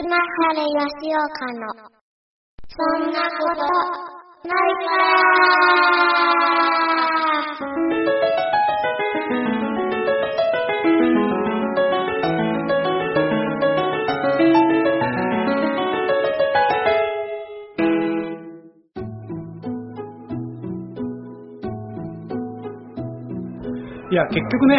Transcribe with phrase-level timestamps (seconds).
[0.00, 0.14] 島晴
[0.54, 1.66] れ吉岡の、
[2.68, 3.60] そんなこと、
[4.46, 5.02] ないから。
[24.10, 24.76] いや、結局ね、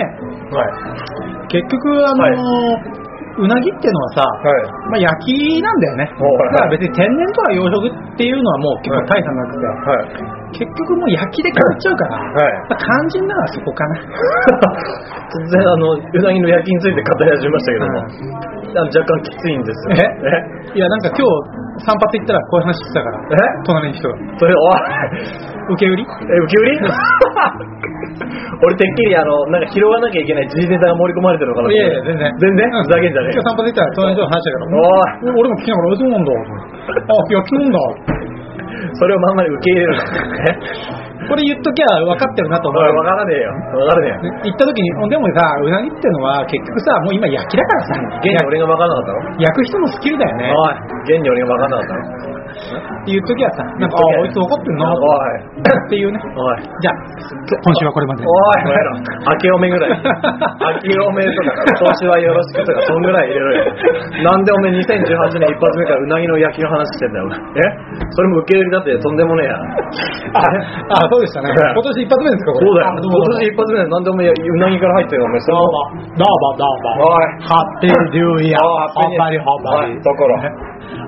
[0.52, 1.48] はい。
[1.50, 2.99] 結局、あのー
[3.40, 4.68] うなぎっていうのはさ、はい。
[4.92, 6.12] まあ、焼きなんだよね。
[6.12, 10.60] だから別に天然とか養殖っていうのはもう結構大差なくて、はい。
[10.60, 12.54] 結局もう焼きで変わっちゃうから、はい。
[12.68, 13.96] まあ、肝心なのはそこかな。
[15.32, 19.96] 突然あの、うなぎの焼きについて語り始めましたけども、あの若干きついんですよ。
[20.76, 20.76] え？
[20.76, 23.36] いや、なんか今日散髪行ったらこういう話してたから、え？
[23.66, 24.16] 隣の人が。
[24.38, 26.04] それ、おい、受け売り？
[26.04, 26.80] え、受け売り？
[28.62, 32.28] 俺てっきりあの、なんか拾わなきゃいけない G ネタが盛り込まれてるのかなといやいや、全然。
[32.40, 32.70] 全然？
[32.84, 36.32] ふざけんじゃねえ今日散髪行ったら隣の人が話したから、俺も聞きながら、えそうなんだ。
[37.08, 37.80] あ、焼きなんだ。
[39.00, 40.00] それをまんまり受け入れるの。
[41.30, 42.82] これ言っときゃ分かってるなと思う。
[42.82, 43.54] おい、わからねえよ。
[43.80, 44.34] わからねえよ。
[44.50, 49.40] 行った時に、でもさ、うなぎってのは結局さ、もう今焼きだからさ、現に俺がわからなかったの？
[49.40, 50.50] 焼く人のスキルだよね。
[50.50, 52.99] おい、現に俺がわからなかったの？
[53.00, 54.92] っていう時はさ、なんか、ああ、あいつ分かってんな。
[54.92, 56.20] おい、っていうね。
[56.20, 56.96] じゃあ、
[57.64, 58.24] 今週はこれまで。
[58.24, 59.92] おい、お前ら、明けおめぐらい。
[59.92, 60.04] 明
[60.84, 63.72] けおめとか、調子はよろしくとか、そんぐらい入れろよ。
[64.24, 67.62] なんでおめえ2018年一発目からうなぎの焼きの話してんだよ、え？
[68.12, 69.56] それも受け入れだってとんでもねえや。
[70.36, 70.44] あ、
[71.04, 71.50] あそうでしたね。
[71.56, 72.68] 今年一発目ですか、これ。
[72.68, 73.00] そうだよ。
[73.00, 75.40] 今年一発目でなんでおめえうなぎから入ってるよ、お前。
[75.40, 75.88] そどうも、
[76.20, 77.16] どうも、どうも。
[77.16, 77.48] おい。
[77.48, 78.62] ハッピーニューイヤー。
[78.62, 79.94] あハッピーニューハッパリハッパリ。
[79.94, 80.36] おいところ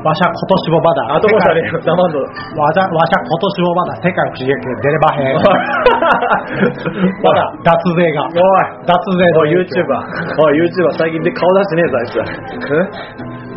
[0.02, 1.16] わしゃ今年もまだ。
[1.16, 2.20] 後もされよ、黙んぞ。
[2.22, 5.42] わしゃ、わしゃ今年もまだ世界不思議劇出れまへん。
[7.26, 8.26] まだ脱税が。
[8.28, 8.86] おい。
[8.86, 9.98] 脱税のおい、YouTuber。
[10.38, 12.72] おい、YouTuber 最近で顔出してねえぞ、あいつ。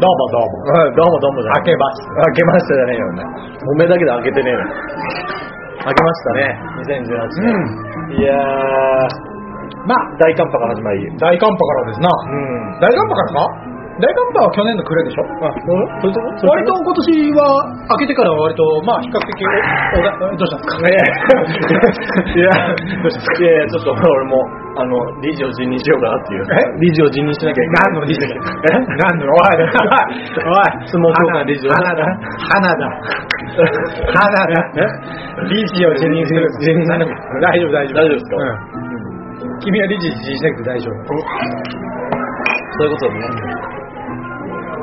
[0.00, 0.82] どうもどうも。
[0.84, 3.24] おい、どうもどうもじゃない明けまし開けましたじゃねえよ、お前。
[3.24, 4.58] おめえだけで開けてねえよ。
[5.84, 8.18] 開けましたね、2018年。
[8.18, 9.34] いやー、
[9.86, 11.04] まあ、大寒波から始まり。
[11.18, 12.08] 大寒波からですな。
[12.08, 12.80] うん。
[12.80, 13.73] 大寒波からか？
[13.94, 15.22] 大寒波は去年の暮れでしょ？
[15.46, 16.10] あ、そう？
[16.10, 16.50] いうとこ？
[16.50, 17.62] 割と今年は
[17.94, 20.90] 開けてからは割とまあ比較的おおだどうしたんですか？
[20.90, 20.98] いや、
[22.34, 24.42] いやいや、ちょっと俺も、
[24.74, 26.42] あの、理事を辞任しようかなっていう。
[26.42, 26.82] え？
[26.82, 27.94] 理事を辞任しなきゃいけない。
[27.94, 28.34] 何の理事え？
[28.82, 29.30] 何の？
[29.30, 29.70] おいおい
[30.90, 31.70] 相撲協会理事を。
[31.70, 32.02] 花だ。
[32.50, 32.90] 花だ。
[34.10, 34.58] 花だ。
[35.46, 36.50] 理事を辞任する？
[36.58, 38.02] 辞任大丈夫大丈夫。
[38.02, 38.42] 大丈夫ですか？
[38.42, 39.62] うん。
[39.62, 40.98] 君は理事辞任しなくて大丈夫。
[42.74, 43.73] そういうことでね。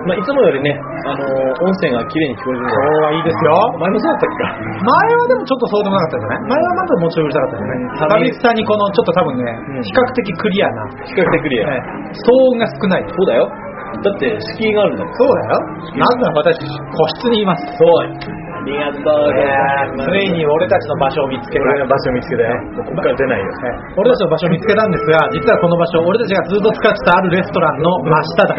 [0.08, 0.74] まあ、いつもよりね、
[1.06, 1.30] あのー
[1.62, 2.74] 音声が綺麗に聞こえるんで。
[2.74, 4.46] 今日はいいですよ前もそうだったっけか。
[4.82, 11.70] 前はでもちょっとそうでもなかったんじゃない前はまだもうちょいうるさかったよねうん旅人さんにこのちょっと多分ねうん比較的クリアな比較的クリア。
[11.70, 13.46] ええ騒音が少ないそうだよ。
[13.92, 15.14] だって、敷居があるんだもん。
[15.14, 15.60] そうだよ
[16.00, 18.42] なぜなら私個室にいますそう。
[18.62, 19.50] ありがとうござい
[19.98, 20.14] ます。
[20.14, 22.54] ついに俺たちの場所を見つけた俺が場所見つけたよ。
[22.78, 23.50] ここから出ないよ。
[23.98, 28.56] 俺たちの場所を見つけたんですが実はこの場所俺たちがずっと使ってたあるレストランの真下だ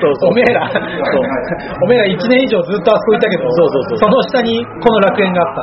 [0.00, 5.62] そうそうおめえらおめえら1年以上ずっとあそこいたけどそうそうそうの下にこの楽園があった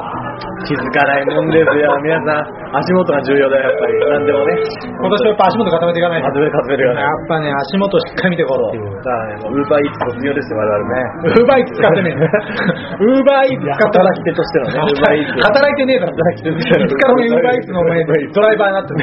[0.64, 1.92] 気づかないもんですよ。
[2.04, 3.94] 皆さん、足元が重要だよ、やっぱり。
[4.00, 4.54] なんでもね。
[5.00, 7.08] 今年はやっぱ足元固めていかないと外れ外れるよねや。
[7.08, 11.04] っぱね足元しっかり見ていこうっていうだからね、もうウーバーイーツ卒業ですよ、我々ね。
[11.24, 12.24] ウーバーイーツ使ってねえ
[13.04, 15.44] ウーバーイーツ使って働き手としてのね、ウーバーイーツ。
[15.44, 18.04] 働いてねえだろ働き手としてのいつからお前ウーバーイーツのお前
[18.34, 18.98] ドライバーになってる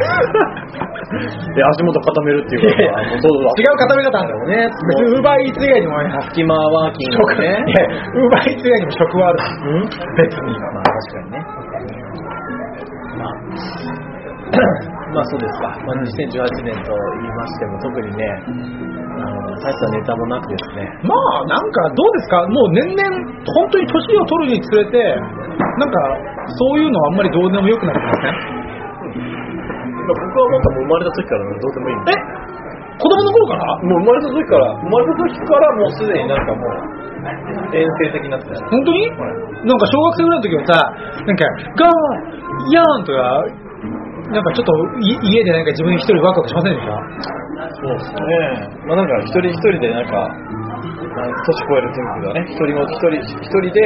[1.55, 3.51] で、 足元固めるっていうかいやいやもうそうだ。
[3.61, 4.57] 違う固め方あんだろうね
[4.89, 7.65] 別にウーバーイーツ以外にもね隙間ワーキング職ね。
[8.15, 9.89] ウーバーイーツ以外にも職はあるうん？
[10.17, 11.39] 別にまあ確かにね。
[14.51, 15.71] まあ、まあそうですか。
[15.87, 16.91] まあ、2018年と
[17.23, 18.25] 言いましても特にね、
[19.19, 20.91] あの、大したネタもなくですね。
[21.07, 22.47] まあなんかどうですか？
[22.49, 23.03] もう年々
[23.55, 24.99] 本当に年を取るにつれて
[25.79, 25.99] なんか
[26.47, 28.35] そういうのはあんまりどうでもよくなってませんまあ
[30.09, 32.17] 僕はなんかもう生まれた時からどうでもいいんでえ？
[33.01, 33.77] 子供の頃から？
[33.81, 38.61] もう生まれた時から、生まれた時からもうすでになんかもう、遠征的になってたよ。
[38.71, 39.09] 本当に？
[39.65, 40.93] なんか小学生ぐらいの時はさ
[41.25, 41.45] なんか
[41.81, 43.45] 「ゴーヤーン!」とか
[44.31, 44.73] なんかちょっと
[45.03, 46.95] い家でなんか自分一人ワクワクしませんでした？
[47.71, 48.19] そうですね。
[48.87, 53.83] まあなんか一人一人でなんか、年越える天気がね、一人も一人一人で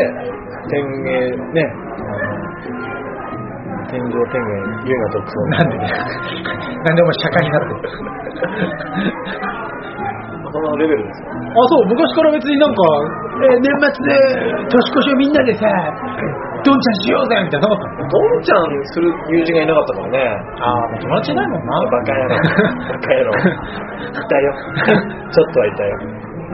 [0.68, 1.64] 天芸ね、
[3.90, 4.52] 天上天元
[4.84, 5.32] 家が独創。
[5.48, 5.82] なんでね
[6.84, 7.80] なんでお前社会になってる
[10.52, 11.28] そのレベルですよ。
[11.34, 11.34] あ
[11.68, 12.82] そう昔から別になんか、
[13.42, 14.12] えー年末で
[14.70, 15.66] 年越しをみんなでさ
[16.64, 20.18] どんちゃんしようぜみたいななかったのどんちゃんする友人がいなかったからね。
[20.60, 22.28] ああもう友達いないもんなバカ野郎。
[22.28, 22.38] バ
[22.98, 23.32] カ野郎。
[24.24, 24.52] いたよ。
[25.30, 25.98] ちょっとはいたよ。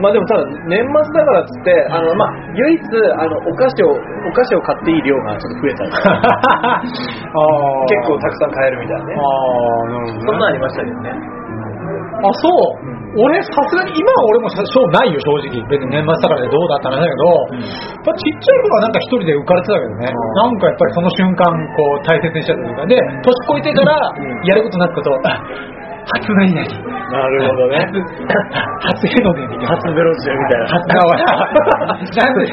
[0.01, 2.79] まあでもただ年末だからっつってあのまあ唯一
[3.19, 11.11] あのお菓子をお菓子を買っていい量がちょっと増えたり あー結構たくさん買えるみたいなねあーなるほどねそんなんありましたけどね
[12.21, 13.01] あ、そう。
[13.11, 15.59] 俺、さすがに、今は俺もさ賞ないよ、正直。
[15.67, 20.07] 別に年末だからでどうだったらだけど、やっぱちっちゃい頃はなんか一人で浮かれてたけどね。
[20.07, 21.43] なんかやっぱりその瞬間、
[21.75, 22.85] こう、大切にしちゃったというか。
[22.87, 23.95] で、年越えてから、
[24.47, 25.43] やることなくこと、あ
[26.01, 26.65] 初何々。
[27.11, 27.77] なるほどね。
[28.81, 29.75] 初へのね、みたいな。
[29.75, 30.67] 初ベロチェみたいな。
[30.67, 30.87] 初
[32.17, 32.47] なんで、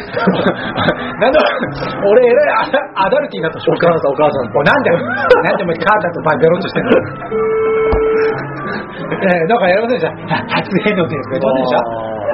[1.23, 1.39] なんで、
[2.05, 4.65] 俺、えらいアダルティーなとお母さんお母さん。
[4.65, 6.91] なんで、なんでお前母ちゃんとバベロンチしてんの
[9.09, 10.37] えー、なんかやりませんでした？
[10.61, 11.81] 初へのね、とか言ってませんでした？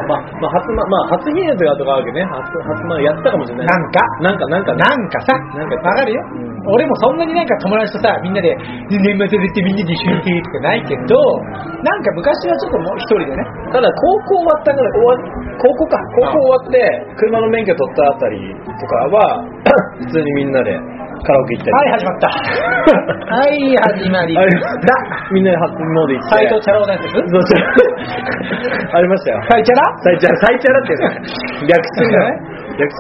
[0.05, 2.21] まあ、まあ、初ま、まあ、初日の出とかあるわけね。
[2.29, 3.67] 初、初ま、やったかもしれない。
[3.67, 4.01] なんか？
[4.21, 4.73] なんか、なんか。
[4.75, 6.75] ね、なんかさ、なんかわかるよ、うん。
[6.77, 8.53] 俺もそんなになんか友達とさ、みんなで
[8.91, 11.17] 年末でってみんなで一緒に行ってとかないけど、
[11.81, 15.17] なんか昔はちょっともう一人でね、ただ、高校終わったぐらい、終わ
[15.57, 19.45] 高校か、高校終わって、車の免許取ったあたりとかは、
[20.05, 20.77] 普通にみんなで
[21.23, 21.75] カラオケ行ったり。
[21.75, 22.29] はい、始まった。
[22.29, 24.43] はい、始まりだ。
[25.33, 26.35] みんなで初詣行って。
[26.35, 27.71] 斎藤チャラ男のやつどうしよう
[28.95, 29.43] ありましたよ。
[29.49, 29.85] サイチャラ？
[30.03, 31.07] サイチャラ、サイチャラってね、
[31.69, 32.43] 略すんだね。
[32.75, 32.99] 略す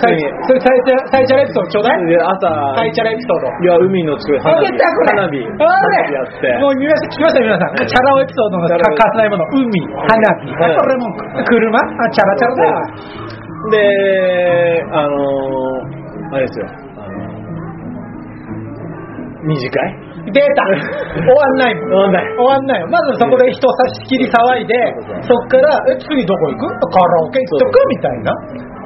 [0.00, 0.16] サイ
[0.48, 2.06] それサイチャラ、サイチャラエピソードちょうだい？
[2.06, 3.52] で、朝、サイチャラエピソード。
[3.52, 6.56] いや、海の近くで花火、花火、あ花火れやって。
[6.60, 7.76] もう見ました、聞きました皆さん。
[7.76, 9.44] チャラ男エピソードの欠かせないもの。
[9.52, 10.08] 海、花
[10.40, 11.12] 火、はいこれも
[11.44, 12.80] 車、あ、チャラチャラだよ。
[13.70, 13.76] で、
[14.92, 16.66] あのー、あれですよ、
[19.40, 19.80] あのー、二次会
[20.32, 20.62] 出た
[21.16, 21.88] 終わんないもん。
[21.88, 22.86] 終わんない終わんないよ。
[22.92, 24.74] まずそこで人差し切り騒いで
[25.24, 26.92] そっから、え、次どこ行く？
[26.92, 27.88] カラオケ行っとく？
[27.88, 28.32] みたいな。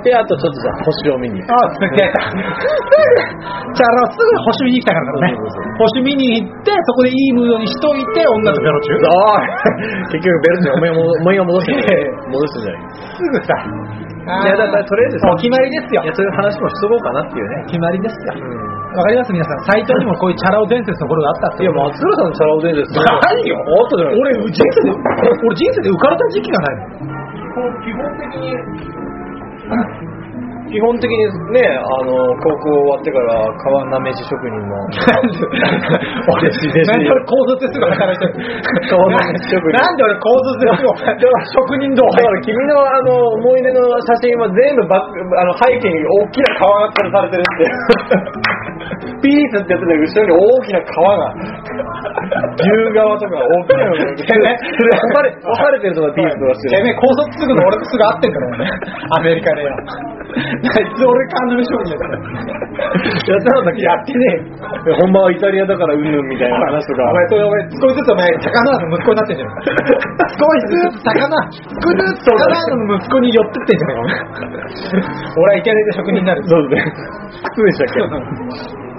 [0.05, 1.49] で、あとちょっとじゃあ星を見に行く。
[1.49, 2.12] あ、すげえ。
[2.12, 5.35] すぐ、チャラすぐ星見に来たからね。
[5.81, 9.01] 星見に行って、そこでいいムードにしといて、女とベロチュー。
[10.12, 11.73] 結局ベルチンお前もお前が戻して
[12.31, 12.83] 戻してんじゃない
[13.17, 13.55] すぐさ。
[14.25, 16.06] いやだからとりあえずさお決まりですよい。
[16.09, 18.32] やそういう話もしとこうかなっていうね決まりですよ。
[18.94, 19.32] わかります？
[19.35, 19.59] 皆さん。
[19.69, 21.65] サイトにもこういうチャラ男伝説の頃があったって。
[21.65, 23.05] いや松浦さんのチャラ男伝説な
[23.37, 23.56] いよ。
[23.59, 24.91] あったじゃない俺、人生で、
[25.44, 26.81] 俺人生で浮かれた時期がないの。
[27.85, 28.55] 基本的に
[30.65, 31.19] 基本的に
[31.53, 34.75] ねあの高校終わってから川なめし職人の。
[36.35, 38.33] 俺、弟子弟子なんで俺高卒ですぐ働いてる。
[38.89, 40.89] 顔の職人なんで俺高卒ですぐ
[41.53, 43.13] 職人道だから君のあの
[43.45, 48.65] 思い出の写真は全部バックあの背景に大きな川が吊るされてるって
[49.21, 51.35] ピースってやつで後ろに大きな川が。
[52.55, 54.01] 牛側とか大きなのが。
[54.01, 58.65] それ分かれ分かれてるとかピースとかしてるてめえ高卒すぐの俺とすぐ会ってんだろ、俺。
[58.65, 59.77] アメリカでよ。
[60.75, 62.19] あいつ俺カンナメ職人だから。
[62.19, 64.21] やったんだっけやってね
[64.87, 64.97] えよ。
[65.01, 69.49] 本場はイタリアだからうんぬんみたいな話とかお前、それお前、少しずつお前、高野の息子になってんじゃん。
[69.49, 74.03] 少しずつ高野、少しずつ高野の息子に寄ってってんじゃないか、
[75.37, 76.43] 俺はイケメンで職人になる。
[76.45, 76.93] そうですね
[77.55, 78.85] 靴でしたっけ？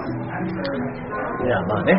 [1.46, 1.94] いやまあね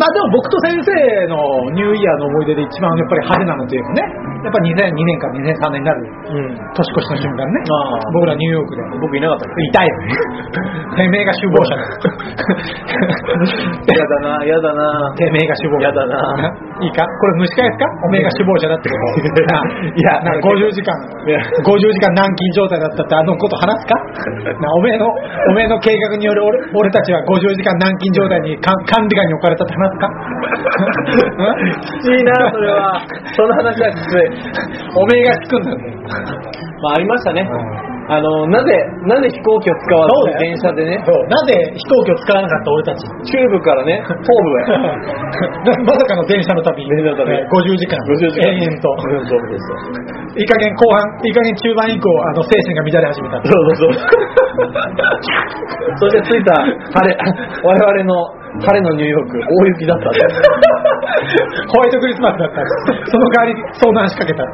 [0.00, 0.88] まあでも僕と先生
[1.28, 1.36] の
[1.76, 4.00] ニューイヤーの思い出で一番やっぱり派手なのというかね、
[4.40, 6.00] やっぱ2002年から2003年になる
[6.32, 8.80] うん年越しの瞬間ねああ、僕らニューヨークで。
[8.96, 10.08] 僕いなかったっいたよね。
[10.96, 11.84] てめえが首謀者だ。
[13.84, 16.56] け やだなやだなてめえが首謀者やだな。
[16.82, 17.04] いいか？
[17.06, 17.86] これ蒸し返すか？
[18.04, 19.32] おめえが首謀者だってこと？
[19.96, 20.20] いや。
[20.20, 20.92] な50時間、
[21.26, 21.40] いや。
[21.64, 23.94] 50時間軟禁状態だったってあのこと話すか？
[24.60, 30.08] なおめえの、おめえの計画による俺俺たちは50時間軟禁状態にか管理下に置かれたって話すか？
[32.00, 33.00] きついなそれは。
[33.36, 34.20] その話はきつい。
[34.96, 35.78] おめえが聞くんだよ。
[36.82, 37.48] まあありましたね
[38.08, 38.70] あのなぜ
[39.02, 43.02] なぜ飛行機を使わず電車でねなぜ飛行機を使わなかった俺たち？
[43.26, 46.86] チューブからねホームへ まさかの電車の旅。
[46.86, 47.98] 電車の旅ね50時間。
[48.06, 48.88] 50時間延々と。
[50.36, 53.40] いい加減後半、いい加減中盤以降、あの、精神が乱れ始めた。
[53.42, 54.06] そうそうそう。
[55.98, 57.16] そして着いた晴れ、
[57.64, 58.14] 我々の
[58.60, 60.10] 晴れのニューヨーク、大雪だった
[61.72, 62.60] ホワイトクリスマスだった。
[63.10, 64.44] その代わり遭難しかけた。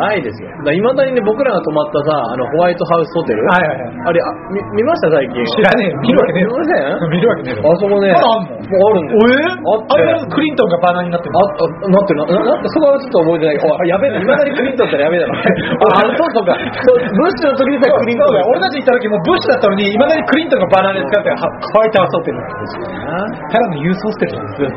[0.00, 0.48] ないですよ。
[0.64, 3.42] だいまだにね、僕らが泊まったさ、あの、ホワイトハウスホテル。
[3.46, 3.90] はいはいはい。
[4.06, 4.24] あれ、あ
[4.54, 5.10] 見見ました？
[5.10, 5.44] 最近。
[5.44, 5.98] 知らねえよ。
[6.00, 7.10] 見るわけねえ見ません？
[7.10, 7.72] 見るわけねえよ。
[7.72, 8.22] あそこね、あんの？
[8.22, 9.18] もうあるんだよ。
[9.20, 9.50] え
[9.90, 15.34] あれはクリントンがバナーになってるあ、あ、なってるな、ななって、そこはちょっと覚えてないけど、あやべえな、 いまだにクリントンってやべえだろ。
[15.90, 16.54] あ、あそうそうか。
[16.54, 22.38] そうブッシュの時にさえクリントン俺たち行った時もブッシュだったのに、いまだにクリントンがバナーに使ってホワイトハウスホテル。
[22.50, 24.70] ただのユーステルなんですよ。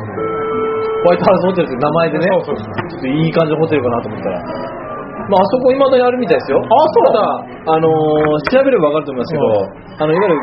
[1.04, 4.40] ホワイトハウスホテルって名前でね、そうそうちょっといい感じのホテルかなと思ったら。
[5.24, 6.60] まあ、あそこ未だにあるみたいですよ。
[6.60, 7.24] あ、そうただ、
[7.76, 9.46] あのー調べればわかると思いますけど、
[10.04, 10.40] あの、いわゆる、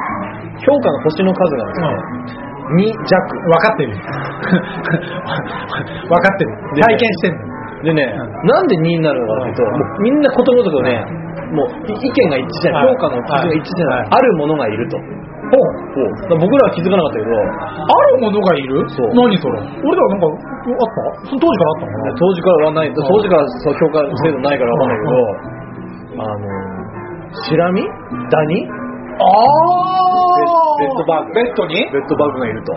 [0.65, 1.89] 評価の星の数がですね、
[2.71, 3.19] 2弱。
[3.45, 3.93] 分かってる。
[6.09, 6.51] 分かってる。
[6.81, 7.51] 体験してんの。
[7.83, 8.05] でね、
[8.45, 11.05] なんで2になるのかというと、もうみんなことごとくね、
[11.53, 14.99] もうい意見が一致じゃない、はい評価の基準が一致じゃないあるものがいると。
[15.51, 16.39] ほう。
[16.39, 18.87] 僕らは気づかなかったけど、あるものがいる？
[18.91, 19.11] そう。
[19.15, 19.59] 何それ？
[19.59, 21.27] 俺らなんか、あった？
[21.27, 22.15] その当時からあったの？
[22.15, 25.15] 当時からはない、当時からそう評価制度ないからわかんないけど、
[26.21, 26.47] あの、
[27.45, 27.83] シラミ
[28.31, 28.69] ダニ？
[29.21, 29.27] ああ
[30.81, 31.33] ベッドバッグ。
[31.35, 31.75] ベッドに？
[31.93, 32.73] ベッドバッグがいると。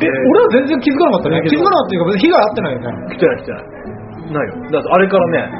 [0.00, 1.42] え、俺は全然気づかなかったね。
[1.50, 2.86] 気づかなかったっていうか、別に被害あってないよね。
[3.10, 3.64] 来てない来てない。
[4.30, 4.54] ないよ。
[4.70, 5.50] だってあれからね、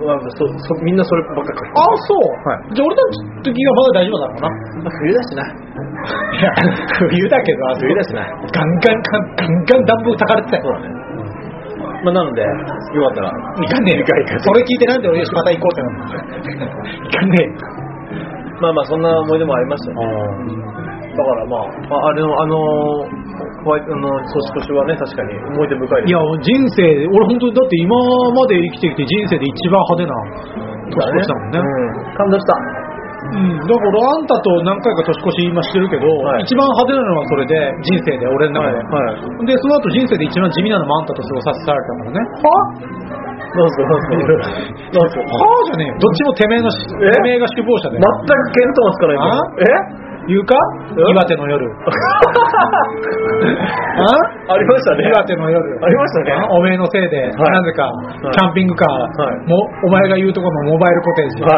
[0.00, 2.24] なんかそそみんなそればっかり書いてああ、そう。
[2.48, 4.48] はいじゃあ俺たちの時はまだ大丈夫だろうな。
[4.48, 5.42] る冬だしな。
[5.44, 6.52] いや、
[6.96, 8.24] 冬だけど、冬だしな。
[8.24, 10.62] ガンガンガンガンガン暖房たかれてたよ。
[10.64, 11.00] そうだね。
[12.04, 12.48] まあなので、よ
[13.04, 14.06] かったら、いかんねえよ。
[14.40, 16.04] それ聞いてなんで俺また行こうってなの
[17.08, 17.52] いかんねえよ。
[18.60, 20.99] まあまあそんな思い出もありましたよね。
[21.20, 22.56] だからまあ、ああれの、あの、
[23.60, 26.08] ホワイト、あの、年越しはね、確かに思い出深いです。
[26.08, 26.80] いや、人生、
[27.12, 27.92] 俺本当にだって今
[28.32, 30.16] まで生きてきて人生で一番派手な
[30.88, 31.60] 年越しだもんね。
[31.60, 32.16] うん。
[32.16, 32.80] 感動した。
[33.20, 37.52] うん、だからあんたと何回か年越し今してるけど、はい一番派手なのはそれで
[37.84, 39.46] 人生で俺の中で、はい。
[39.46, 42.24] でその後人生で一番地味なのもあんたと過ごさせられたからね
[43.50, 44.16] どうすか、どうすか。
[44.90, 45.20] どうすか。
[45.36, 50.09] はあじゃねえよどっちもてめえのてめえが首謀者で全く見当もつかないんだよあ？
[50.28, 50.54] 言うか？
[50.96, 51.64] え岩手の夜。
[54.00, 54.52] あ？
[54.52, 55.08] ありましたね。
[55.08, 55.58] 岩手の夜。
[55.84, 56.46] ありましたね。
[56.50, 57.32] おめえのせいで、はい。
[57.52, 58.30] なぜか、い。
[58.32, 58.88] キャンピングカー、
[59.86, 61.50] お前が言うところのモバイルコテージ、はい。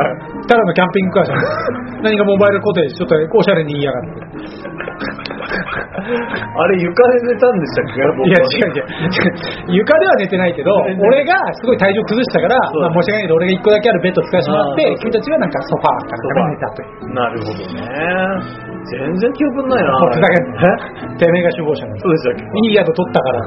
[0.47, 1.39] ただのキャンピングカーじゃん。
[2.05, 4.09] 何がモバイルコテージちょっとおしゃれに言いやがって。
[5.53, 8.03] あれ床で寝たんでしたっけ？
[8.17, 8.73] 僕いやは違う。
[8.73, 9.79] 違う。
[9.79, 17.15] 床では寝てないけど俺がすごい体重崩したから、まあ、申し訳ないけど俺が1個だけあるベッド使わせてもらって君たちはなんかソファーかなんかで寝たという。
[17.15, 18.62] なるほどね。
[18.83, 19.95] 全然記憶ないな。
[19.95, 22.03] こっちだけてめえが首謀者なんだ。
[22.03, 22.43] そうでしたっけ？
[22.43, 23.39] いい宿取ったから。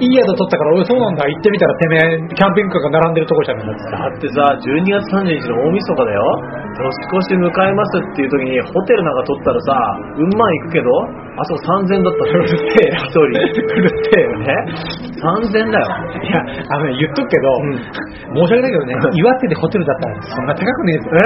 [0.00, 1.24] いい宿取ったから俺そうなんだ。
[1.24, 4.28] 行ってみたらてめえキャンピングカーが並んでるとこじゃねえかだって。
[4.36, 6.20] さ、12月30日の大晦日だよ。
[6.76, 9.72] 年越し迎えますっていう時にホテルなんか取ったらさ、
[10.20, 10.90] うん万いくけど、
[11.38, 13.20] あそこ3000だったうるせえよ一人。
[13.20, 14.46] うるせえよね
[15.20, 15.86] ?3000 だよ。
[16.24, 16.40] いや、
[16.70, 17.76] あのね、言っとくけど、うん
[18.36, 21.04] 申し訳ないけどね、岩手でホテルだったらそんな高くねえぞ。
[21.12, 21.18] え？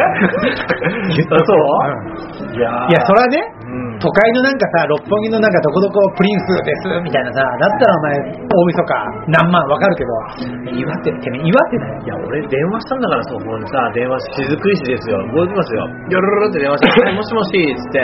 [1.16, 2.56] 言っとくあそう？
[2.56, 3.69] いやいや、それはね、うん
[4.00, 8.94] 都会のなんかさ、六本木のなんかどこどこプリンスですみたいなさ、だったらお前、大晦日
[9.28, 12.02] 何万わかるけど、岩手ってね、岩手だよ。
[12.02, 15.20] いや、俺電話したんだから、そこにさ、電話し、雫石ですよ。
[15.30, 15.86] 覚えてますよ。
[15.86, 18.00] よろろろって電話して、は いもしもし、つって、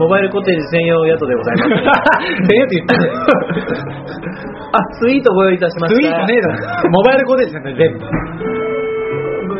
[0.00, 2.48] モバイルコテージ専用宿でございます。
[2.48, 3.00] でよって言ってん。
[4.72, 6.00] あ、スイートご用意いたしました。
[6.00, 6.48] スイートねえだ
[6.82, 6.90] ろ。
[6.90, 8.55] モバイルコテージなんだよ、全部。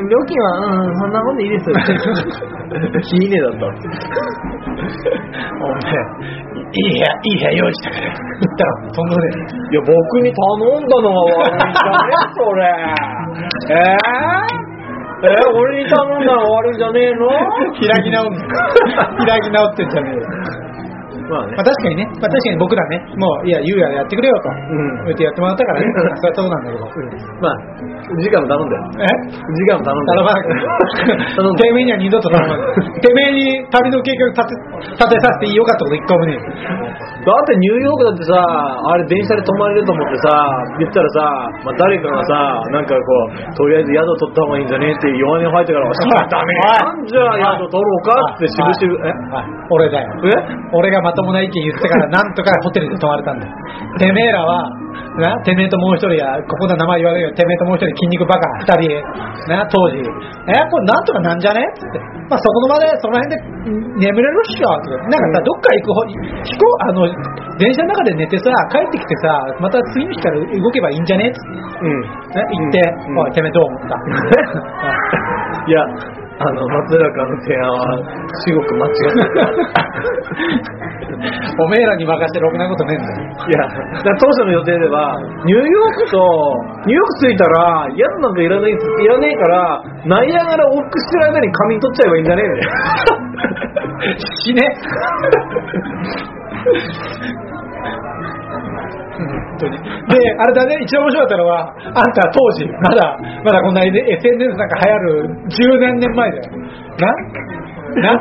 [0.08, 1.70] 料金は、うん、そんなもんでいいです。
[1.70, 3.88] いいねだったって。
[5.56, 5.78] お前、
[6.72, 8.02] いい部屋、いい部屋用意したから。
[8.06, 9.28] 言ったら、とんでもね
[9.70, 12.60] いや、僕に頼んだのが悪いんじゃねえ、それ。
[13.70, 17.26] えー、えー、俺に頼んだのが悪いんじゃねえの？
[17.32, 17.34] え。
[17.88, 18.38] 開き直んの
[19.26, 20.22] 開き直ってんじゃねえよ。
[21.28, 21.54] まあね。
[21.56, 25.16] まあ、確かにね、まあ、確かに僕らね、もう、いや、ゆうややってくれよと、うん。
[25.16, 25.86] てやってもらったからね、
[26.20, 26.86] それはそうなんだけど。
[27.40, 27.56] まあ、
[28.18, 28.82] 時間も頼んだよ。
[29.00, 29.10] え？
[29.36, 30.22] 時間も頼んだよ。
[30.22, 30.48] 頼まなく
[31.36, 33.00] 頼んだてめえには二度と頼まない。
[33.00, 34.54] てめえに旅の計画立て
[34.96, 36.36] 立てさせてよかったこと一回もねえ。
[36.36, 36.42] よ。
[37.26, 40.30] だってニューヨークだってさ、あれ電車で泊まれると思ってさ、
[40.78, 43.02] 言ったらさ、まあ、誰かがさ、なんかこ
[43.34, 45.90] う、とりあえず宿取った方がいいんじゃねえって弱音を吐いてから、
[46.30, 49.10] ダメなんじゃあ宿取ろうかってしぶしぶ、え？
[49.34, 49.50] はい。
[49.70, 50.06] 俺だよ。
[50.22, 50.30] え？
[50.72, 53.52] 俺がまともな意見言ってから、なんとかホテルで泊まれたんだよ。
[53.98, 54.68] てめえらは、
[55.18, 58.44] な、てめえともう一人や、ここで名前言わないよ、てめえともう一人筋肉バカ
[58.76, 59.00] 二人、
[59.48, 61.64] な、当時、え、これなんとかなんじゃね？
[61.74, 61.98] つって。
[62.28, 63.36] まあ、そこの場で、その辺で
[63.70, 64.90] ん眠れるっしょ、と。
[64.90, 67.06] かなんかさ、どっか行くほ、飛行、あの、
[67.58, 71.30] 電車の中で寝てさ、帰ってきてさ、また次の日から動けばいいんじゃね？
[71.32, 71.86] つって。
[71.86, 72.00] うん。
[72.02, 73.18] ね、行って、うん。
[73.18, 73.96] おい、てめえどう思った？
[75.66, 75.84] いや、
[76.38, 77.96] あの、松坂の提案は、
[78.44, 79.00] すごく間違って
[81.56, 83.32] おめえらに任せてろくなことねえんだよ。
[83.40, 83.48] た。
[83.48, 85.16] いや、当初の予定では、
[85.46, 86.20] ニューヨークと、
[86.84, 92.68] ニューヨーク着いたら、宿なんかいらない、いらねえから、ナイアガラ往復してる間に仮眠取っちゃえばいいんじゃねえんだよ。
[94.44, 94.60] 死ね
[97.46, 98.12] 本
[99.58, 106.42] 当にで、あれだね、一番面白かったのは、あんた当時、まだ、まだこんな SNS なんか流行る10年年前だよ。
[106.96, 107.12] な
[107.96, 108.12] な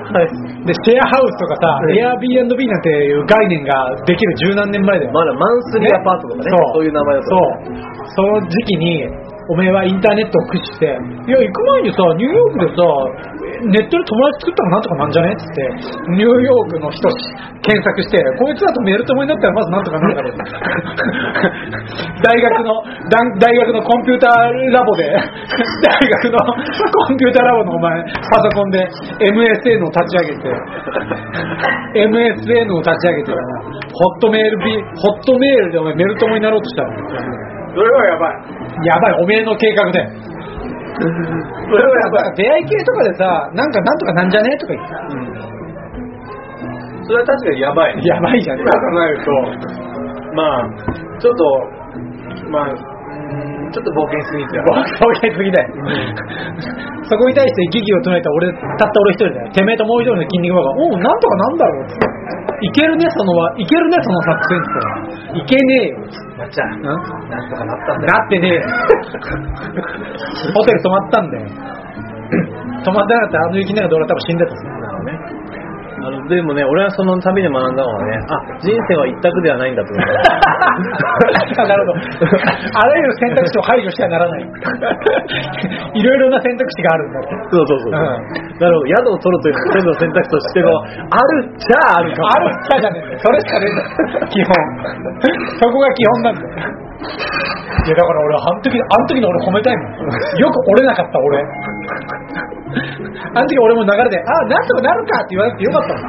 [0.63, 3.73] で、シェアハウスとかさ、うん Airbnb なんていう概念が
[4.05, 5.11] できる十何年前だよ。
[5.11, 7.27] まだマンスリーアパートとかね、そういう名前だった。
[7.27, 7.95] そう。
[8.15, 9.03] その時期に、
[9.47, 12.81] おめえはインターネットを駆使して、いや、行く前にさ、ニューヨークでさ、
[13.69, 15.33] ネットで友達作ったらなんとかなんじゃね？
[15.33, 15.61] っつって、
[16.17, 17.07] ニューヨークの人
[17.61, 20.37] 検索して、こいつだとメール友になったらまずなんとかなるだろう。
[22.25, 25.93] 大学の、大大学のコンピューターラボで、 大
[26.25, 28.81] 学のコンピューターラボのお前、パソコンで
[29.29, 30.49] MSN を立ち上げて、
[32.01, 37.54] MSN を立ち上げて、ホットメールビ、ホットメールでお前メル友になろうとしたの。
[37.75, 38.35] それはやばい。
[38.87, 39.99] やばい、おめえの計画で。
[40.95, 41.03] そ
[41.75, 42.35] れはやばい。
[42.35, 44.57] 出会い系とかでさ、なんかなんとかなんじゃね？
[44.57, 44.93] とか言って。
[47.03, 48.01] それは確かにやばいね。
[48.07, 48.59] やばいじゃん。
[48.59, 49.31] 今考えると、
[50.33, 50.69] まあ、
[51.19, 51.43] ちょっと、
[52.49, 52.73] まあ、
[53.75, 54.55] ちょっと冒険しすぎて。
[54.95, 55.67] そういうすぎだよ。
[57.11, 58.47] そこに対して疑義を唱えた俺、
[58.79, 59.51] たった俺一人だよ。
[59.51, 61.99] てめえともう一人の筋肉マンが、おう、なんとかなんだろうって。
[62.63, 64.63] いけるね、そのは、いけるね、その作戦っ
[65.35, 65.43] て。
[65.43, 65.99] いけねえよ。
[66.39, 68.13] まっちゃん、んなんとかなったんだよ。
[68.15, 68.63] なってねえよ。
[70.55, 71.45] ホテル泊まったんだよ。
[72.85, 74.55] 泊まってなかったらあの雪の中で俺は多分死んでた
[76.09, 80.05] のでもね、俺はその旅で学んだのはね、あ、人生は一択ではないんだと思う。
[81.67, 81.99] なるほど。
[82.73, 84.45] あらゆる選択肢を排除してはならない。
[85.93, 87.21] いろいろな選択肢があるんだ。
[87.51, 87.91] そうそうそう。
[87.91, 88.87] うんなるほど。
[88.87, 92.27] 宿を取るという一つの選択肢としても、あるっちゃあるかも。
[92.29, 94.27] あるっちゃじゃねえそれしかねえんだよ。
[94.29, 94.53] 基本。
[95.59, 96.47] そこが基本なんだよ。
[97.85, 100.39] いやだから俺、あの時、あの時の俺褒めたいもん。
[100.39, 101.43] よく折れなかった俺。
[103.35, 106.03] あの時俺も流れで、あ、なんとかなるかって言わなくてよかったもん。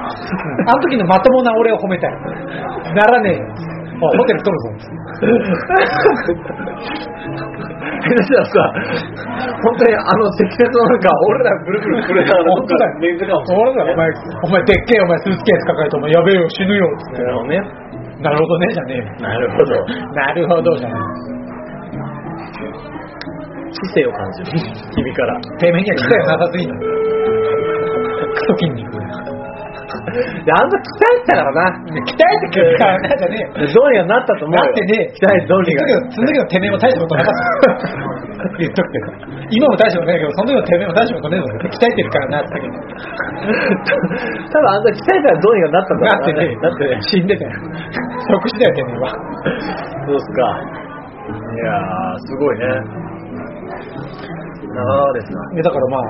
[0.68, 2.12] あの時のまともな俺を褒めたい。
[2.94, 3.44] ならねえよ。
[3.96, 4.68] あホテル取るぞ。
[7.96, 8.52] 下手したらさ、
[9.64, 12.92] 本当にあの積雪の中、俺らブルブル震えながら、本当だよ。
[13.00, 14.10] 水かもしれ俺らお前、
[14.42, 17.22] お前でっけえお前スーツケース抱えてお前やべえよ死ぬよっつって。
[17.22, 17.48] ない。
[17.48, 17.62] ね。
[18.20, 19.04] なるほどねじゃねえよ。
[19.20, 19.84] なるほど。
[20.12, 21.35] なるほどじゃない。
[23.76, 24.58] 知性を感じる。
[24.94, 25.40] 君から。
[25.58, 26.74] てめえには期待がなさすぎんの。
[26.76, 28.96] クソ筋肉。
[28.96, 31.76] で、あんた鍛えてたからな。
[31.76, 33.68] 鍛えてくるからなじゃねえよ。
[33.68, 34.64] どうにかなったと思うよ。
[34.64, 35.84] なってね鍛えてどうにか。
[36.10, 38.56] その時のてめえも大したことなかった。
[38.56, 39.12] 言っとくけど。
[39.50, 41.46] 今も大したことないけど、その時のてめえも大したことねえぞ。
[41.68, 42.96] 鍛えてるからなって言ったけど。
[44.52, 46.98] 多分あんた鍛えたらどうにかなったんだなってねだってね。
[47.00, 47.50] 死んでたよ。
[48.30, 49.08] 即死だよ、てめえは。
[49.10, 50.86] そうっすか。
[51.26, 53.15] いやー、すごいね。
[54.76, 55.40] 長々ですな。
[55.56, 56.02] でだからまあ、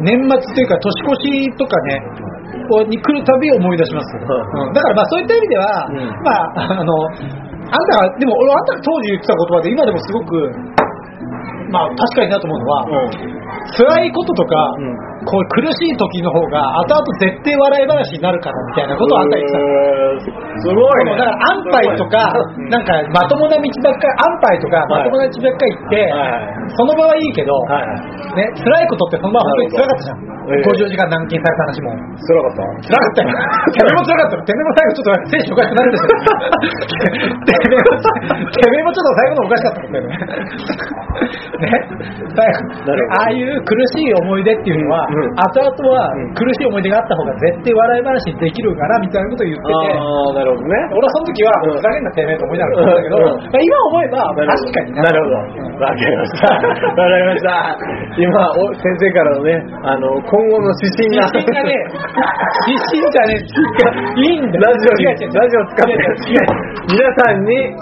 [0.00, 2.00] 年末というか年越しとかね、
[2.72, 4.16] こうに来るたび思い出します。
[4.16, 4.32] よ、う。
[4.32, 6.08] んうんだからまあそういった意味では、うん。
[6.24, 10.32] まあ、あの、あんたが、でも俺あんたが当時言ってた言葉で今でもすごく、
[11.70, 12.86] まあ確かになと思うのは、
[13.76, 19.64] 辛いこととか、うんこう苦しい時の方が後々絶対笑い話になるからみたいなことをあんた言ってたの。
[20.62, 21.16] すごいね。
[21.16, 22.32] だから安牌とか、
[22.70, 28.36] なんかまともな道ばっかり、安牌とかまともな道ばっかり行って、はいその場はいいけど、はいはい。
[28.40, 30.18] ね、辛いことってそのまま本当に辛かったじゃん。
[30.44, 31.88] ええ50時間軟禁された話も。
[32.20, 32.84] 辛かった？
[32.84, 33.32] 辛かったよ。
[33.72, 34.44] てめえも辛かったよ。
[34.44, 36.08] てめえも最後ちょっと精神おかしくなるでしょ。
[36.84, 37.88] てめえも、
[38.52, 40.00] てめえもちょっと最後のおかしかったもんね。
[40.04, 41.68] ね。
[42.36, 42.60] 最後
[43.16, 50.74] ああいう苦しい思い出っていうのは、うん後々はうん苦しい思い出があった方が絶対笑い話にできるからみたいなことを言ってて、あー、なるほどね。
[50.92, 53.18] 俺はその時は、うんふざけんなてめえと思いながら言ったけど、
[53.58, 55.64] 今思えば確かになるほど。
[55.80, 56.54] わかりました。
[56.54, 57.76] わかりました。
[58.16, 61.26] 今、お先生からのね、あの、今後の指針が。
[61.34, 61.74] 指針がね、
[62.66, 64.64] 指針じゃねえ、いいんだよ。
[64.64, 65.98] ラジオに、ラジオを使って
[66.88, 67.74] 皆さんに、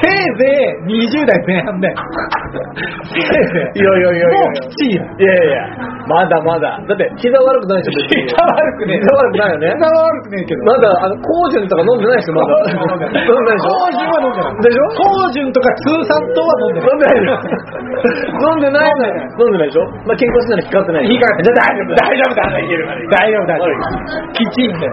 [0.00, 0.46] せいぜ
[0.86, 1.96] い20代前半だよ。
[3.10, 3.80] せいぜい。
[3.80, 4.38] いやいやいやいや
[4.88, 5.04] いよ。
[5.04, 5.68] いやいや、
[6.08, 6.80] まだまだ。
[6.88, 9.00] だって、膝悪くないでしょ、別に膝悪くねえ。
[9.00, 9.76] 膝悪くないよね。
[9.76, 10.64] 膝は悪くねえけど。
[10.64, 12.52] まだ、あの、コージュンとか飲んでないでしょ、まだ。
[12.72, 13.76] 飲んでないでしょ？
[13.76, 14.56] 高順は飲んでない。
[14.58, 14.88] でしょ？
[14.96, 17.20] 高順とか通産糖は飲んでない。
[17.20, 19.84] 飲んでない飲んでないでしょ？
[20.08, 21.08] まあ、健康診断に引っかかってない。
[21.08, 22.48] いいから大丈夫、大丈夫だ。
[22.48, 24.32] 大丈夫、大丈夫。
[24.32, 24.92] きちんだよ。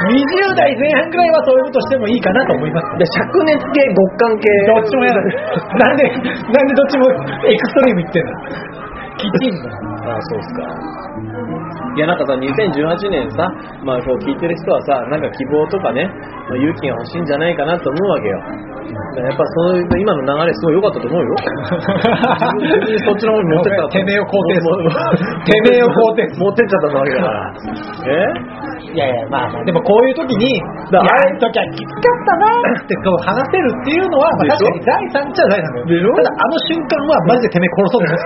[0.00, 2.86] 20代前半くらいはそういうことしてもいいかなと思います。
[2.98, 4.48] で、灼熱系、極寒系。
[4.66, 5.20] どっちもやだ。
[5.20, 7.04] なんで、なんでどっちも
[7.44, 8.32] エクストリーム言ってんの？
[9.20, 9.76] きちんだよ。
[10.08, 10.64] ああ、そうっすか。
[11.96, 13.50] いや、なんかさ、2018年さ、
[13.84, 18.38] まあ、こう聞いてる人はさ、なんか希望とかね、まあ、勇気が欲しいんじゃないかなと思うわけよ。
[19.20, 21.36] やっぱそういう、今の流れすごい良かったと思うよ。
[23.04, 23.88] そっちの方に持ってった。
[23.90, 24.66] てめえを肯定す
[25.44, 27.52] てめえを肯定持ってっちゃったわけだから。
[28.06, 30.56] えいやいや、まあまあ、でもこういう時に、
[30.90, 32.48] や、あの時はきつかったな
[32.80, 36.14] ってこう話せるっていうのは、まあ、確かに財産っちゃ財産だよ。
[36.16, 38.24] ただ、あの瞬間はマジでてめえ殺そうと思って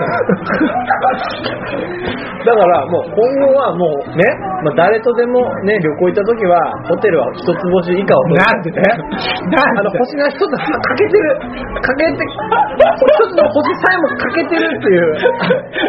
[2.45, 4.21] ただからもう今後はもうね、
[4.63, 9.01] まあ、誰とでもね、旅行行った時は、ホテルは一つ星以下を取るなんでだよ。
[9.01, 11.39] あの星が一つかけてる、
[11.81, 15.17] かけて、一つの星さえもかけてるっていう。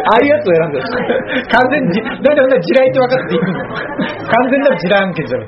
[0.09, 0.85] ああいうやつを選んでる。
[1.53, 3.59] 完全にじ、だいたい地雷って分かっていくの？
[4.27, 5.47] 完全なる地雷案件じゃない。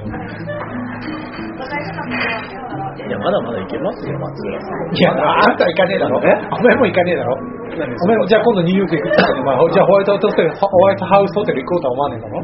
[3.09, 4.93] いや、まだまだいけますよ、松浦さん。
[4.93, 6.21] いや、あんた行かねえだろ。
[6.21, 6.29] え？
[6.51, 7.33] お前も行かねえだろ。
[7.79, 12.41] お前もじゃあ今度ニューヨーク行くって言ってまあじゃあホワイトホテル、ホワイトハウスホテル行こうとは思わねえだろ。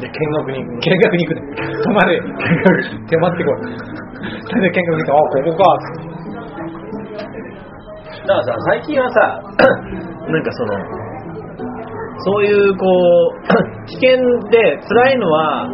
[0.00, 0.82] で、見学に行く。
[0.82, 1.42] 見学に行くね。
[1.84, 2.18] 泊まれ。
[3.06, 3.56] 手間ってこい。
[4.50, 5.62] それで見学に行って、あ、ここか。
[8.24, 9.20] だからさ、最近はさ、
[10.26, 10.74] なんかその、
[12.18, 15.68] そういうこう、 危険で辛いのは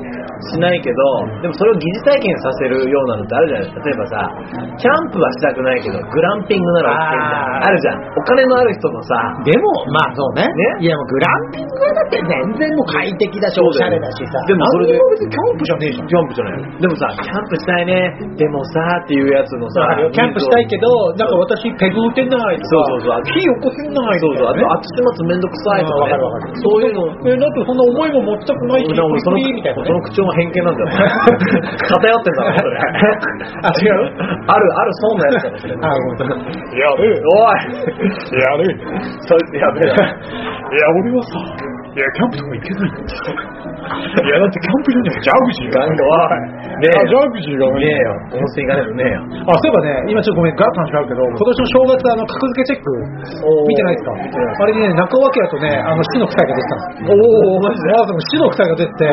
[0.49, 0.97] しないけど、
[1.43, 3.85] でもそれを疑似体験させるようなのってあるじゃないですか。
[3.85, 4.17] 例えばさ、
[4.81, 7.67] キャンプはしたくないけど、グランピングなら OK みたいな。
[7.67, 8.05] あるじゃん。
[8.17, 10.47] お金のある人のさ、でも、まあそうね。
[10.49, 10.85] ね？
[10.85, 14.41] いやもうグランピングはだって全然もう快適だし、おしゃれだしさ。
[14.47, 16.09] でもそれで別にキャンプじゃねえじゃん。
[16.09, 26.17] キャンプじゃないでもさ、キャンプしたいね、でもさ、っていうやつのさ、キャンプしたいけど、なんか私ペグ打てないとか、そうそうそう火起こせないそうそう、あねと後始末めんどくさいとかね。
[26.63, 30.87] そういうの、え、だってそんな重いもん持ちたくないし、その口調も偏見なんだよ。
[31.91, 32.79] 偏ってんだろ、それ。
[33.67, 34.15] あ違う？
[34.47, 35.91] ある、あるそうなやつかもしれない。
[35.91, 37.59] やべえ、おい
[38.39, 38.79] やる。
[39.27, 39.95] そいつやべえな。
[39.95, 39.99] い
[40.79, 41.31] や、俺はさ、
[41.91, 43.11] いや、キャンプとか行けないんだ
[44.23, 45.83] いや、だってキャンプ場にはジャグジーが。
[45.83, 47.19] おい、ねえジよ。
[47.19, 48.15] ャグジーがねえよ。
[48.31, 49.05] 温泉行かないとね。
[49.11, 49.19] えよ。
[49.51, 52.87] あ、そういえばね、今ちょっとごめん、ガラッと話変わるけど、今年の正月、あの、格付けチェック、
[53.67, 54.15] 見てないですか？
[54.63, 57.11] あれにね、中尾明とね、あの、死の夫妻が出てたんですよ。
[57.11, 57.91] おおマジで？
[57.91, 59.11] あでも死の夫妻が出てて、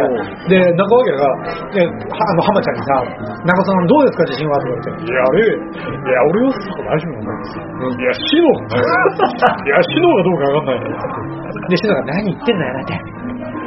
[0.53, 1.25] で、中尾明が、
[1.73, 2.93] ね、はあの、浜ちゃんにさ、
[3.41, 4.53] 中尾さんどうですか、自信は？
[4.57, 7.65] って言われて、いや、ね、いや、俺はさ、大丈夫なんですよ。
[7.89, 8.45] いや、死の、
[9.65, 10.93] いや、死のがどうかわかんない。
[11.69, 12.93] で、死のが何言ってんだよ、なんて。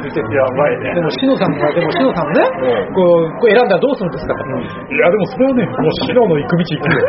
[0.01, 0.95] 言ってやばいね。
[0.95, 4.33] でも、しのさんが、でも、しのさんもね、うんこう、こう選んだらどうするんですか？
[4.33, 7.03] いや、でもそれはね、もうしのの行く道行くよ。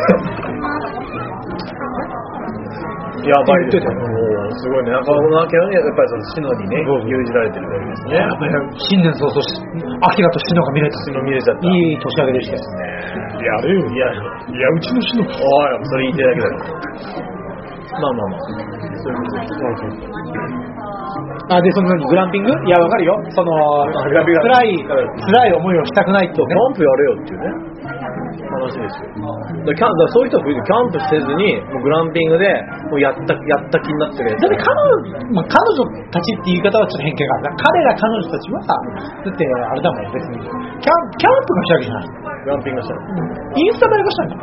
[3.23, 4.91] やばいです言ってたよおーすごいね。
[4.99, 8.19] 中尾の明にやっぱりそのシノにね、牛耳られてるわけですね。
[8.19, 8.51] やばい
[8.83, 9.39] 新年早々、
[10.03, 10.99] アキラとシノが見れた。
[11.07, 11.71] シノ見れちゃった。
[11.71, 12.67] いい年明けでしたよ。
[13.39, 14.19] いやるいや、い
[14.59, 15.31] や、うちのシノおい、
[15.87, 16.59] それ言いたいだけだよ。
[17.95, 18.39] まあまあまあ。
[18.43, 20.72] そういうことです。
[21.49, 22.53] あ、で、その何グランピング？
[22.53, 23.15] いや、わかるよ。
[23.31, 26.71] その、グランピング辛い、辛い思いをしたくないってねキャ。
[26.71, 27.49] ンプやれよっていうね。
[28.33, 29.13] 話ですよ。
[29.77, 32.49] キャンだそういう人はキャンプせずに、もうグランピングで、
[32.89, 37.57] もうやった、やった気になってるやつだって彼女、まあ、彼女たちって言い方はちょっと偏見があるな。
[37.57, 38.77] 彼ら彼女たちは、だ
[39.29, 40.41] ってあれだもん、別に。
[40.41, 42.09] キャンキャンプのしたわけじゃない。
[42.45, 43.01] グランピングしたの。
[43.57, 44.37] インスタ映えがしたんだ。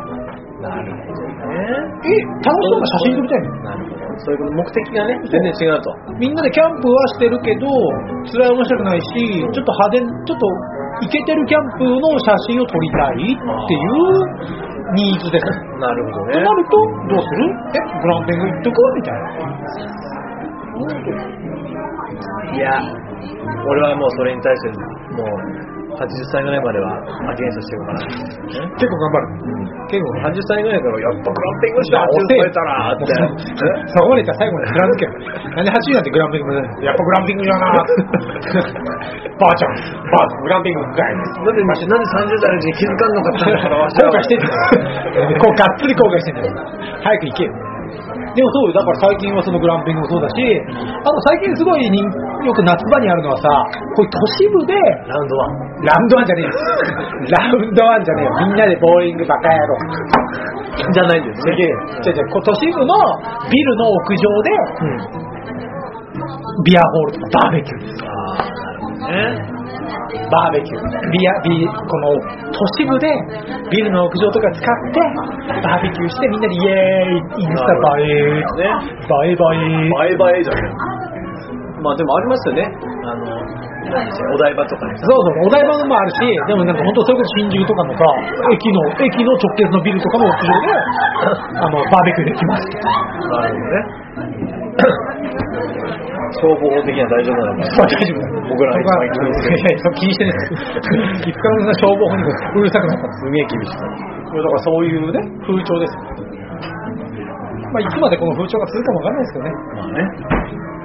[0.59, 1.63] なるほどね。
[2.03, 3.55] え、楽しそうな写真撮りたいの？
[3.63, 4.08] なるほど。
[4.19, 5.95] そういうこと、目的がね、全然違うと。
[6.19, 7.67] みんなでキャンプはしてるけど、
[8.35, 9.07] 辛い面白くないし、
[9.39, 10.47] ちょっと派手、ちょっと
[11.01, 14.19] イケてるキャンプの写真を撮りたいっていう
[14.99, 15.45] ニーズです。
[15.79, 16.33] なるほどね。
[16.33, 16.75] となると、
[17.07, 17.47] どうする？
[17.71, 19.29] え、グランピング行っとくみたいな。
[22.55, 22.81] いや、
[23.67, 24.69] 俺はもうそれに対して、
[25.15, 26.95] もう、80歳ぐらいまでは
[27.27, 27.99] アゲンストしていこうかな。
[28.79, 29.27] 結構頑張る。
[29.89, 33.11] 結構80歳ぐらいから、やっぱグランピングしたら80遅い超えたらって。
[33.91, 35.11] そこまで言ったら最後まで貫けよ。
[35.55, 37.67] なんで80なんてグランピングでやっぱグランピングじゃな
[39.39, 39.75] ばあちゃん、
[40.11, 41.15] ばあちゃん、グランピングかい。
[41.15, 45.39] なんで、なんで30代のうちに気づかんのかったんだから、わしは後悔してんだよ。
[45.43, 46.53] こう、がっつり後悔してんだよ。
[47.03, 47.68] 早く行けよ。
[48.35, 50.35] でもそうよ、だから最近はそのグランピングもそうだし、
[51.01, 52.05] あと最近すごい人
[52.45, 53.49] よく夏場にあるのはさ、
[53.95, 54.73] こういう都市部で、
[55.07, 55.69] ラウンドワン。
[55.81, 56.51] ラウンドワンじゃねえよ。
[57.33, 58.31] ラウンドワンじゃねえよ。
[58.47, 59.77] みんなでボーリングバカ野郎。
[60.93, 61.55] じゃないんですえ。
[62.03, 62.93] じゃじゃ都市部の
[63.49, 64.49] ビルの屋上で、
[66.65, 68.03] ビアホールとかバーベキューです。
[68.05, 69.58] ああ、なるほどね。
[70.29, 71.11] バーベキュー。
[71.11, 72.13] ビア、ビこの
[72.51, 73.07] 都市部で
[73.69, 74.99] ビルの屋上とか使って、
[75.61, 78.73] バーベキューしてみんなでイエーイ、インスタ映え、ね。
[79.07, 79.89] バイバイ。
[79.89, 80.61] バイバイじゃね
[81.81, 82.67] まあでもありますよね。
[83.07, 84.85] あの、お台場とか。
[84.97, 88.03] そうそう、お台場のもあるし、でもなんか本当それこそ新宿とかのさ、
[88.51, 90.73] 駅の、駅の直結のビルとかの屋上で、
[91.63, 92.67] あの、バーベキューできます。
[93.31, 93.85] なるほどね。
[96.37, 98.21] 消防法的には大丈夫なのか大丈夫。
[98.49, 100.49] 僕らは一番気にしてるいやいや気にしてない。
[101.25, 103.79] いつからの消防法にもうるさくなったんですすげえ厳しい。
[103.79, 104.43] よ。
[104.43, 106.29] だからそういうね、風潮です。
[107.69, 109.51] まあ、いつまでこの風潮が続くかもわかんないですけどね。
[109.73, 110.01] まあね。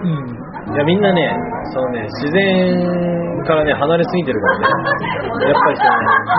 [0.04, 0.74] うん。
[0.74, 1.36] いやみんなね、
[1.72, 4.64] そのね、自然からね、離れすぎてるからね。
[5.44, 5.92] やっぱりその、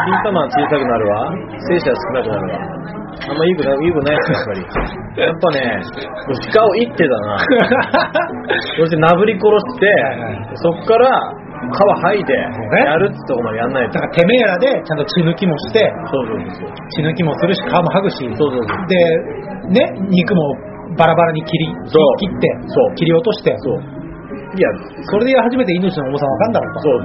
[0.06, 1.34] 金玉は小さくなるわ、
[1.70, 3.05] 精子は少なくなるわ。
[3.23, 4.62] あんまいいことない、いいことないですよ、やっぱり。
[5.21, 5.82] やっぱね、
[6.51, 7.38] 鹿を一手だな。
[8.78, 9.88] そしてなぶり殺して
[10.62, 11.10] そっから
[11.65, 14.01] 皮剥いで、ねやるってとこまでやんないとだ。
[14.01, 16.69] からてめえらでちゃんと血抜きもして、そうそうそう。
[16.89, 18.88] 血抜きもするし、皮も剥ぐし、そうそうそう。
[18.88, 23.95] で、ね、肉もバラバラに切りそう切ってそう切り落としてそう
[24.56, 24.70] いや、
[25.12, 27.00] それで初めて命の重さわかんだろうそう。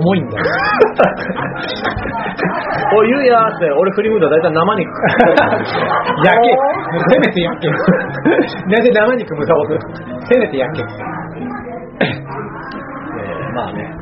[0.00, 0.44] 重いんだよ。
[2.96, 4.88] おい、言うやーって、俺振り向いたら大体生肉。
[6.24, 6.56] 焼け。
[7.12, 7.68] せめて焼け。
[8.72, 9.78] なぜ生肉むさぼる
[10.24, 10.82] せめて焼け。
[13.54, 13.94] まあね。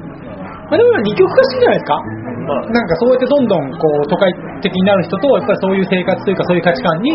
[0.70, 2.00] まあでも二極化してんじゃないですか
[2.44, 4.30] まあ、なんかそうやってどんどんこう都会
[4.60, 7.10] 的になる人とやっぱりそういう生活というかそういう価値観に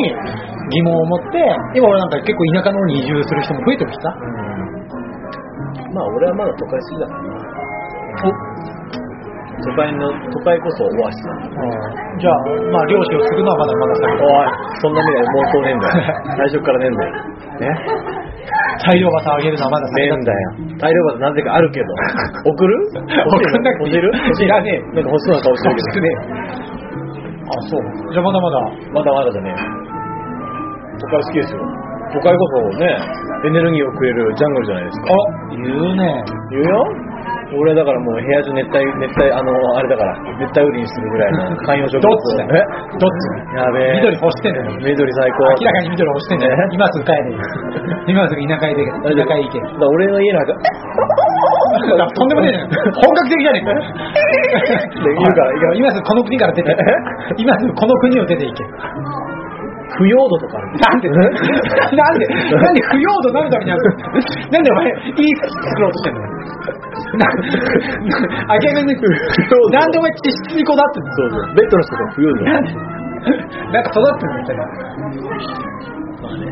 [0.74, 1.38] 疑問を持って
[1.78, 4.10] 今俺なんか結構田舎の方に移住する人も増えてきた
[5.94, 7.30] まあ俺はまだ都会好きだからな。
[9.60, 11.36] 都会の、都会こそオアシスだ。
[12.16, 12.36] じゃあ
[12.72, 14.48] まあ漁師をするのはまだまだ先おい、
[14.80, 16.00] そんな未来妄想ねえんだよ。
[16.38, 17.12] 最初からねえんだよ。
[17.60, 17.68] ね
[18.80, 20.80] 大量型上げるのはまだ先だねえんだよ。
[20.80, 21.88] 大量バなぜかあるけど。
[22.46, 26.08] 送る送んなくていいるいらねえなんか欲しそうな顔してるけど。
[26.08, 26.10] ね
[27.50, 28.62] あそうじゃあまだまだ
[28.94, 29.54] まだまだじゃねえ。
[31.00, 31.60] 都会好きですよ。
[32.12, 32.98] 都会こそね、
[33.46, 35.06] エネルギーをくれるジャングルじゃないですか。
[35.14, 35.16] あ
[35.52, 36.24] 言うね。
[36.52, 36.84] 言うよ。
[37.50, 42.06] 俺だからもう部屋中熱帯、熱帯、あの、あれだから、熱帯雨林するぐらいの観葉植物。
[42.06, 42.62] どっちだよ？
[43.02, 43.94] どっちやべえ。
[44.06, 44.78] 緑欲してんだよ。
[44.86, 45.50] 緑最高。
[45.50, 46.58] 明らかに緑欲してんだよ。
[46.58, 46.64] ね。
[46.78, 47.18] 今すぐ帰れ。
[48.06, 49.60] 今すぐ田舎へ出て田舎へ行け。
[49.62, 50.54] だから俺の家なんか、
[52.14, 52.70] とんでもねえじゃん。
[52.70, 53.74] 本格的じゃねえか。
[55.02, 55.42] で言うか
[55.74, 56.76] 今すぐこの国から出て
[57.38, 58.64] 今すぐこの国を出ていけ
[59.90, 60.68] 腐葉土とかある。
[60.78, 61.10] なんで？
[61.10, 61.20] なん
[62.20, 62.26] で？
[62.56, 63.82] なんで腐葉土なるためにある
[64.52, 64.96] なんでお前いい
[65.36, 66.20] 服作ろうとしてんの？
[67.20, 67.28] な明
[68.56, 68.92] らかにな
[69.88, 71.12] んでお前地質にこだわってんの？
[71.14, 71.42] そうそう。
[71.56, 72.34] ベッドの人とか腐葉土。
[72.46, 72.70] なんで
[73.74, 74.68] なんか育ってるみたいなま
[76.30, 76.46] あね。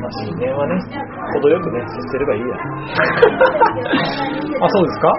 [0.00, 0.72] まあ自然はね、
[1.34, 2.46] 程よくね、接すればいいや。
[4.64, 5.12] あそうですか？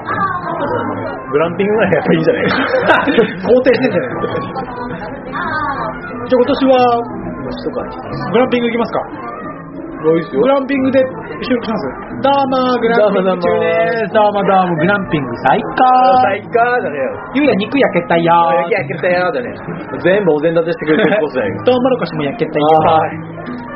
[1.32, 2.46] グランピングぐらいやっぱいいんじゃない？
[2.48, 2.52] 肯
[3.64, 4.10] 定してんじゃない？
[4.12, 4.20] じゃ
[5.32, 5.34] あ
[6.32, 6.78] 今年は。
[8.32, 9.31] グランピング行きますか
[10.02, 10.10] グ
[10.50, 10.98] ランピングで
[11.46, 15.86] 収録しますどうもグランピング中ですどうもどうもグランピング最高
[16.26, 17.14] 最高じゃねえよ。
[17.38, 18.34] ゆうや肉焼けたよ
[18.66, 20.02] 焼けたよじゃねえ。
[20.02, 21.54] 全部お膳立てしてくれてるコースだよ。
[21.70, 23.22] トウモロコシも焼けたよはい。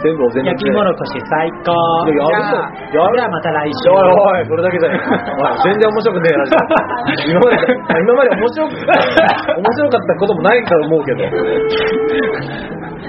[0.01, 0.65] 全部お膳立て。
[0.65, 1.69] 焼きもろこし最高
[2.09, 2.57] いややる
[2.89, 5.05] じゃあやるじゃあまた来週おいおい、それだけじゃねえ。
[5.05, 6.41] おい全然面白くねえ。
[7.29, 11.29] 今まで、今まで面白く、面白かったこともないと思うけど。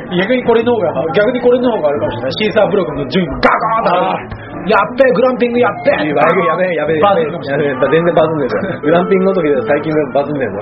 [0.07, 6.11] 逆にこれの方が逆にこれの方があるかもしれないシーサーブログの順位がガーンとやっべえグランピングやっべえ。
[6.11, 7.91] やべえやべえやべえやべえ。
[7.95, 10.59] 全然バズんねえぞグランピングの時で最近バズんねえぞ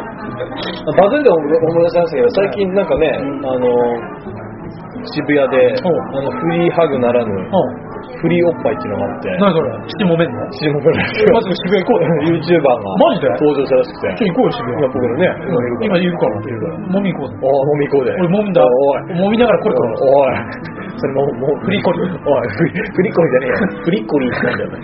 [0.92, 3.64] バズるで思い出しましたけど最近なんかねあの
[5.08, 7.93] 渋谷であのフリーハグならぬうん
[8.24, 9.28] フリーおっぱいっていうのがあって。
[9.36, 9.68] 何それ？
[9.84, 13.28] 七もめんのシモブラまず渋谷行こうよ YouTuber がマジで？
[13.36, 14.24] 登場したらしくて。
[14.24, 15.28] ちょ行こうよ渋谷今僕らね
[15.84, 16.40] 今いるから。
[16.40, 16.80] いるから。
[16.88, 17.36] もみ行こうぜ。
[17.44, 18.64] おお飲み行こうで俺もんだ。
[18.64, 19.20] おい。
[19.20, 20.40] もみながらこれからおい。
[20.96, 22.16] それももうフリコリおい。
[22.16, 23.68] フリコリじゃねえよ。
[23.84, 24.80] フリコリってなんだよね。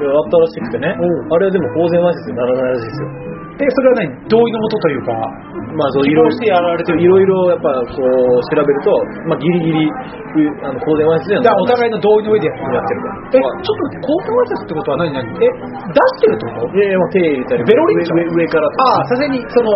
[0.00, 0.88] であったらしくてね。
[0.96, 3.08] あれはでも公然わいせつにならないらしいですよ
[3.58, 4.30] えそれは何？
[4.30, 5.10] 同意のもとというか。
[5.74, 7.02] まあそういろいろしてやられてる。
[7.02, 8.90] いろいろやっぱこう調べると
[9.26, 9.90] まあギリギリう
[10.62, 15.10] あの公然わいせつじゃあお互いの同意の上でやってるからえちょっと待って公開わいせつってことは何？
[15.10, 15.26] 何？
[15.26, 15.50] え
[15.90, 16.78] 出してるってこと？
[16.78, 17.64] いやいやまあ手入れたり。
[17.66, 19.74] ベロリンチョ上からああさすがにその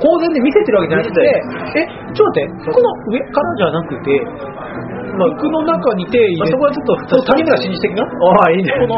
[0.00, 1.20] 公然で見せてるわけじゃなくて。
[1.76, 4.12] えちょっと待って服の上からじゃなくて
[5.12, 8.02] まあ服の中に手入れまあそこはちょっと谷村新司的な。
[8.02, 8.72] ああいいね。
[8.80, 8.96] この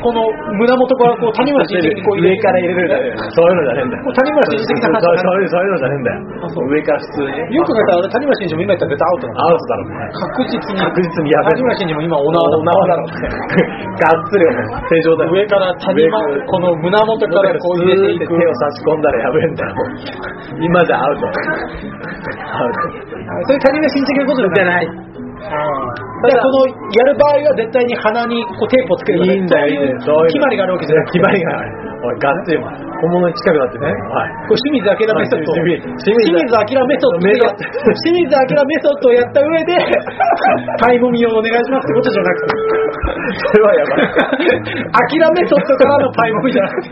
[0.00, 0.22] この
[0.58, 3.18] 胸元からこう谷村新司的にこう入れ上から入れるんだよ。
[3.34, 4.12] そういうのじゃねえんだよ。
[4.14, 6.18] 谷村新司的な話そうそういうそういうのじゃねえんだよ。
[6.40, 6.70] あそう。
[6.70, 7.34] 上から普通に。
[7.34, 10.06] ねよく考えたら谷村新司も今言ったら絶対アウトなのアウトだろうね。
[10.10, 10.80] 確実に。
[10.80, 13.26] 確実にやべえ谷村新司も今オナーだお縄だろうね
[14.00, 15.34] がっつり正常だよ。
[15.34, 18.38] 上から谷間この胸元からこう入れていく。
[18.40, 19.74] 手を差し込んだらやべえんだよ。
[20.60, 21.26] 今じゃアウト。
[21.26, 22.78] アウト
[23.46, 25.09] それ谷村新司的なことじゃない
[25.40, 30.00] だからこのやる場合は絶対に鼻にこうテープをつけるいいんだよいいんだよ。
[30.04, 31.18] そういう決まりがあるわけじゃなくて。
[31.18, 33.88] 決まりがないおいがっつりお前本物に近くなってね。
[33.88, 34.32] はい。
[34.48, 35.52] これ清水明メソッド。
[35.52, 39.08] 清水明メソッド清水明メソッド。
[39.10, 39.72] をやった上で
[40.78, 42.52] タイムミをお願いしますってことじゃなくて。
[43.48, 44.04] それはやばい。
[44.92, 46.88] アキラメソッドからのパイモミじゃなくて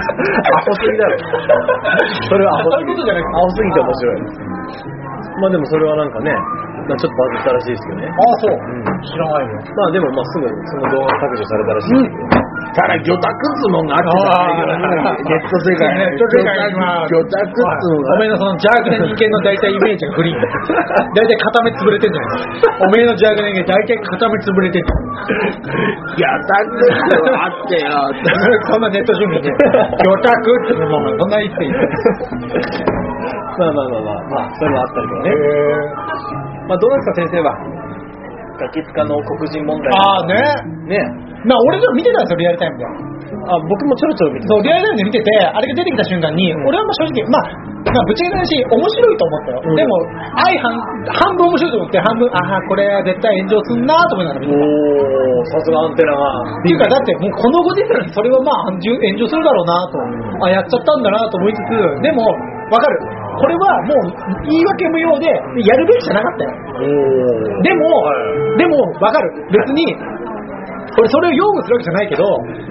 [0.00, 1.18] アホすぎだろ。
[2.28, 4.99] それはアホすぎそういうことじゃなくてアホすぎて面白い
[5.38, 6.32] まあでもそれはなんかね
[6.88, 8.08] まあちょっとバズったらしいですけどね。
[8.10, 8.56] ああそう。
[8.56, 8.82] うん。
[9.04, 12.40] 知らないよまあでもまあすぐその動画削除されたらしいですけど、
[12.74, 15.86] ただ魚拓っつうもんがあってネット世界。
[15.94, 20.40] ネット世界が魚拓っつうもんがおめえのその邪悪な人間の大体イメージがフリー
[21.14, 25.10] 大体片目潰れてんじゃないおめえの邪悪な人間大体片目潰れてんじゃん。
[26.16, 27.90] 魚拓っつうのがあってよ。
[28.70, 33.09] そんなネット準備で魚拓ってもうそんな言っていい
[33.58, 35.34] まあまあまあまあまあそれもあったりとかね。
[36.68, 37.50] まあどうですか先生は？
[38.60, 39.88] ガキ使の黒人問題。
[39.96, 40.36] ああね。
[40.92, 41.00] ね。
[41.48, 42.84] まあ俺でも見てたんですよ、リアルタイムで。
[42.84, 47.48] あ僕もちょろちょろ見てそう、リアルタイムで見てて、あれが出てきた瞬間に、俺はもう正直、まあ、
[47.80, 49.64] まあ、ぶっちゃけた話、面白いと思ったよ。
[49.64, 49.76] うん。
[49.80, 49.96] でも、
[50.36, 50.76] 相半、
[51.08, 54.60] 半分面白いと思って、半分、ああ、これ絶対炎上すんなと思いながら見てた。
[54.60, 54.68] お
[55.40, 56.20] おさすがアンテナが。
[56.60, 59.96] っていうか、だってもうこのご時世にそれはまあ炎上炎上するだろうなと、
[60.44, 62.20] あ、やっちゃったんだなと思いつつ、でも、
[62.70, 62.98] わかる。
[63.40, 66.50] これはもう言い訳無用で、やるべきじゃなかったよ。
[67.62, 68.14] でも、は
[68.56, 69.30] いでも、わかる。
[69.50, 69.86] 別に、
[70.94, 72.24] これそれを擁護するわけじゃないけど、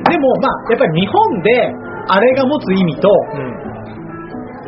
[0.10, 1.74] でもまあ、やっぱり日本で、
[2.10, 3.10] あれが持つ意味と、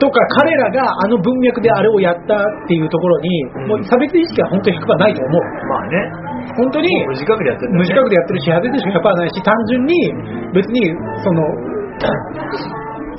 [0.02, 5.42] とか彼らがあの文脈であれをやったっていうところに、うんもう差別意識は本当に100%ないと思う。
[5.70, 9.94] まあね本当に、無自覚でやってるんだ無自覚でやってるし、派手でしか100%ないし、単純に
[10.58, 10.90] 別に、
[11.22, 11.46] その、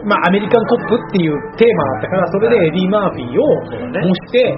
[0.05, 3.47] まあ、アメリカンコップっていうテーマだったから、それでエディ・マーフィーを
[4.03, 4.51] 模して、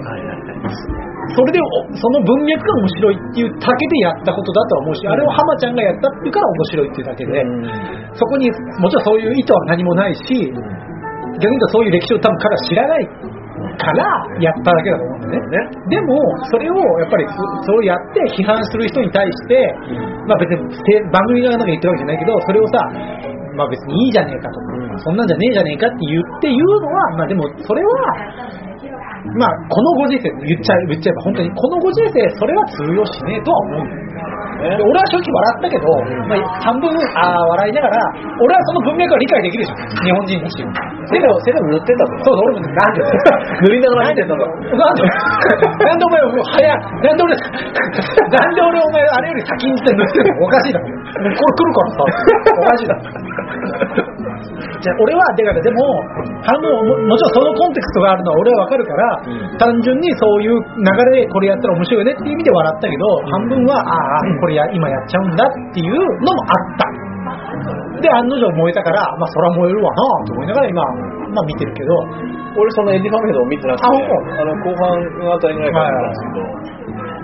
[1.35, 1.65] それでお
[1.97, 7.43] その文脈が面白いっていうだけでやったことだとは思うし、あれを浜ちゃんがやったっていうから面白いっていうだけで、
[8.13, 8.49] そこに
[8.81, 10.53] もちろんそういう意図は何もないし、逆に
[11.41, 13.09] 言うとそういう歴史を多分彼は知らない
[13.77, 14.05] から
[14.39, 15.57] やっただけだと思うんだよね。
[15.89, 16.15] でも、
[16.51, 19.75] それをやっぱりそそれをやって批判する人に対して、
[20.27, 22.79] まあ別にて番組側なんか言ってるわけじゃないけど、それをさ、
[23.55, 27.89] まあ別にいいじゃねえかとか、そんなんじゃねえじゃねえかって言って言うのは、まあでもそれは、
[29.37, 34.15] まあこのご時世言っちゃえ言っちゃえば本当にこのご時世それは通用しねえとは思うんだよね。
[34.55, 35.85] で俺は正直笑ったけど、
[36.31, 36.97] まあ、半分あー
[37.59, 37.97] 笑いながら
[38.39, 40.63] 俺はその文脈は理解できるじゃん日本人だし
[41.11, 43.01] セロセロ塗ってたとそうそう俺もなんで？
[43.67, 45.03] 塗りながら見てたのなんで？
[45.85, 50.45] なんでお前もう早いなんで俺なんで俺お前あれより先にして塗ってるの？
[50.45, 50.85] おかしいだろ。
[50.85, 50.91] こ
[51.25, 51.97] れ来るからさ。
[52.55, 54.04] おかしいだろ
[54.79, 55.79] じゃあ俺はだからでも
[56.43, 59.57] 半分ももちろんそのコンテクストがあるのは俺はわかるから、うん。
[59.57, 66.87] 単純にそういう流れでこれやったら面白いよねっていう意味で笑ったけど、半分はああこれや今やっちゃうんだっていうのもあった。
[68.01, 70.83] で案の定燃えたからまあそら燃えるわなと思いながら今
[71.33, 72.45] まあ見てるけど。
[72.55, 73.91] 俺そのエディ・ファメドを見てなくてあ
[74.47, 74.87] の後半
[75.27, 76.39] あたりぐらいから見たんですけど、
[76.71, 76.74] い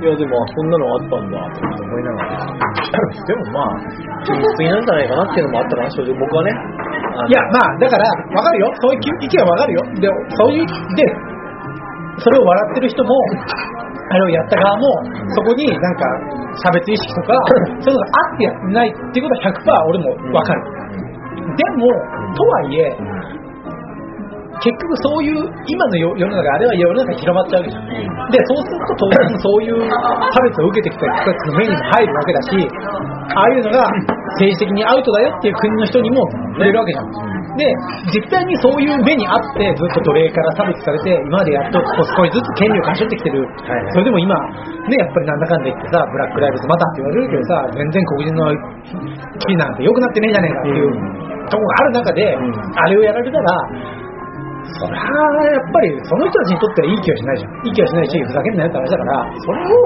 [0.01, 3.77] いやでもそんなのあったんだって思いながらでもまあ
[4.25, 8.71] 秘密なんじゃないかなっていうのもあったかな正直僕はねいや、まあ、だから、わかるよ。
[8.79, 9.81] そういう意見はわかるよ。
[9.99, 11.03] で、そういう、で、
[12.17, 13.11] それを笑ってる人も、
[14.09, 14.87] あれをやった側も、
[15.35, 16.05] そこになんか、
[16.63, 17.33] 差別意識とか、
[17.83, 20.61] そういうのがあってやってないっていうことは100%俺もわかる。
[21.41, 21.87] でも、
[22.35, 22.95] とはいえ、
[24.62, 28.30] 結局そういう、今の世世の中、あれは世の中に広まっちゃうわけじゃん。
[28.30, 32.69] で、そうすると当然そういう差別を受けてきた人たちの目にも入るわけだし、
[33.34, 33.82] ああいうのが
[34.38, 36.21] 政治的にアウトだよっていう国の人にも
[36.54, 37.32] 触れるわけじゃん。
[37.58, 37.65] で、
[38.13, 43.43] 実際にそういう目にあって、ずっと奴隷から差別されて、今までやっと少しずつ権利を勝ち取ってきてる。
[43.65, 44.30] はいそれでも今、
[44.88, 48.45] ね、やっぱりなんだかんだ言ってさ、ブラックライブズまたって言われるけどさ、全然黒人の
[49.41, 52.39] 地位なんて良くなってねえじゃねえかっていうとこがある中で、ん
[52.78, 54.00] あれをやられたら、
[54.62, 57.52] そりゃやっぱりその人たちにとってはいい気はしないじゃん。
[57.65, 59.78] いい気はしないし、ふざけんなよって話だから、それを、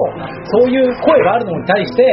[0.44, 2.04] そういう声があるのに対して、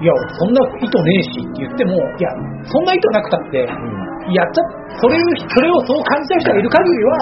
[0.00, 2.28] いや、そんな意図ねえしって言っても、いや、
[2.68, 4.62] そんな意図なくたって、やっちゃ、
[5.00, 7.16] それを、それをそう感じた人がいる限りは、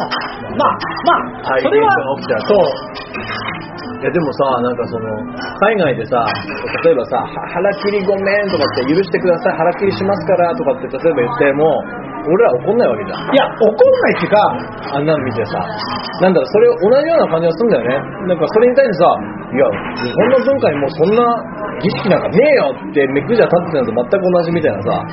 [0.59, 1.87] まあ、まあ、それは
[2.51, 3.15] そう、
[4.03, 5.07] いやでもさ、なんかその、
[5.61, 6.27] 海外でさ、
[6.83, 11.65] 例えばさ、は腹切りごめんとかって許してください、腹切りしますからとかって例えば言っても、
[12.25, 13.35] 俺ら怒んないわけじゃん。
[13.35, 15.61] いや、怒んないっていうか、あんなの見てさ、
[16.25, 18.29] なんだろう、それ同じような感じがするんだよね。
[18.29, 19.09] なんかそれに対してさ、
[19.53, 19.65] いや、
[20.03, 21.23] 日本の文化にもうそんな
[21.81, 25.05] 儀式なんかねえよって目くじゃ立ってたのと全く同じみたいなさ、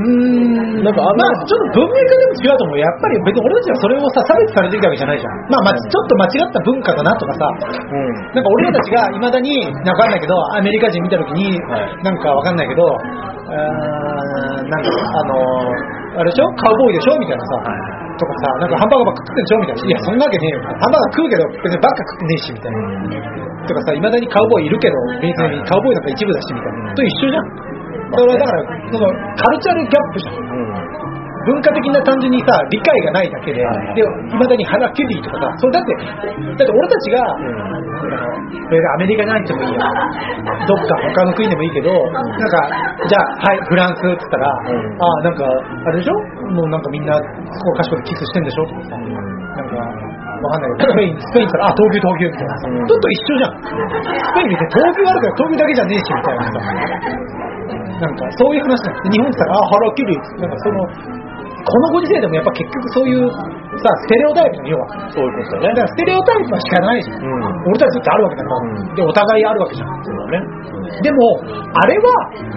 [0.00, 2.78] うーんなんかあんなまあ、ちょっと文脈でも違うと思う。
[2.80, 5.32] やっぱり別に俺たちはそれをさ、差別されてきたわけじゃないじゃん。
[5.52, 8.14] まあまあ、ちょっと間違った文化だなとかさ、うん。
[8.32, 13.99] なんか俺らたちがいまだに、なんかわかんないけど、アメリカ人見たときに、はいなんかわかんないけど、うー
[14.78, 16.46] んなんか、あのー、あれでしょ？
[16.54, 17.18] カウボーイでしょ？
[17.18, 17.58] みたいなさ、
[18.20, 19.58] とかさ、なんかハンバーガーばっか食ってんでしょ？
[19.60, 19.82] みたいな。
[19.82, 20.60] いや、そんなわけねえよ。
[20.60, 22.78] ハンバーガー食うけど、別にばっか食ってねえし、みたいな。
[23.66, 26.94] とかさ、いまだにカウボーイいるけど、別にカウボーイなんか一部だし、みたいな。
[26.94, 27.44] と一緒じゃん。
[28.10, 29.06] それはだから、その、
[29.38, 30.34] カルチャルギャップじゃん。
[31.46, 37.38] 文化的な単純にさ、理解がないだけで、はいまだに腹キュリーとかさ、それだって、だって俺たちが、あ
[37.80, 37.88] の
[38.68, 39.80] 別にアメリカに入ってもいいや、
[40.68, 42.68] どっか他の国でもいいけど、なんか、
[43.08, 44.56] じゃあ、はい、フランスって言ったら、ん。
[45.00, 45.44] ああ、なんか、
[45.86, 46.14] あれでしょ？
[46.52, 47.22] もうなんかみんな、そ
[47.64, 48.66] こかしこでキスしてんでしょ？
[48.66, 52.56] とかさ、なんか、わかんないけど、スペイン、スペインから、あ、闘牛闘牛みたいな。
[52.56, 53.60] ちょっと一緒じゃん。
[53.60, 56.60] スペイン見て闘牛あるから闘牛だけじゃねえし、みたいなさ。
[58.00, 58.96] なんかそういう話なん。
[58.96, 60.16] です日本って言ったら、あ、腹切る。
[60.40, 60.88] なんかその、
[61.64, 63.22] このご時世でもやっぱ結局そういう
[63.78, 64.86] さ、ステレオタイプの要は。
[65.14, 65.74] そういうことだね。
[65.74, 67.22] だからステレオタイプは仕方ないじゃん。
[67.22, 67.70] うん。
[67.70, 69.88] 俺たちだってあるわけだから、うんで、お互いあるわけじゃん。
[70.02, 70.70] そうだね。
[70.90, 71.38] でも、
[71.70, 72.10] あれは、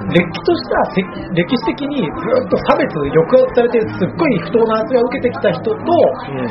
[0.09, 1.05] れっきとしたせ
[1.37, 6.49] 歴史的にずっと差別、抑圧されて、すっごい不当な扱いを受けてきた人と、うん。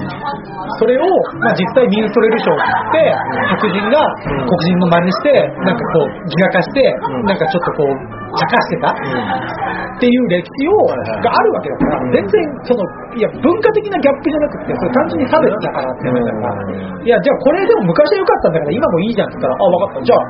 [0.79, 1.11] それを、
[1.43, 5.35] まあ、実際ミンストレル賞って言って、白人がうん黒人の真似して、
[5.67, 7.95] なんかこう、自我化して、うんなんかちょっとこう、
[8.39, 12.85] 茶化してたっていう歴史を、があるわけだから、うん全然、その、
[13.17, 20.07] いや、文化的なギャップじゃなくて、それ単純に差別だからって話だから、うんいや、じゃあこれでも昔は良かったんだから、今もいいじゃんって言ったら、あ、分かった。
[20.07, 20.23] じゃあ、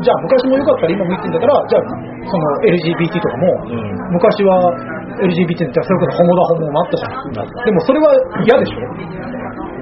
[0.00, 1.82] じゃあ昔も良かったら今もいいって言うんだから、じゃあ、
[2.24, 4.70] その LGBT とかも、うん昔は
[5.20, 7.64] LGBT ってそれこそホモだホモもあったじゃん。
[7.66, 8.06] でもそれは
[8.46, 8.78] 嫌でしょ？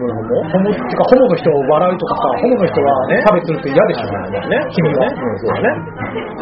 [0.02, 0.70] ホモ？
[0.70, 4.66] っていうか、ホモの人を笑うとかさ、ホモの人はね差別するって嫌でしょ、ね？
[4.72, 5.06] 君は。
[5.06, 5.14] ね。
[5.14, 5.68] うん、そうだね。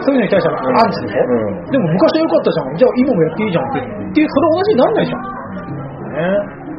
[0.01, 2.77] そういうのに対してはアンチでしょ、うんでも昔は良かったじゃん。
[2.79, 3.81] じゃあ今もやっていいじゃんって。
[3.81, 5.21] っていう、それ同じになんないじゃん。
[5.21, 6.70] ね。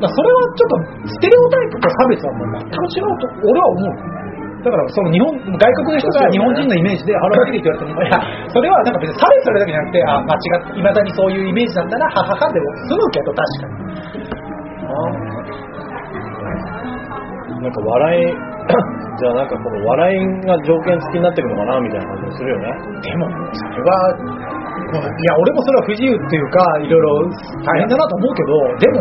[0.00, 4.20] だそれはちょっと、ステレオタイプと差別はもう全く違うと、俺は思う。
[4.60, 8.20] だからその日本、外国の人が日本人のイメージでハローキティって言われても、いや、
[8.52, 13.80] それはなんか別に差別されるだけじゃなくて、あ、間違って、いまだにそういうイメージなんだな、はははでも済むけど、確かに。
[17.60, 18.32] なんか笑い、
[19.20, 20.16] じゃあなんかこの笑い
[20.48, 22.72] が条件付きになってくるのかなみたいな感じもするよね。
[23.00, 24.16] でも、それは、
[24.90, 27.08] いや、俺もそれは不自由っていうか、いろいろ
[27.62, 28.98] 大変だなと思うけど、でも、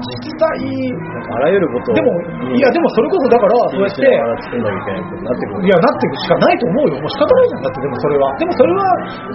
[0.00, 0.48] 実際、
[1.30, 2.08] あらゆることをでも、
[2.50, 4.02] いや、でもそれこそだから、そうやって、
[5.60, 6.98] いや、なっていくしかないと思うよ。
[6.98, 7.62] もう仕方ないじゃん。
[7.62, 8.24] だって、でもそれは。
[8.40, 8.82] でもそれは、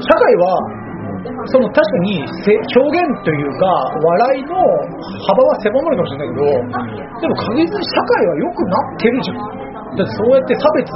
[0.01, 0.45] 社会は、
[1.25, 3.65] その確かにせ表現というか、
[3.97, 4.55] 笑いの
[5.25, 6.45] 幅は狭まるかもしれないけど、
[7.21, 9.74] でも確実に社会は良くなってるじゃん。
[9.95, 10.91] だってそうやって差別、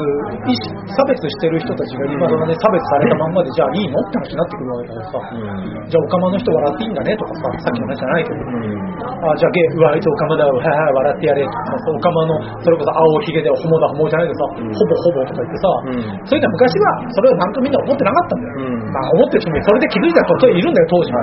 [0.91, 5.88] 差別してる人たちが今そのね、差別されたまんまで、じゃあいいのって話になってくるわけだからさ、うん。
[5.88, 8.76] じゃあオカマの人笑っていいんだねとかさ、さっきの話じゃないけど、うん。
[9.24, 18.54] あじゃあゲイ、うわ、あいつオカマだよ、はいはい、笑ってやれとかさ、オカマの、それこそ青ひげでホモだ、ホモじゃないけどさ、うんほぼほぼとか言ってさ、うんそういうのは昔は、それをなんとみんな思ってなかったんだよ。
[18.60, 21.20] うんまあ思ってる人もそれで気づいた人いるんだよ、当時は。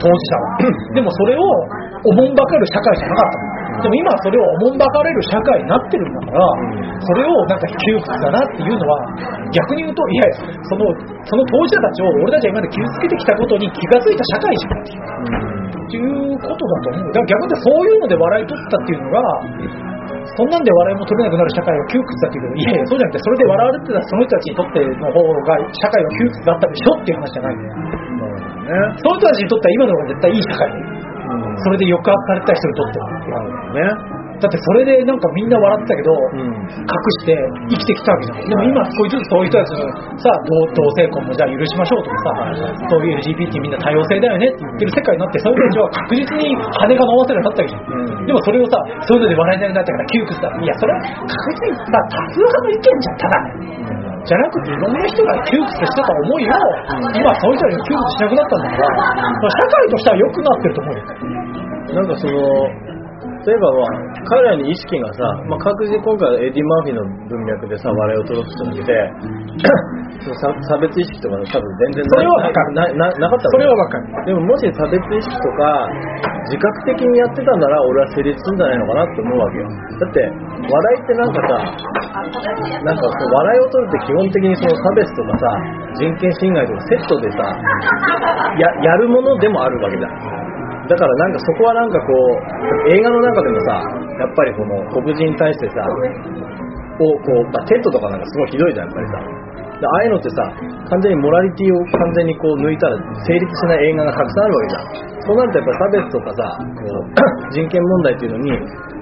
[0.00, 0.94] 当事者は。
[0.94, 1.44] でもそれを
[2.08, 3.63] おもんばかる社会じゃなかったの。
[3.82, 8.94] でも今はそれをおもんばかれる社会になってるんだから、んそれをなんか窮屈だなっていうのは、
[9.50, 10.30] 逆に言うと、いや、
[10.70, 10.86] その、
[11.26, 15.64] その当事者たちを俺たちが今まで傷つけてきたことに気がついた社会じゃんっていう。
[15.84, 17.12] っていうことだと思う。
[17.12, 19.20] だから逆にそういうので笑い取ったっていうのが、
[20.04, 27.74] そんなんで笑いも取れなくなる社会は窮屈だっていうけど、いやいや、そうじゃなくて、それで笑われてたその人たちにとっての方が、社会は窮屈だったでしょっていう話じゃないんだよ。
[28.64, 28.96] ね。
[28.96, 31.13] その人たちにとっては今の方が絶対いい社会。
[31.54, 31.62] うん。
[31.62, 33.06] それで抑圧されてた人にとっては。
[33.78, 34.14] ね。
[34.42, 36.50] だってそれでなんかみんな笑ってたけど、うん。
[36.74, 37.38] 隠して
[37.70, 38.50] 生きてきたわけじゃん。
[38.50, 39.86] でも今少しずつそういう人たちの
[40.18, 47.82] さ、同同性婚もじゃあ許しましょうとかさ、そういう LGBT みんな多様性だよねって言ってる世界になって、そういう人たちは確実に羽が伸ばせるようになったわけじゃん。
[47.94, 50.48] うんでもそれをさ、そういうので笑えなくなったから窮屈だ。
[50.48, 54.13] いや、それは確実にさ、多数派の意見じゃん、ただね。
[54.24, 56.56] じゃなくて、いろんな人が窮屈してた思いを、
[57.12, 59.12] 今そういう人窮屈しなくなったんだから、
[59.52, 61.04] 社会としては良くなってると思うよ。
[61.94, 62.32] なんかその、
[63.44, 65.20] 例えばまあ、彼らに意識がさ、
[65.52, 68.96] まあ、確実に今回はエディ・マーフィーの文脈でさ、笑いを取ろうとして
[70.32, 72.72] 差差別意識とかの多分全然それはわかる。
[72.72, 74.08] なななかったそれはわかる。
[74.24, 75.84] でももし差別意識とか
[76.48, 79.68] 自覚的にやってたなら俺は成立するんじゃないのかなって思うわけよ。
[79.68, 81.60] だって笑いってなんかさ
[82.80, 85.44] なんかこう笑いを取るって基本的にその差別とかさ
[86.00, 87.44] 人権侵害とかセットでさ
[88.56, 90.43] ややるものでもあるわけじゃん
[90.88, 93.80] だからなんかそこはなんかこう映画の中でもさ
[94.20, 95.80] やっぱりこの黒人に対してさ
[97.00, 99.44] をこう、まあ、テッドとかなんかすごいひどいじゃんやっぱりさ。
[99.74, 100.36] でああいうのってさ
[100.86, 102.94] 完全に morality を完全にこう抜いたら
[103.26, 105.14] 成立しない映画がたくさんあるわけじゃん。
[105.26, 106.42] そうなるとやっぱ差別とかさ
[106.78, 108.52] こう 人権問題っていうのに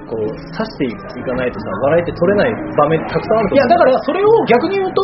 [0.08, 5.02] こう指していかないとさ笑いって取れない場面たくさんあるといや、だからそれを逆に言うと、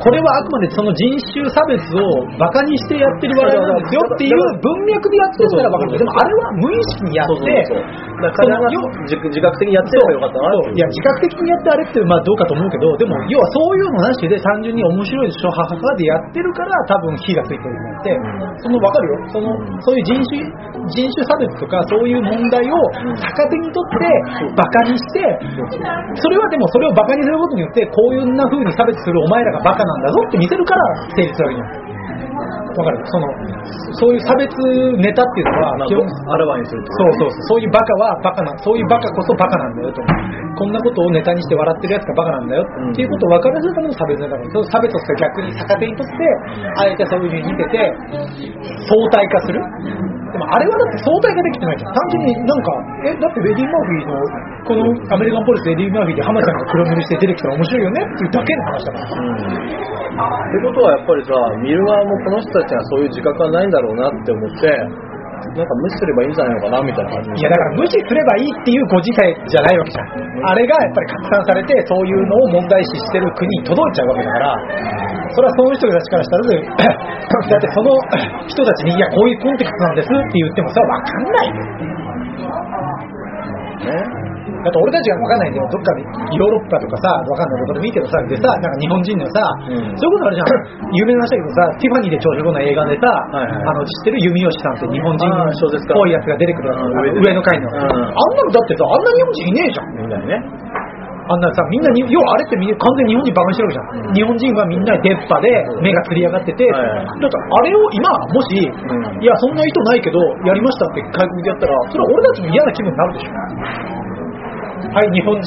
[0.00, 5.90] これはあくまでその人種差別をバカにしてやってる笑いなんですよっていう文脈でやってるからわかる。
[5.90, 8.10] けど、でもあれは無意識にやって、そうそうそう。
[8.20, 8.60] だから
[9.08, 18.16] 自自覚的にやってればよかったないや、自覚的にやってあれって、まあどうかと思うけど、でも、要はそういうのなしで単純に面白いでしょ、はははでやってるから、多分火がついてるんだって、
[18.62, 19.14] その、わかるよ。
[19.32, 19.48] その、
[19.80, 20.44] そういう人種、
[20.88, 22.76] 人種差別とか、そういう問題を
[23.18, 25.20] 逆手にとって、バカにして、
[26.16, 30.82] それはでもそれをバカにすることによって、こういうな風に差別するお前らがバカなんだぞって見せるから
[31.14, 31.89] 成立するわけじゃん。
[32.00, 33.02] わかる？
[33.04, 33.26] その、
[33.98, 34.48] そういう差別
[35.02, 35.88] ネタっていうのは、まあ
[36.32, 40.00] あらわにするってそうそうそう、そういうバカはバカな、そういうバカこそバカなんだよと。
[40.56, 46.12] こんなことをネタにして笑ってるやつがバカなんだようんっていうことを分からせるための差別ネタその差別を逆に逆手にとって、
[46.78, 47.78] あえてそういうふうに見てて、
[48.86, 49.60] 相対化する。
[50.30, 51.94] でもあれはだって相対ができてないじゃん。
[51.94, 52.70] 単純になんか、
[53.02, 54.14] え、だってレディ・マーフィーの、
[54.62, 59.99] このアメリカンポリスでレディ・マーフィーで浜ちゃんが黒塗りして出てきたら面白いよねっていうだけの話だから。
[60.10, 61.32] ってことはやっぱりさ、
[61.62, 64.66] 見る側もこの人たちはそういう自覚はないんだろうなって思って、
[65.40, 70.12] なんか無視すればいいんじゃないのかなみたいな感じいやだから無視すればいいっていうご自体じゃないわけじゃん。
[70.44, 74.52] あれがやっぱり拡散されて、そういうのを問題視してる国に届いちゃうわけだから、
[75.32, 76.44] それはその人たちからしたら、
[77.48, 77.88] だってその
[78.46, 81.54] 人たちに、いや、こういうコンテクストなんですって言ってもさ、わかんないよ。
[83.80, 84.29] ね。
[84.60, 85.68] だって俺たちがわかんないんだよ。
[85.70, 86.00] どっかで
[86.36, 89.40] ヨーロッパとかさ、わかんないどこでもいいけどさ、でさ、なんか日本人のさ、
[89.70, 90.94] うんそういうことあるじゃん。
[90.94, 95.38] 有名な話だけどさ、ティファニーで朝食の映画でさ、はいはいあの、知ってる弓吉さんって日本人っ
[95.94, 97.68] ぽいやつが出てくるやつ、うん上の階の。
[97.68, 99.94] うんあんなのだってさ、あんな日本人いねえじゃん。
[99.96, 100.38] みんなにね。
[101.30, 104.14] あんなさ、みんなに、要はあれってみんな完全に日本人バカにしてるじゃん。
[104.18, 105.46] 日本人はみんな出っ歯で
[105.78, 113.99] 目がつり上がってて、はいはいだってあれを今、もし、んいや、そんな意図ないけど、やりましたって外国でやったら、それは俺たちも嫌な気分になるでしょ。
[114.90, 115.46] はい、日本人、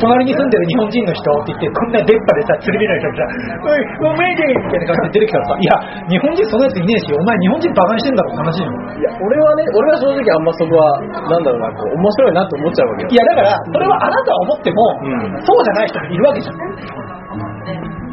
[0.00, 5.76] 隣に住んでる日本人の人って言って、こんな出っ歯でさ、釣り目の人がさ、おい、おめえでみたいな感じで出てきたらさ、いや、
[6.08, 8.72] 日本人そんなやついねえし、お前日本人バカにしてんだろって話じゃん。
[8.72, 13.08] いや、俺はね、俺は正直あんまそこは、なんだろうな、こう、面白いなって思っちゃうわけよ。
[13.12, 16.56] いや、だから、それはあなたは思っても、うんそうじゃない人もいるわけじゃん。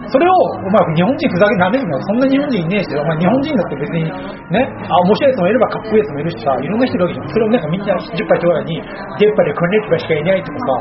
[0.09, 2.01] それを、お前、日本人ふざけなめるなよ。
[2.01, 4.03] そんな日本人いねえし、お前、日本人だって別に、
[4.49, 7.29] ね、あ、面白いやつもいればかっこいいやつもいるしさ、いろんな人いるわけじゃん。
[7.29, 8.81] それをなんかみんな10杯とかに、
[9.21, 10.73] 出っ歯でこんなやつがしかいないとかさ、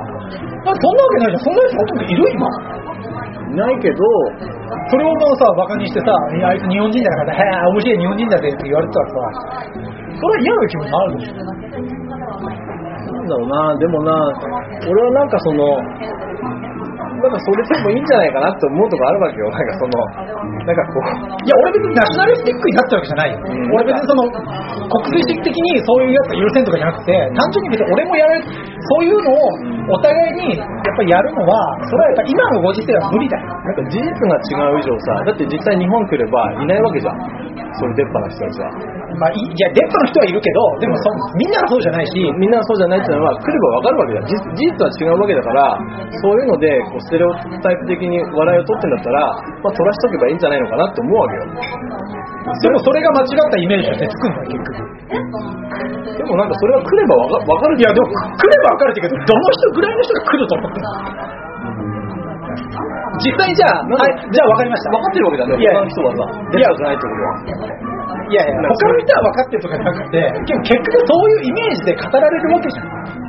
[0.65, 1.45] なんかそんなわけないじゃん。
[1.45, 2.49] そんなやつほとんどいる今。
[3.49, 3.97] いないけど、
[4.93, 9.15] それをもうさ、バカにしてさ、いやあいつ日本人だから、へえ、面白い日本人だぜって言われてたらさ、
[10.17, 11.45] それは嫌な気分になるでしょ。
[13.09, 14.13] なんだろうな、でもな、
[14.89, 15.65] 俺はなんかその、
[17.19, 19.51] なんかそれでもいいんじゃないかなって思うとこあるわけよ。
[19.51, 19.93] なんかその、
[20.69, 21.09] なんかこう、
[21.41, 23.41] いや、俺別にナショナリスティックになったわけじゃないよ。
[23.41, 24.21] うん俺別にその、
[25.01, 31.57] 国税的にそういうやつが許せんとかじゃなくて、単純に別に俺もやる、そういうのをお互いにやっぱりやるのは、
[31.89, 33.49] それはやっぱ今のご時世は無理だよ。
[33.49, 37.49] なんか事実が違う以上さ、だって実際日本来ればいないわけじゃん。
[37.81, 38.99] そういう出っ歯な人たちは。
[39.19, 45.79] まあ、いいや、電波の人はいるけど、でもそみんながそうじゃないし、みんながそうじゃないっていうのは来ればわかるわけだ事事実は違うわけだから
[46.21, 49.21] そういうのでこうステレオタイプ的に笑いを取ってんだったら、
[49.63, 54.81] まあ、取らしとけばいいんじゃないのかなって思うわけよでもそれが間違ったイメージとしてつくんだよ、結局。
[56.19, 60.87] でもなんかそれは来ればわかわかるいや、でも来れば分かるけど、どの人ぐらいの人が来ると思ってる
[63.19, 64.91] 実際にじゃあ、はい、じゃあ分かりました。
[64.91, 67.35] 分かってるわけだねいや他の人はさ出たないってことは
[68.29, 73.28] いやいや、他の人は分かってるとかじゃなくて、結局そういうイメージで語られるわけじゃん。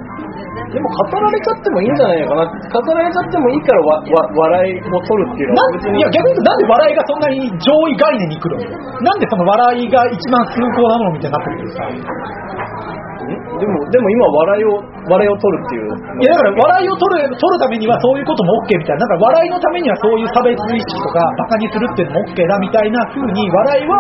[0.69, 2.45] でも語られちゃってもいいんじゃないのかな。
[2.45, 4.21] 語られちゃってもいいからわわ
[4.53, 5.73] 笑いを取るっていうのは。
[5.73, 5.97] 別に。
[5.97, 8.69] いや、逆に言うとなんで笑いがそんなに上位概念に来るの？
[9.01, 11.89] なんでその笑いが一番崇高なものみたいになってくるさ。
[11.89, 12.68] んで
[13.65, 15.91] もでも今笑いを笑いを取るっていう。
[16.19, 23.97] いやだから笑いを取る取るためにはそういうことも OK みたいな、なんか笑いのためにはそういう差別意識とかバカにするっていうのも OK だみたいな風に笑いは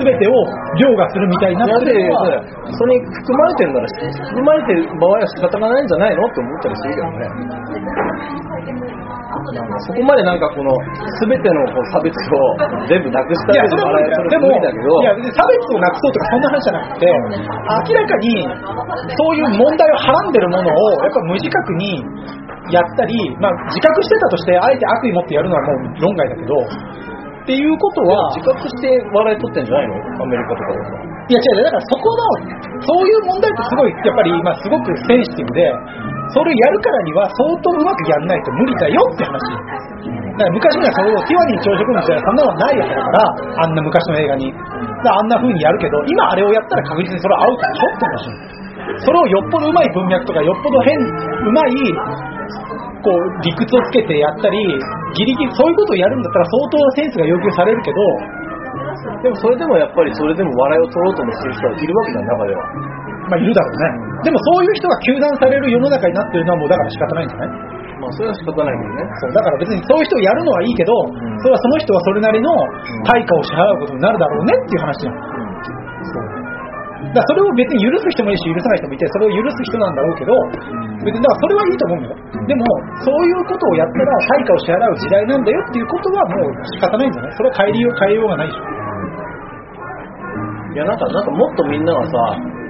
[0.00, 0.32] 全てを
[0.80, 2.30] 凌駕するみたいになってるのは。
[2.30, 9.05] だってそれに含まれてるなら含まれてる場合は仕方がないんじゃないのって思ったりするけどね
[9.86, 10.72] そこまでなんかこの
[11.26, 14.28] 全てのこう差別を全部なくしたいや、それは無理だよ。
[14.28, 18.48] でも、無理だけどいや、別に差別をなくそうとかそんな話じゃなくて、明らかに
[19.14, 22.04] そういう問題をはらんでるものを、やっぱ無自覚に
[22.72, 29.94] やったり、まあ、自覚してたとして、あえて悪意持ってやるのはもう論外だけど、っていうことは、自覚して笑い取ってんじゃないの？
[30.18, 30.98] アメリカとかでさ
[31.30, 35.62] いや違う、だからそこの、そういう問題ってすごい、やっぱり今すごくセンシティブで、
[36.34, 39.36] それやるからには相当うまくやんないと無理だよって話。
[40.36, 44.52] だから昔にはそれをティワニー朝食の時代はそんなのないわけだから、あんな昔の映画に。
[44.52, 48.56] だあんな風にやるけど、今あれをやったら確実にそれはアウトでしょって話。
[49.06, 51.74] それをよっぽどうまい文脈とか、よっぽど変、うまい、
[53.02, 54.58] こう、理屈をつけてやったり、
[55.14, 57.98] ギリギリ、そういうことをやるんだったら相当センスが要求されるけど、
[59.22, 62.62] でもそれでもやっぱりそれでも笑いを取ろうともする人はいるわけじゃん中では
[63.26, 64.22] まあいるだろうね。
[64.22, 67.48] でもそういう人が糾弾される世の中になってるのはもうだから仕方ないんじゃない
[68.00, 69.02] まあそれは仕方ないけどね。
[69.18, 71.10] そうだから別にそういう人をやるのはいいけど、ん。
[71.42, 72.48] それはその人はそれなりの
[73.08, 75.14] 対価を支払うことになるだろうねっていう話じゃん。
[77.06, 80.32] だからそれを別に許す人もいるし許さない人もいてそれを許す人なんだろうけど
[81.06, 82.16] 別にだからそれはいいと思うんだよ
[82.50, 82.64] でも
[83.04, 87.36] そういうことをやったら対価を支払う時代なんだよっていうことはもう仕方ないんじゃない？
[87.36, 88.58] それは変えよう変えようがないでし。
[88.58, 88.60] ょ
[90.74, 92.12] いやなんかなんかもっとみんながさ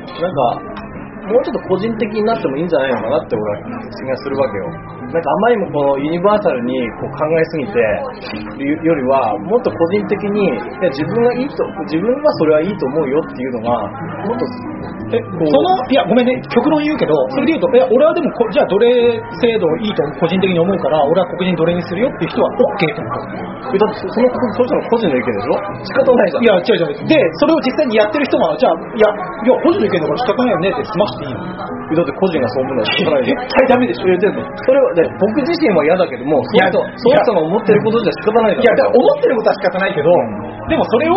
[0.06, 0.85] なんか
[1.26, 4.66] もうちょっと個人的になってもいいんじゃないのかなって俺は気がするわけよ。
[5.06, 7.78] なんかあまりにもこのユニバーサルにこう考えすぎて
[8.58, 10.50] るよりは、もっと個人的に、い
[10.82, 13.86] や自分がいいと、自分はそれはいいと思うよっていうのが、
[14.26, 14.42] もっと、
[15.14, 25.54] えそのいやごめんね極論言うけどそれで言うとえ俺はでもこじゃあ奴隷制度いいと個人的に思うから俺は黒人奴隷にするよっていう人は OK ってことえだってそその、その人の個人の意見でしょ？
[25.86, 26.42] 仕方ないじゃん。
[26.42, 31.40] いや違う違うでそれを実際にやってる人がじゃあいやいや個人の意見だから仕方ないよねって済ましていいの
[31.86, 33.24] えだって個人がそう思うのは仕方ない。
[33.24, 33.46] じゃん。
[33.46, 34.10] 絶対ダメでしょ。
[34.10, 38.74] えでもそれはで僕自身は嫌だけども、その人その人が思ってることじゃ仕方ないいや。
[38.74, 40.10] だから思ってることは仕方ないけど、
[40.68, 41.14] でもそれを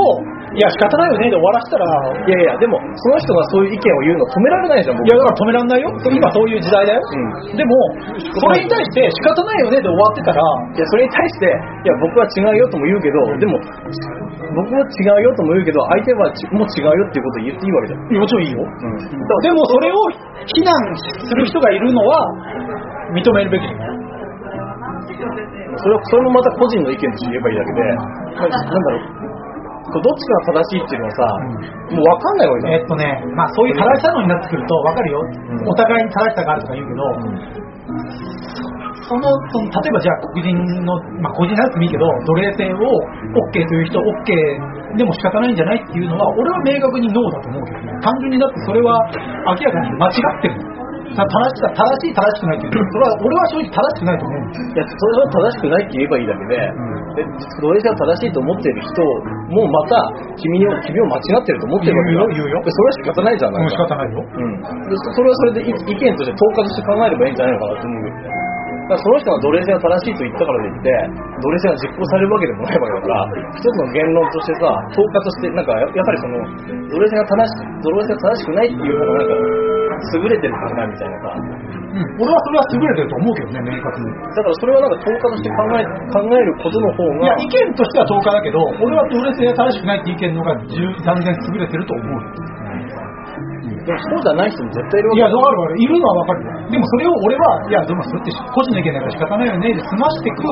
[0.54, 1.30] いや仕方ないよね。
[1.30, 1.86] で終わらせたら
[2.26, 5.06] いやいや、でも、その人がそういう意見を言うの止められないじゃん、僕。
[5.06, 5.90] いやだから止めらんないよ。
[6.10, 7.74] 今そういう時代だよ、うでも
[8.18, 9.82] それに対して仕方ないよね。
[9.82, 10.42] で終わってたら。
[10.74, 13.58] いや、それに対して、いや、僕は違うよとも言うけど、でも、
[14.56, 18.02] 僕は違うよとも言うけど、相手はちもう違うよっていうことを言っていいわけじゃん。
[18.18, 18.98] もちろんいいようん。
[19.46, 19.98] でもそれを
[20.50, 22.18] 非難する人がいるのは
[23.14, 24.00] 認めるべきだよ
[25.78, 31.24] それは、それもまた個人の意見として言えばいいだけで、まあなんだろう、どっちが正しいっていうのはさ、
[31.94, 32.74] もう分かんないわけじゃん。
[32.74, 37.04] えっとね、まあそういう正しさのになってくると分かるよ、んお互いに正しさがあるとか言うけど、
[39.10, 40.54] そのその例えばじゃあ黒人
[40.86, 40.94] の、
[41.26, 42.86] まあ、個人なくてもいいけど、奴隷制を
[43.50, 44.30] OK という人、OK
[44.98, 49.02] でも仕方ないんじゃないっていうのは、俺は明確にノーだと思うけどね、単純にだってそれは
[49.58, 50.80] 明らかに間違ってる。
[51.10, 56.70] さ正しさ正しい正しくないっていうそれは俺は正直正しくないと思うんですよいや、それは正しくないって言えばいいだけで、
[57.18, 58.94] で奴隷制は正しいと思っている人
[59.50, 59.98] もまた
[60.38, 63.58] 君を君を間違ってると思ってるわけ言うよ言うよでそれは仕方ないじゃん。
[63.58, 64.22] なん仕か方ないよ。
[64.22, 68.39] うん、でそそれはそれで意意見として統括して考えればいいんじゃないのかなと思うよね。
[68.90, 76.42] だからその人が奴隷制が正しいと言ったからといって、奴隷制が実行されるわけでもないわけだから、一つの言論としてさ、統括して、なんかややはりその、
[76.90, 79.70] 奴隷制が正し奴隷制が正しくないっていう方がなんか、
[80.18, 84.10] 優れてる考えみたいなさ、うん、俺はそれは優れてると思うけどね、明確に。
[84.34, 92.50] だからそれはなんか統括して考え考えることの方が、いや、意見としては10日だけど、俺は奴隷制が正しくないって意見の方が十断然優れてると思うよ。
[93.70, 95.82] でもそうじゃない人も絶対いるわけいや、わかるわかる。
[95.82, 96.50] いるのはわかるよ。
[96.70, 100.44] でもそれを俺は、いや、でもそれって個人の意見だから仕方ないよねで済ましていく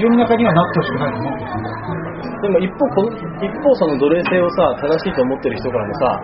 [0.00, 2.02] 世の中にはなってほしくないと思うけどね。
[2.42, 6.18] でも一方この、一方その奴隷制をさ、正しいと思ってる人からもさ、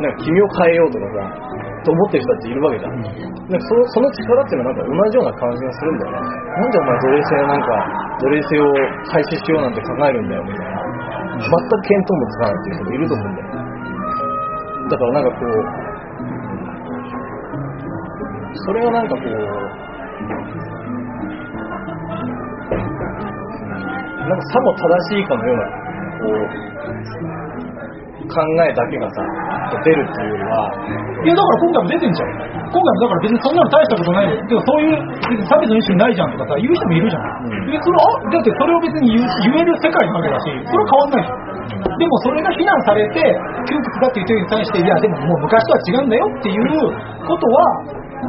[0.00, 3.02] なんか君を変えようとかさ、と思ってる人たちいるわけじゃん。
[3.02, 6.18] なんかそのその力っていうのはなんか同じような感じがするんだよね。
[6.60, 7.72] なんでお前奴隷制をなんか、
[8.20, 8.64] 奴隷制を
[9.10, 10.82] 廃止しようなんて考えるんだよみたいな。
[11.32, 13.51] 全く見当もつかないっていう人もいると思うんだよ。
[14.92, 15.48] だからなんかこう、
[18.66, 19.26] それはなんかこう、
[24.28, 25.64] なんかさも正しいかのような、
[26.20, 27.31] こう、
[28.28, 29.22] 考えだけがさ、
[29.84, 30.70] 出るっていうよりは、
[31.24, 32.28] いや、だから今回も出てんじゃん。
[32.70, 34.36] 今回もだから別にそんなの大したことないよ。
[34.46, 34.96] でもそういう、
[35.26, 37.22] 別に差別の意識ないじゃんとかさ、言う人もいるじゃん。
[37.22, 41.98] うんで、それあだってそれを別に言える世界なわけだし、それは変わんないじゃん。
[41.98, 43.20] でもそれが非難されて、
[43.68, 46.66] 窮屈だっていう人に対して、いや、でももう昔とは違うんだよっていう
[47.26, 47.58] ことは、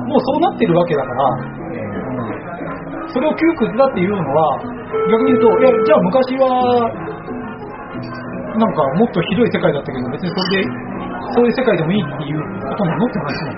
[0.07, 1.23] もうそうなってるわけだから、
[3.13, 4.57] それを窮屈だっていうのは、
[5.09, 6.49] 逆に言うと、いや、じゃあ昔は、
[8.53, 10.69] なんかもっとひどい世界だったけど、別にそれで、
[11.33, 13.57] そういう世界でもいいっていうことなのって話なの。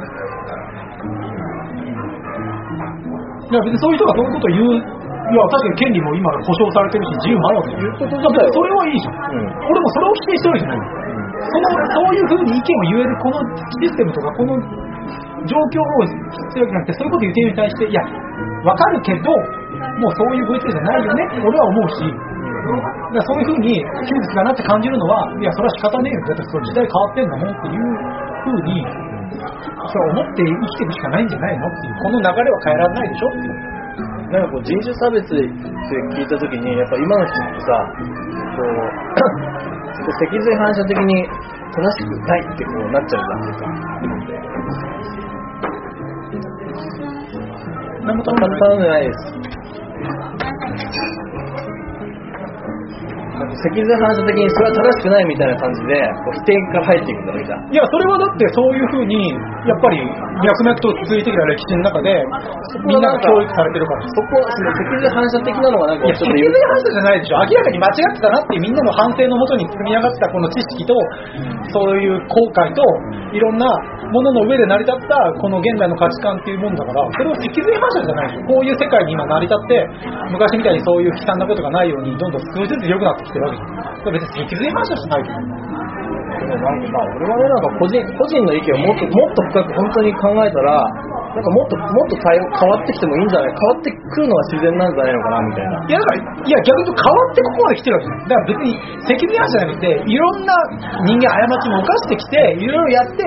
[3.45, 7.81] いや、別にそういう人がそういうことを言う、いや、確かに権利も今保障されてるし、自由もあるわけだよ。
[7.81, 9.15] 言うこと自体はそれはいいじゃん。
[9.15, 11.05] うん俺もそれを否定してるわけじゃないの。
[11.35, 13.35] その、そういうふうに意見を言えるこの
[13.83, 14.55] システムとか、この
[15.45, 16.15] 状況をし
[16.55, 18.01] てるわけじゃなくて、そういうこと言ってる人に対して、いや、
[18.63, 19.29] わかるけど、
[19.99, 22.07] もうそういうご時世じゃないよねって俺は思うし、
[22.66, 26.22] だからそういうふうに窮屈だなって感じるのは、いや、それは仕方ねえよ。
[26.26, 28.82] だってその時代変わってんだもんっていうふうに、
[29.36, 33.30] そう思って生きていくしかないんじゃないのっていう、この流れは変えられないでしょ？
[33.30, 33.76] っていう。
[34.34, 35.38] なんかこう人種差別って
[36.18, 37.68] 聞いたときに、やっぱ今の人ってさ、
[38.57, 41.30] こう、 脊髄反射的に
[41.72, 43.66] 正しくないってこうなっちゃうじゃんか。
[48.05, 51.05] なんもた頼んでないです。
[53.36, 55.99] 脊髄反射的にそれは正しくないみたいな感じで、
[56.31, 57.73] 否定から入っていくんだろ、じゃん。
[57.73, 59.29] いや、それはだってそういうふうに、
[59.67, 62.23] やっぱり脈々と続いてきた歴史の中で、
[62.86, 64.01] みんなが教育されてるから。
[64.07, 67.39] そこ、その脊髄反射的なのがなんか脊髄反射じゃないでしょ。
[67.43, 70.93] 明らかに間違ってたなってみんなの反省のもとに積み上がったこの知識と、
[71.73, 72.81] そういう後悔と、
[73.36, 73.67] いろんな
[74.11, 78.47] ものの上で成り立ったこの現代の価値観っていうもんだから、それは脊髄反射じゃないでしょ。
[78.47, 79.89] こういう世界に今成り立って、
[80.31, 84.13] 昔みたいにそういう悲惨なことがないように、どんどん少しずつ良くなってきてるわけじゃん。
[84.13, 85.86] 別に脊髄反射じゃないと思う。
[86.36, 90.78] なんかまあ俺はねなんか個人個人の意見をもっともっと深く本当に考えたら
[91.36, 98.30] なんかもっともっと対応変わってきてもいいんじゃない変わってくるのが自然なんじゃないのかなみたいないやだから、いや逆に変わってここまで来てるわけじゃない。
[98.30, 98.71] だから別に
[99.03, 100.53] 責任あるじゃなくて、いろんな
[101.03, 103.23] 人間過ちも犯してきて、いろいろやって、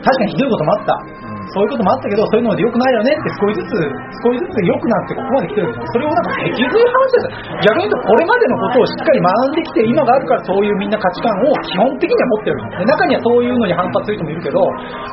[0.00, 1.21] 確かにひどいこともあった。
[1.52, 3.76] そういうこともあったけど、そういうので良くないよねって少しずつ、
[4.24, 5.92] 少しずつ良くなってここまで来てるわけじゃん。
[5.92, 7.28] それをなんか脊髄反射で、
[7.60, 12.72] 逆に言うとこれまでのことをしっかり学んできて、今があるからそういうみんな価値観を基本的には持ってるの。
[12.72, 14.56] で中にはそういうのに反発する人もいるけど、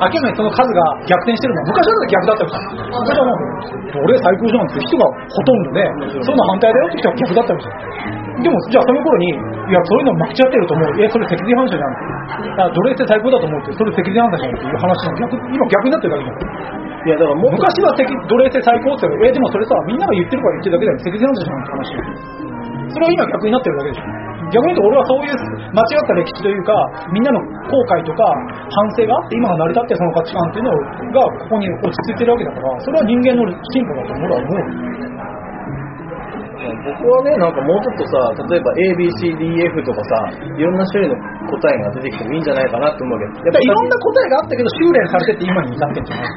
[0.00, 2.88] 明らかにその数が逆転してるのは昔は逆だったわけじゃん。
[2.88, 5.84] 昔はもう、俺最高じゃんって人がほとんどで、
[6.24, 8.29] そういうの反対だよって人は逆だったわけじゃん。
[8.40, 9.28] でも、じゃあその頃に、
[9.68, 10.88] いや、そういうの間違ってると思う。
[10.96, 11.92] え、それ脊髄反射じゃん。
[12.60, 16.80] あ奴隷性最高だと思うって、それ脊髄反射じゃんっていう話が逆、今逆になってるだけじゃん。
[17.00, 20.98] いやだからも昔は脊奴隷性最高って言うえ、でもそれさ、みんなが言ってるから言ってるだけだよ。
[21.00, 22.40] 脊髄反射じゃんって話。
[22.90, 24.30] それは今逆になってるだけでしょ。
[24.50, 25.34] 逆に言うと俺はそういう
[25.70, 26.74] 間違った歴史というか、
[27.14, 27.38] みんなの
[27.70, 28.26] 後悔とか
[28.66, 30.70] 反省があって今が成り立ってるその価値観っていうの
[31.14, 35.19] がここに落ち着いてるわけだから、それは人間の進歩だと俺は思う。
[36.60, 41.16] 僕はね、なんかもうちょっとさ、例えば ABCDF とかさ、いろんな種類の
[41.48, 46.30] 答えが出てきてもいいんじゃないかなって思うけど、やっぱいろんな答えがあったけど修練されてって今に至ってんじゃない？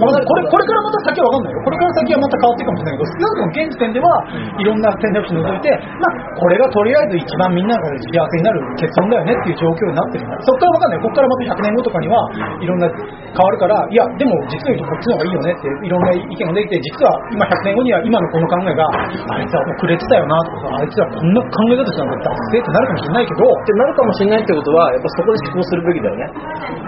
[0.00, 1.60] これこれからまた先は分かんないよ。
[1.60, 4.08] これから先はまた変わっていくかもしれないけど、少なくとも現時点では
[4.56, 5.70] いろんな選択肢除いて、
[6.00, 11.00] まあ、これがとりあえず一番みんなが幸せになる結論だよねっていう状況になってるから、そこから分かんない。
[11.00, 12.18] ここからまた100年後とかには
[12.60, 18.86] いろんな変わるから、いや、でも実を言うとこっちの方がいいよねっていろんな意見ができて、実は今100年後には今のこの考えが、
[19.36, 26.24] あいつは遅れてたよなとかさ、あいつはこんな考え方したんだって、ってなるかもしれないけど、ってなるかもしれないってことは、やっぱそこで思考するべきだよね。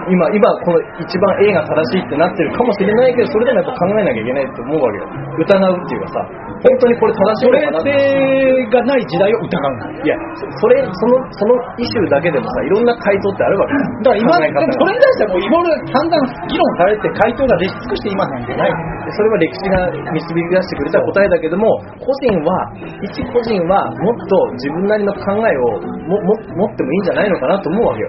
[0.08, 5.06] 今、今、この一番 A が正しいってなってるかもしれないけど、それでもやっぱ考えなきゃいけないと思うわけよ。
[5.42, 6.22] 疑うっていうかさ、
[6.62, 7.92] 本当にこれ正しいのかなって。
[7.92, 9.84] 性がない時代を疑うんだ。
[10.02, 19.76] いや、そそれ、その、そのイシューだけでもさ、いろんな回答ってあるわけだから今、考え方でもそれに対してはもういろいろ散々議論されて回答が出し尽くして今なんじゃないでそれは歴史が
[20.12, 21.66] 導き出してくれた答えだけども、
[21.98, 22.54] 個人は、
[23.02, 28.08] 一個人はもっと自分なりの考えをもも持ってもいいんじゃないのかなと思うわけよ。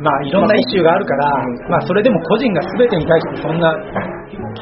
[0.00, 3.72] まあいろんなイシューがあるから、まあそれでも個人が全てに対してそんな、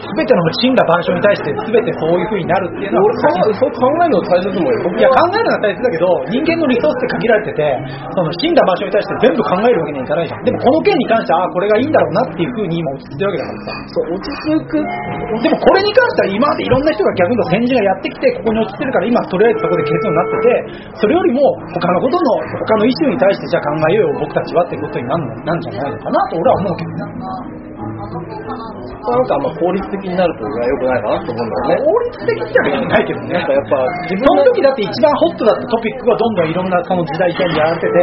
[0.03, 4.79] 全ての真羅万象に対して全てそういう風になるっていうのは俺考え、そう考えるの大切だと思うよ。
[4.83, 7.63] 僕いや考えるのは大切だけど人間のリソースって限られてて
[8.11, 10.45] その死んだ場所に対して全部考えるわけにはいかないじゃん。
[10.45, 13.73] でもこの件に関してはあこれがいいんだろうなっていう風に今落ち着いてるわけだからさ。
[13.93, 21.41] そう、落ち着く、でもこれに関しては今までいろんな人が逆に先人がやってきてここに落ちてるから今とりあえずそこで結論になっててそれよりも
[21.73, 31.83] 他のことの他のイシューに対してじゃあ考えようよ僕たちはってことになるんじゃないのかなと俺は思うけどねなんかあんま効率的になると良くないかなと思うんだよね。
[31.83, 33.77] 法律的には別にないけどねなんかやっぱ
[34.07, 37.95] 自分そのの時だって一番ホットだったトピックがどんどんいろんなその時代線でやられてて、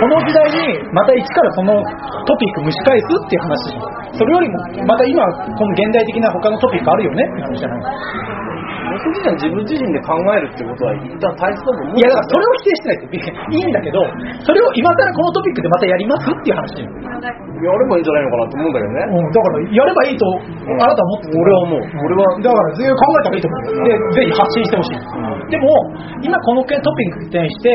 [0.00, 1.78] この時代にまた一からその
[2.26, 4.06] トピック蒸し返すっていう話。
[4.16, 5.20] それよりも、また今、
[5.54, 7.82] この現代的な他のトピックあるよねって話じゃない。
[8.86, 11.98] 僕自身自分自身で考えるってことは一旦大切だと思う。
[11.98, 13.98] いや、だからそれを否定してないっていいんだけど、
[14.46, 16.86] それを今更このトピックでまたやりますっていう話。
[17.56, 19.00] やればいいんじゃないのかなと思うんだけどね。
[19.06, 21.80] うん、だからやればいいと、あなたは思ってる俺は思う。
[21.80, 23.84] 俺は、だから、ぜ考えた方がいいと思うよ。
[23.84, 24.98] で、ぜひ発信してほしい。
[25.50, 25.66] でも、
[26.20, 27.70] 今このトピックに対して、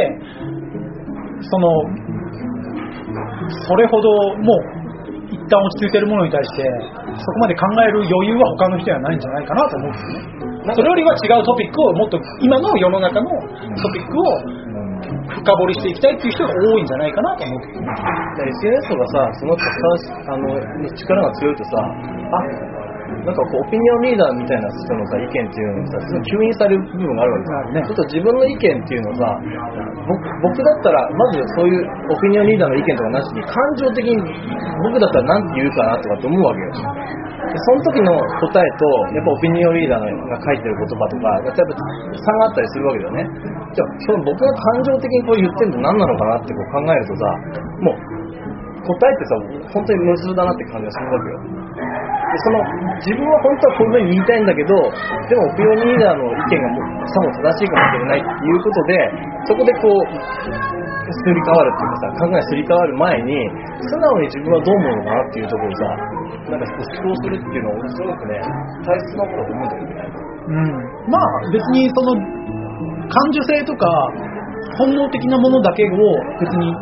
[1.42, 1.68] その、
[3.68, 4.82] それほどもう、
[5.32, 6.64] 一旦落ち着いてるものに対して、
[7.18, 10.51] そこまで考える余裕は他の人にはないんじゃないかなと思うんですよね。
[10.76, 17.88] それよりは違うトピックをもっと今の世の中のトピックを深掘りしていきたいっていう人が多いんじゃないかなと思うけどね。
[18.46, 29.36] SNS とかさ、そのあの力が強いとさ、あなんかこうオピニオンリーダーみたいな人のさ意見っていうのにさ、すごい吸引される部分があるわけあるねちょっと自分の意見っていうのをさ、
[30.42, 34.16] 僕だったら、まずそういうオピニオンリーダーの意見とかなしに、感情的に
[34.86, 36.72] 僕だったら何て言うかなとかって思うわけよ。
[37.52, 41.76] でその時の答えと、やっぱオピニオンリーダーが書いてる言葉とか、やっぱ
[42.16, 43.28] 差があったりするわけだよね。
[43.76, 47.28] じゃあ、その僕が感情的にこう言ってるの何なのかなってこう考えるとさ、
[47.84, 48.22] もう
[48.88, 49.36] 答えってさ、
[49.76, 51.36] 本当に無数だなって感じがするわけよ。
[52.32, 52.64] でその
[53.04, 54.72] 自分は本当はこういうふうに言いたいんだけど、
[55.28, 58.96] でもオピニオンリーダーの意見がもうさも正しいかもしれないっていうことで、
[59.44, 60.81] そこでこう、
[61.12, 63.36] すり替わるっていうかさ、考えすり替わる前に、
[63.84, 65.86] 素直に自分はどう思うのかなっていうところをさ、
[66.50, 68.40] なんか思考するっていうのをすごくね、
[68.84, 70.32] 大切なことだと思うんだよね。
[70.42, 73.86] うん、まあ別にその感受性とか
[74.80, 75.96] 本能的なものだけを
[76.40, 76.74] 別に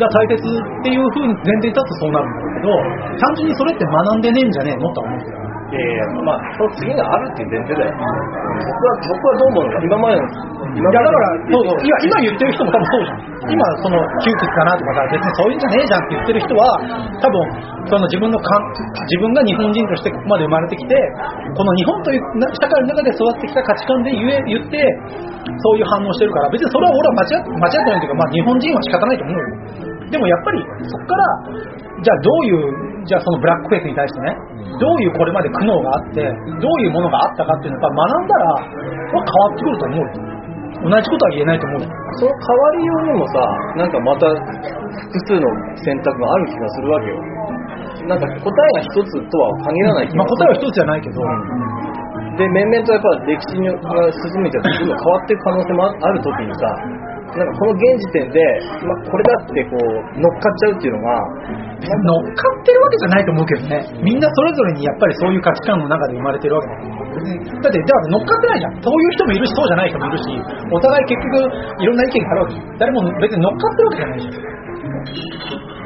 [0.00, 2.72] が大切っていう風に前提に立つとそうなるんだけど
[3.20, 5.39] 単純にそれって学んでねえんじゃねえのとは思うけど
[5.70, 7.94] いやいや、まあ、その次があるっていう前提だよ。
[7.94, 13.54] 僕は、僕はどう思うのか、今までの、いやだから、そうそう今今言ってる人も多分そうじゃん。
[13.54, 16.66] 今その窮屈かなとかさ、別にそういうんじゃねえじゃんって言ってる人は、
[17.22, 17.34] 多分
[17.86, 18.50] その自分のか
[19.06, 20.94] 自分が日本人としてここまで生まれてきて、
[21.54, 22.22] この日本という
[22.58, 24.74] 社会の中で育ってきた価値観で言え言って、
[25.46, 29.46] そういう反応してるから、別にそれは俺は間違間違ってないというか、まあ日本人は仕方ないと思うよ。
[30.10, 30.58] でもやっぱり
[30.90, 31.22] そこから、
[32.00, 34.36] じゃあどういう、じゃあそのブラックフェイスに対してね、
[34.80, 38.44] どういうこれまで苦悩があって、どういうものがあったかっていうのをやっぱ学んだら、
[39.10, 40.40] 変わってくると思うよ。
[40.80, 41.88] 同じことは言えないと思うよ。
[42.16, 43.36] その変わりようにもさ、
[43.76, 45.44] なんかまた複数の
[45.76, 47.20] 選択がある気がするわけよ。
[48.08, 50.40] なんか答えが一つとは限らない気まあがする。
[50.40, 51.20] 答えは一つじゃないけど、
[52.40, 53.76] で、面々とやっぱ歴史が
[54.08, 56.64] 進めてどんどん変わっていく可能性もああるときにさ、
[57.30, 58.38] なんかこの現時点で、
[58.82, 61.14] まあ、これだってこう乗っかっちゃうっていうのが、
[61.78, 63.76] 乗っかってるわけじゃないと思うけどね。
[64.02, 66.74] みんなそれぞれにやっぱりそういう価値観の中で生まれてるわけだ。
[66.74, 68.82] だって、だから乗っかってないじゃん。
[68.82, 70.24] そういう人もいるし、そうじゃない人もいるし、
[70.74, 72.54] お互い結局いろんな意見があるわけ。
[72.78, 74.60] 誰も別に乗っかってるわけじゃないじゃん。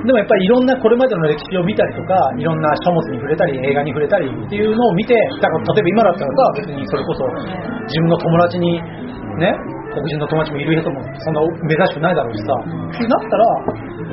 [0.04, 7.24] でもやっぱりいろんなこれまでの歴史を見たりとか、いろんな書物に触れたり、映画に触れたりっていうのを見て、だから例えば今だったらさ、別にそれこそ
[7.88, 8.82] 自分の友達に、
[9.40, 9.56] ね、
[9.94, 13.46] 黒人の友達もいる人もそんな目指してないだろうしさ、ってなったら、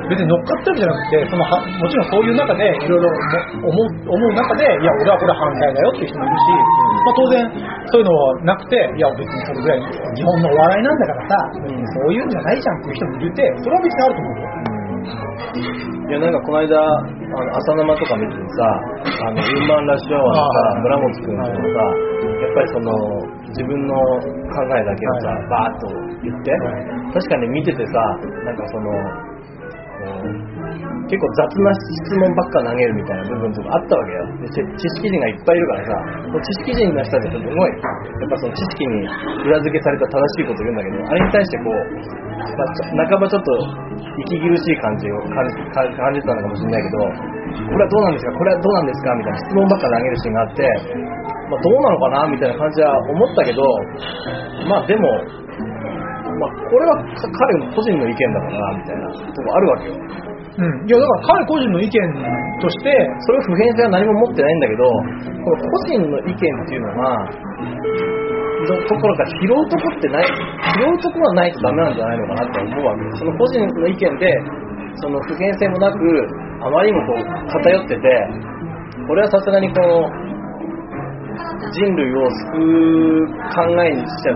[0.08, 3.10] 別に乗っかってるじゃなくて、そのはもちろんそういう中でいろいろ
[3.66, 6.46] 思う思う中で、いや、俺はこれ反対だよっていう人もいるし、
[7.02, 7.36] まあ、当然
[7.90, 9.80] そういうのはなくて、いや、別にそれぐらい
[10.14, 14.72] 日本のお笑いなんだからさ、別にそういうんじゃないじゃんっていう人もいて、それは別にあると思うよ。
[15.42, 18.68] いやなんかこの間、あの朝生とか見ててさ、
[19.26, 21.88] あのウーマンラッシュアワーのさ、村本君とかさ、
[22.22, 22.92] やっぱりその
[23.52, 25.48] 自分の考えだけをさ、はい。
[25.48, 25.86] バーッと
[26.24, 26.52] 言って、
[27.12, 27.92] 確かに見ててさ、
[28.44, 28.90] なんかその、
[30.02, 30.51] こう
[31.10, 34.24] 結構雑な質問ばっか投げるみたいな部分とかあったわけよ。
[34.40, 34.48] で
[34.78, 35.92] 知識人がいっぱいいるからさ、
[36.40, 39.04] 知識人の人たちってすごい、やっぱその知識に
[39.44, 41.76] 裏付けされた正しいこと言うんだけど、あれに対してこう、
[42.96, 43.50] まあ半ばちょっと
[44.24, 46.96] 息苦しい感じを感じ感じたのかもしれないけど、
[47.68, 49.14] これはどうなんですか、これはどうなんですか？
[49.14, 50.64] みたいな質問ばっか投げるシーンがあって、
[51.52, 52.32] まあ、どうなのかな？
[52.32, 53.60] みたいな感じは思ったけど、
[54.70, 55.04] まあでも、
[56.40, 59.94] まあ、これは彼の個人の意見だからなみたいなとこあるわけよ。
[60.52, 61.96] うん、いやだから彼個人の意見
[62.60, 62.92] として、
[63.24, 67.24] それを普遍性は何も持ってないんだけど、この個人の意見っていうのが、
[68.68, 73.10] どところか拾うとこってない、拾うとこはないとダメなんじゃないのかなって思うわけよ。
[73.16, 74.28] その個人の意見で、
[74.96, 75.98] その普遍性もなく、
[76.60, 78.02] あまりにもこう偏ってて、
[79.08, 80.10] これはさすがにこの、
[81.72, 84.32] 人類を救う考えにしちゃ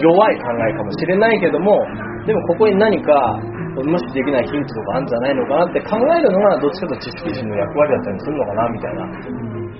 [0.00, 1.86] 弱い考えかもしれないけども、
[2.26, 3.12] でもここに何か
[3.80, 9.06] 無視できないヒントとかあるんじゃないのかなって考えるのがどっちかというと知識人の役割だったりするのかなみたいな。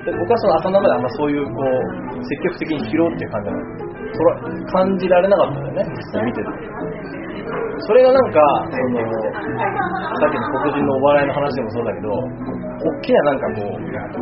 [0.03, 4.37] で僕はその朝生であんまそういうこう積極的に拾うっていう感じは
[4.73, 6.49] 感じられなかったんだよね、実際見てて。
[7.87, 8.41] それがなんか、
[8.71, 9.01] その、
[10.21, 13.81] さっきの黒人のお笑いの話でもそうだけど、大きななんかこう、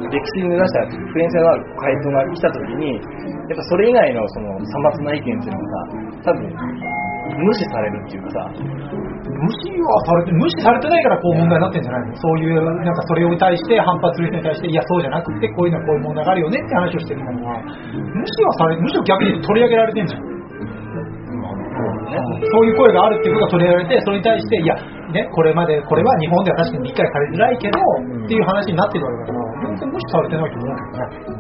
[0.09, 5.67] 歴史に根ざした普遍性のある回答が来た時に、やっぱそれ以外のそのさまつな意見っていうのが
[6.23, 6.55] さ、多分、
[7.37, 12.17] 無視されるっていうかさ、無視はされて、無視されてないからこう問題になってんじゃないの？
[12.17, 20.23] そういう、なんかそれに対して反発する人に対して、いや、そうじゃなくて、こういうのはこういう問題があるよねって話をしてるんだから、無視はされ、むしろ逆に取り上げられてんじゃん。
[21.81, 24.75] そういう声があるっていうことが取り上げられて、それに対して、いや、
[25.15, 27.79] ね、これまで、これは日本では確かに理解されづらいけど、
[28.25, 31.40] っていう話になってるわけだから、全然無視されてないと思うけどね。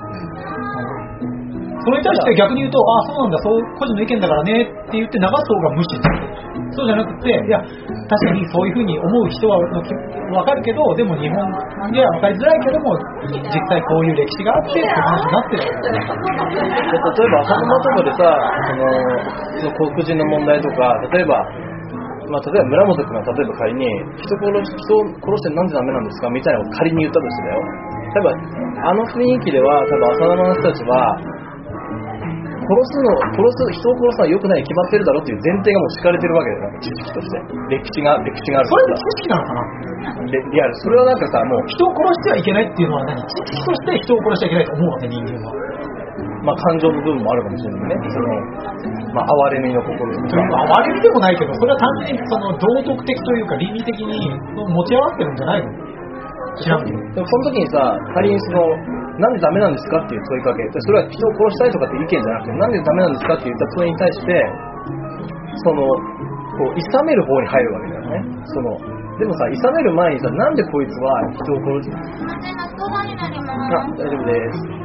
[1.91, 5.99] それに対して逆に言うと、ああ、そうなんだ、そう個人の意見だからねって言って流す方が無視
[6.71, 11.35] そうじゃなくて、いや、確かにそういうふうに思う人はわかるけど、でも日本
[11.91, 12.95] では分かりづらいけども、
[13.27, 16.31] 実際こういう歴史があってって話になってる。
[16.91, 18.23] 例えば浅沼とかでさ
[18.67, 18.87] その
[19.59, 21.45] その黒人の問題とか例えば
[22.31, 23.83] まあ、例えば村本君が例えば仮に
[24.15, 27.59] 人殺し人を殺してなんでダメなんですかみたいなのを仮に言ったとしてだよ
[28.07, 28.31] 例えば
[28.87, 31.19] あの雰囲気では多分浅沼の人たちは
[32.71, 37.43] 殺すの殺す人を殺すのは良くないに決まってるだろうっていう前提がもう敷かれてるわけだよ知識として。
[37.75, 39.67] 歴史が歴史があるそれって知識なのかな？
[40.31, 40.75] レリアル。
[40.79, 43.19] それはなんかさもう人を殺してはいけないっていうのは何？
[43.27, 45.51] 知識として人を殺しちゃいけないと思うわけ、人間は。
[46.47, 48.07] まあ感情の部分もあるかもしれないね。
[48.07, 48.31] その
[49.19, 50.39] まあ哀れみの心とか。
[50.55, 55.69] まあ、悪いでもないけど、それは単純にその道徳的というか倫理的に持ち合わせてるんじゃないの？
[56.61, 56.99] 知らんけど。
[57.15, 58.63] でもその時にさ、仮にその、
[59.21, 64.33] なんでダメなんですかっていう問いかけ、でそれは人を殺したいとかって意見じゃなくて、なんでダメなんですかって言った問いに対して、
[65.61, 65.85] その、
[66.57, 68.25] こう、諌める方に入るわけだよね。
[68.49, 68.81] その、
[69.21, 71.93] でもさ、諌める前にさ、なんでこいつは人を殺し、
[73.77, 74.81] あ大丈夫です。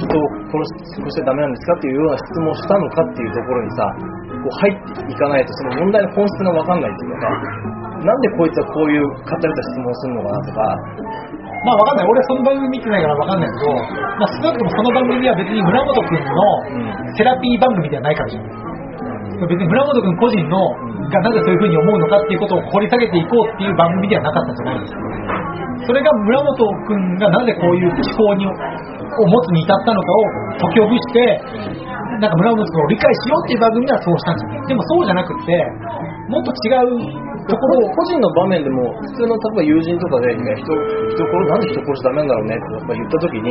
[0.00, 10.62] 人を殺し殺しちゃダメなんですかっていうような質問をしたのかっていうところにさこう入っていかないとその問題の本質が分かんないっていうかさなんでこいつはこういう偏った質問をするのかなとか
[11.64, 12.08] まあわかんない。
[12.08, 13.72] 俺その番組見てないからわかんないけど、
[14.16, 16.40] まあ少なくともその番組は別に村本くんの
[17.16, 18.44] セラピー番組ではないからじゃん。
[19.40, 20.56] 別に村本くん個人の
[21.08, 25.00] がなぜそういうふうに思うのかっていうことを掘り下げていこうっていう番組ではなかったんじゃないですか。
[25.88, 30.24] それが村本くんがなぜこういう思考にを持つに至ったのかを
[30.60, 31.40] 解きほぐして、
[32.20, 34.68] なんか村本くんを理解しようっていう番組ではそうしたんじゃない。
[34.68, 35.56] でもそうじゃなくって、
[36.30, 43.50] もっと違うところを個人の場面でも普通の例えば友人とかで、いや人人殺なんで人殺しちゃダメなんだろうねって言った時に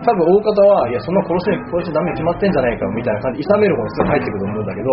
[0.00, 4.90] 多分大方はいやそんな殺し殺しダメに決まってんじゃないかみたいな感じで諌める方にすぐ入ってくると思うんだけど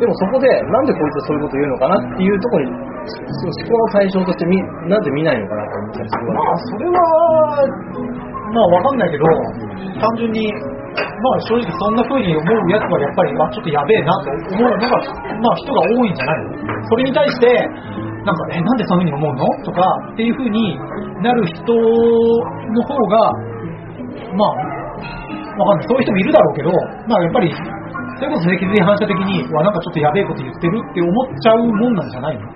[0.00, 2.72] でもそこでなんでこいつはそういうこと言うのかなっていうところに
[3.04, 4.56] その思考の対象としてみ
[4.88, 6.96] なぜ見ないのかなと思ったりするまあそれは
[8.54, 9.26] まあわかんないけど
[10.00, 10.48] 単純に
[10.96, 14.88] まあ正直そんな風に思うやつはやっぱりあちょっとやべえなと思うのが
[15.40, 16.88] まあ人が多いんじゃないの？
[16.88, 17.46] それに対して
[18.24, 19.44] なんかえなんでそういう風に思うの？
[19.64, 19.82] とか
[20.12, 20.78] っていう風に
[21.22, 23.32] なる人の方が
[24.36, 24.52] まあ
[25.56, 25.88] わかんない。
[25.88, 26.70] そういう人もいるだろうけど
[27.08, 27.52] まあやっぱり
[28.18, 32.48] それこそ脊髄反射的にわなんかちょっとやべえこと言ってるって思っちゃうもんなんじゃないの？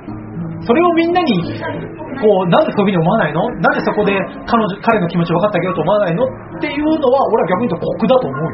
[0.62, 1.32] それをみんなに
[2.20, 3.48] こうなんでそういうふうに思わないの？
[3.64, 4.12] なんでそこで
[4.44, 6.24] 彼女彼の気持ち分かってあげようと思わないの？
[6.24, 8.50] っていうのは俺は逆に言うと酷だと思うよ。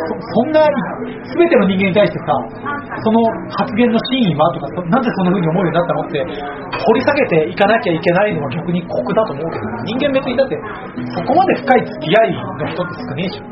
[0.00, 2.32] そんな全ての人間に対してさ
[3.02, 6.02] その発言の真意はとかなんでそんな風に思うようになったの？
[6.06, 9.66] って掘り下げていかなきゃいけないのは逆に酷だと思うけど。
[9.90, 10.56] 人間別にだって
[11.14, 13.50] そこまで深い付き合いの人って少ねえじゃん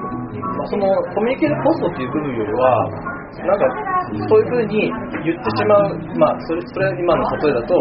[0.70, 2.86] そのコミュニケーションコストっていう部分よりは
[3.36, 3.64] なんか
[4.28, 4.90] そういうふうに
[5.24, 7.74] 言ってしまう、まあ、それそれ今の例えだと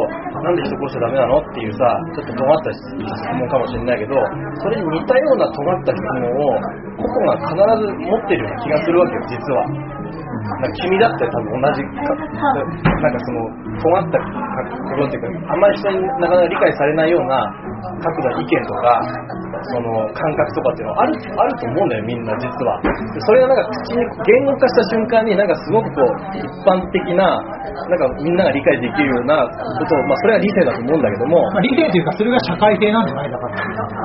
[0.44, 2.84] なんで人殺しちゃだめなのっていうさちょっと尖った質
[3.32, 4.16] 問かもしれないけど
[4.62, 10.27] それに似たような尖った質問を個々が必ず持ってるような気がするわけよ実は。
[10.74, 12.14] 君だって多分同じか、
[12.54, 13.40] なんかその、
[13.78, 17.54] 尖ったことっていうか、あんまり人になかなか理解されないような
[18.02, 19.02] 角度の意見とか、
[19.70, 22.82] その感覚とかっていうのはあるあると思うんだよ、みんな実は。
[22.82, 33.58] でそれがなんか口に言語化した瞬間に、なんかすごくこう、一般的な、なんかみんなが理解できるようなことを、まあそれは理性だと思うんだけども、まあ、理性というかそれが社会性なんじゃないだから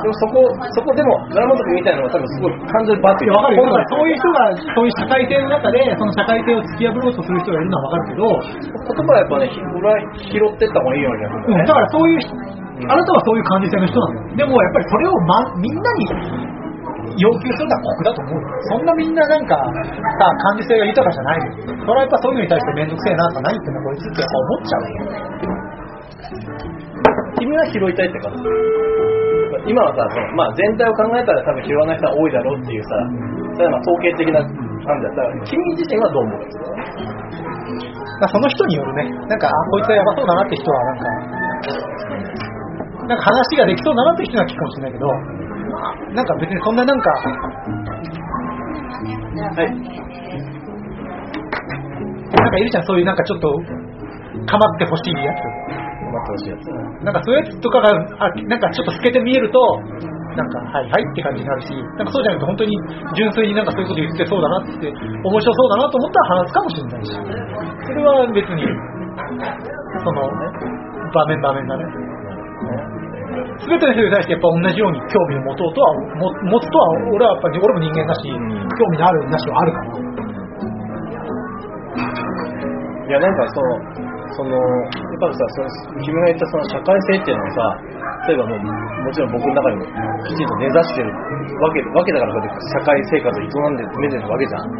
[0.03, 0.45] でもそこ、
[0.77, 3.63] そこでも、村本君みたいなのは多分すごい完全にバッいや、わかるよ。
[3.89, 9.51] そういう人が、そういう社会性の中で、その社会性を突き破ろうとする人がいるのはわかるけど、言葉はやっぱね、
[10.31, 11.63] 拾ってった方がいいような気がするんだよね。
[11.63, 12.31] うんだからそういう人、
[12.89, 14.37] あなたはそういう感じ性の人なんだよ。
[14.37, 16.07] でもやっぱりそれを、ま、みんなに
[17.19, 18.49] 要求するのは酷だと思うよ。
[18.73, 19.57] そんなみんななんか、
[20.19, 21.53] さ、感受性が豊かじゃないよ。
[21.85, 24.97] それはやっぱそういうのに対してめんどくせえなとか何言ってんだこいつってやっぱ思っちゃうよ。
[27.39, 28.43] 君は拾いたいって感じ
[29.67, 32.89] 今はさ、そのまあ、全体を考えたら多分拾わない人は多いだろうっていうさ、
[33.55, 34.43] それはまあ統計的な
[34.85, 36.39] 感じだったら、君自身はどう思う？
[36.39, 36.65] んですか
[38.21, 41.05] まあその人によるね、なんか、あ、こいつはやばそうだなって人はなんか、
[43.09, 45.07] なんか話ができそうだなって人は聞くかもしれないけど、
[46.15, 47.23] なんか別にそんななんか、は
[49.65, 49.71] い。
[52.33, 53.49] なんかいるじゃん、そういうなんかちょっと、
[54.47, 55.37] かまってほしいやつ。
[56.13, 56.67] 待ってほしいやつ。
[57.05, 59.59] なんかそういうやつとかが、あなんかちょっと透けて見えると、
[60.33, 62.73] なんか、はいはいって感じになるし、なんかそうじゃなくて本当に
[63.17, 68.65] 純粋になんかそういうこと言ってそうだなって、面白そうだなと思ったら話すかもしれないし、それは別に、
[70.01, 70.49] そのね、
[71.13, 71.85] 場面場面だね。
[73.61, 78.35] すべての人に対してやっぱ同じように興味を持とうとは、も持つとは、俺はやっぱり、俺も人間だし、ん
[78.77, 79.87] 興味のあるなしはあるから。
[83.09, 85.69] いや、なんかその、その、やっぱりさ、その
[86.03, 87.77] 君が言ったその社会性っていうのはさ、
[88.29, 89.85] 例えばもう、もちろん僕の中にも
[90.27, 94.71] きちんと根ざしてるわけわけだから、こうやって社会生活を営んで詰、めてるわけじゃん。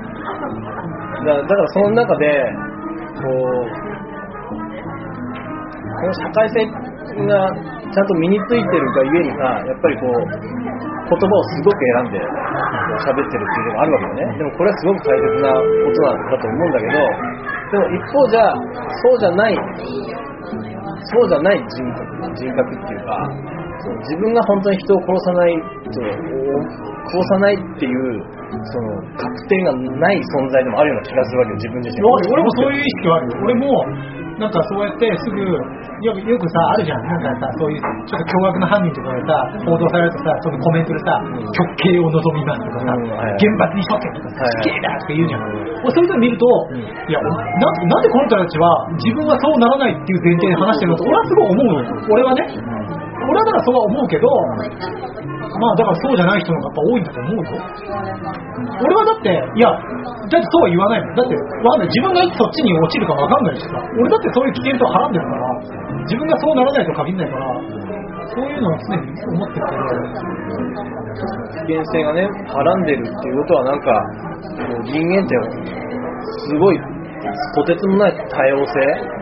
[1.27, 2.27] だだからその中で、
[3.19, 3.93] こう、
[6.03, 6.67] この社会性
[7.27, 7.51] が
[7.93, 12.19] ちゃんと身についてるがゆえにさ、やっぱりこう、言葉をすごく選んで
[13.05, 14.39] 喋ってるっていうのがあるわけだね。
[14.39, 16.95] でもこれはすごく大切なことだと思うんだけど、
[17.73, 18.55] でも一方じゃ、
[19.03, 19.59] そうじゃない、
[21.11, 23.19] そうじゃない人格人格っていうか、
[23.83, 25.55] その自分が本当に人を殺さない、
[25.91, 26.13] その
[27.11, 28.23] 殺さないっていう、
[28.71, 32.03] その確定がない存在でもあるような気がするわけよ、自分自身。
[32.07, 33.39] 俺もそういう意識はあるよ。
[33.43, 33.67] 俺も、
[34.43, 37.07] なんかそうやってすぐ、よくよくさ、あるじゃん。
[37.07, 37.81] なんかさ、そういう、
[38.11, 41.23] ちょっと凶悪な犯人とかでさ、報道されるとさ、そのコメントでさ、
[41.55, 45.43] 極刑を望みますとかさ、うんはいはい厳罰に処刑とか死刑だって言うじゃん。
[45.87, 48.67] 俺そういうの見ると、んいや、なんなんでこの人たちは
[48.99, 52.03] 自分はそうならないっていう前提で話してるのと、俺はすごい思うのよ。
[52.11, 53.02] 俺はね。
[53.13, 54.27] 俺はだからそうは思うけど、
[55.53, 57.53] まあだからそうじゃない人の方がやっぱ多いんだと思うよ。
[58.83, 61.15] 俺はだって、いや、だってそうは言わないもん。
[61.15, 61.89] だって、わかんない。
[61.93, 63.77] 自分がいつそっちに落ちるかわかんないしさ。
[64.01, 65.45] 俺だってそういう危険とはらんでるから、
[66.09, 67.47] 自分がそうならないと限らないから、
[68.33, 69.67] そういうのは常に思ってる
[71.53, 73.93] 危険性がね、はらんでるっていうことはなんか、
[74.89, 75.37] 人間って
[76.49, 76.81] すごい
[77.55, 78.73] とてつもない多様性、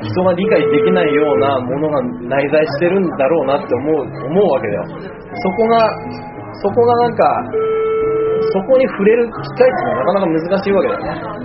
[0.02, 4.84] 人が理解できないようなものが内在してるんだろうなって思う思うわけだよ。
[5.34, 5.90] そこが、
[6.62, 7.24] そこがなんか、
[8.52, 11.40] そこに触れる機会っていうのはなかなか難しいわけだよね。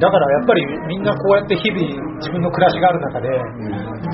[0.00, 1.80] だからやっぱりみんなこうやって日々
[2.18, 3.28] 自分の暮らしがある中で、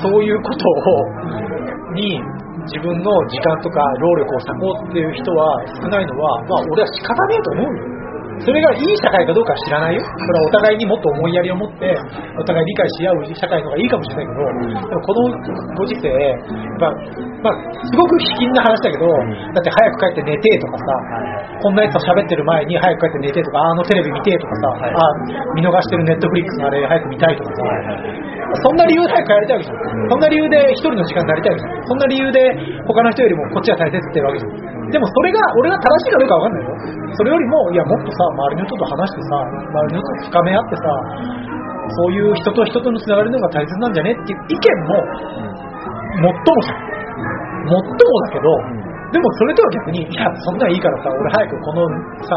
[0.01, 2.19] そういうことを、に
[2.65, 7.92] 自分の時間とか労力を割こうっていう人は少ないのは、まあ俺は仕方ねえと思うよ。
[8.39, 10.01] それがいい社会かどうかは知らないよ。
[10.01, 11.93] それはお互いにもっと思いやりを持って、
[12.39, 15.37] お互い理解し合う社会の方がいいかもしれないけど、でもこの
[15.77, 16.09] ご時世、
[16.79, 16.95] まあ、
[17.43, 17.53] まあ、
[17.85, 20.85] すごく卑近な話だけど、だって早く帰って寝てとかさ、
[21.61, 24.97] こんなやつと喋ってる前に早く帰って寝てとか、あのテレビ見てとかさ、はいあ
[25.55, 27.63] 見逃してるネットフリックスのあれ早く見たいとかさ、
[28.61, 30.09] そんな理由で早く帰りたいわけじゃん。
[30.09, 31.87] そんな理由で一人の時間になりたいわけじゃん。
[31.87, 32.39] そんな理由で
[32.85, 34.82] 他の人よりもこっちが大切ってわけじゃん。
[34.93, 36.69] でもそれが、俺が正しいかどうかわかんないよ。
[37.17, 40.83] それよりも、いや、もっとさ、周りの人と話してさ、周りの人と深め合ってさ、
[41.89, 46.93] そういう人と人とのつながりの方が大切なんじゃねっていう意見も、もっともじゃん。
[47.73, 48.83] もっともだけど、
[49.13, 51.85] でもそれとは逆に、いや、そんなんいいからさ、俺早くこの
[52.25, 52.33] さ、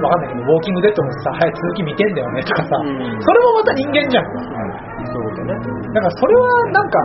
[0.00, 4.24] わかんないけど、ウォーキングデッドのさ、早く続き見てんだよねとかさ、うんそれもまた人間じゃん。
[4.24, 5.54] そういうことね。
[5.92, 6.98] だからそれはなんか、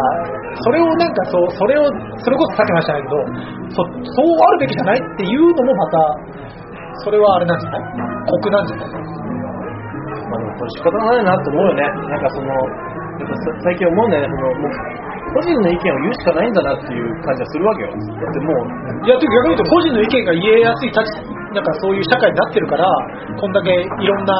[0.64, 1.86] それをなんかそう、それを、
[2.24, 3.16] それこそさっき話したけど、
[3.70, 5.98] そそうあるべきじゃないっていうのもまた、
[7.04, 7.82] それはあれなんじゃない
[8.28, 8.90] 酷なんじゃない
[10.30, 11.84] まあでもこれ仕方がないなと思うよね。
[12.10, 17.90] なんかその、やっぱ最近思うんだよね、その、もう、個人の意見を言うしかないんだなっていう感じがするわけよ。
[17.90, 21.24] だってもう、いや、てか逆に言うと個人の意見が言えやすい立ち、
[21.54, 22.86] なんかそういう社会になってるから、
[23.38, 24.34] こんだけいろんな、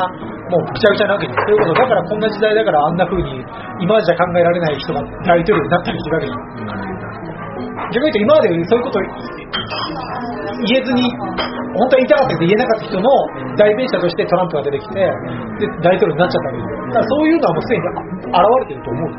[0.50, 1.38] もうぐちゃぐちゃなわけです。
[1.46, 3.46] そういうこと、だからこんな時代だからあんな風に、
[3.80, 6.99] 今までじゃ考えられない人が大統領になったりするわけです。
[7.94, 9.00] 逆に言うと今までそういうこと
[10.68, 11.08] 言えずに、
[11.80, 13.08] 本当は言いたかったけど言えなかった人の
[13.56, 16.84] 代弁者としてトランプが出てきて、で大統領になっちゃったわけですよ。
[16.90, 17.88] だからそういうのはもうすでに
[18.36, 19.16] あ現れてると思う。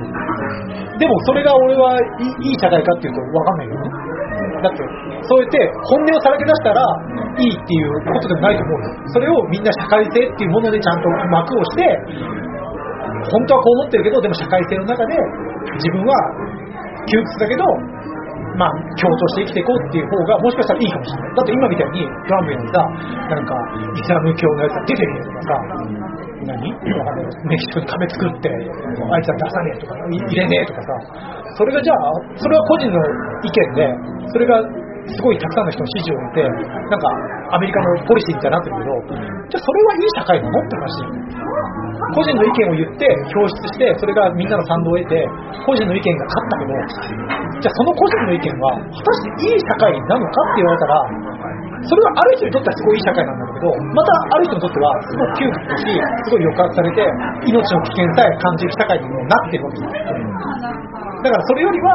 [1.01, 3.91] でもそれが俺はいいいい社会かっていうと分かんないよね。
[4.61, 4.85] だって、
[5.25, 5.57] そうやって
[5.89, 6.85] 本音をさらけ出したら
[7.41, 8.93] いいっていうことでもないと思うよ。
[9.09, 11.89] それをみんな社会性っていうものでちゃんと幕をして、
[13.33, 15.17] 本当はこう思ってるけど、でも社会性の中で
[15.81, 16.13] 自分は
[17.09, 17.65] 窮屈だけど、
[18.57, 21.35] まあ、共闘して生きていこうっていう方がもしかしたらいいかもしれない。
[21.35, 22.83] だって今みたいにトランプにさ、
[23.31, 23.55] なんか
[23.95, 25.55] イスラム教のやつが出てるとかさ、
[26.41, 26.57] 何？
[26.57, 30.89] わかんないメキシコに壁作って、あいつは出さねえとか、入れねえとかさ、
[31.57, 31.97] それがじゃあ、
[32.37, 32.97] それは個人の
[33.45, 33.93] 意見で、
[34.33, 34.57] それが
[35.09, 37.09] すごいたくさんの人の支持を得て、なんか
[37.55, 38.91] アメリカのポリシーみたいになってるけど、
[39.49, 41.51] じゃあそれはいい社会なのって話だよ
[42.15, 45.15] 個人の意見を言って表出してそれがみんなの賛同を得て
[45.67, 46.73] 個人の意見が勝ったけど
[47.61, 50.95] じゃあその個人の意見は果たしていい社会なのかって言われたら
[51.81, 57.01] それはある人にとってはすごいいい社会なんだけどまたある人にとってはすごい窮屈だしすごい抑圧されて
[57.47, 59.81] 命の危険さえ感じる社会にもなってるわけ。
[59.81, 61.89] ですだからそれよりは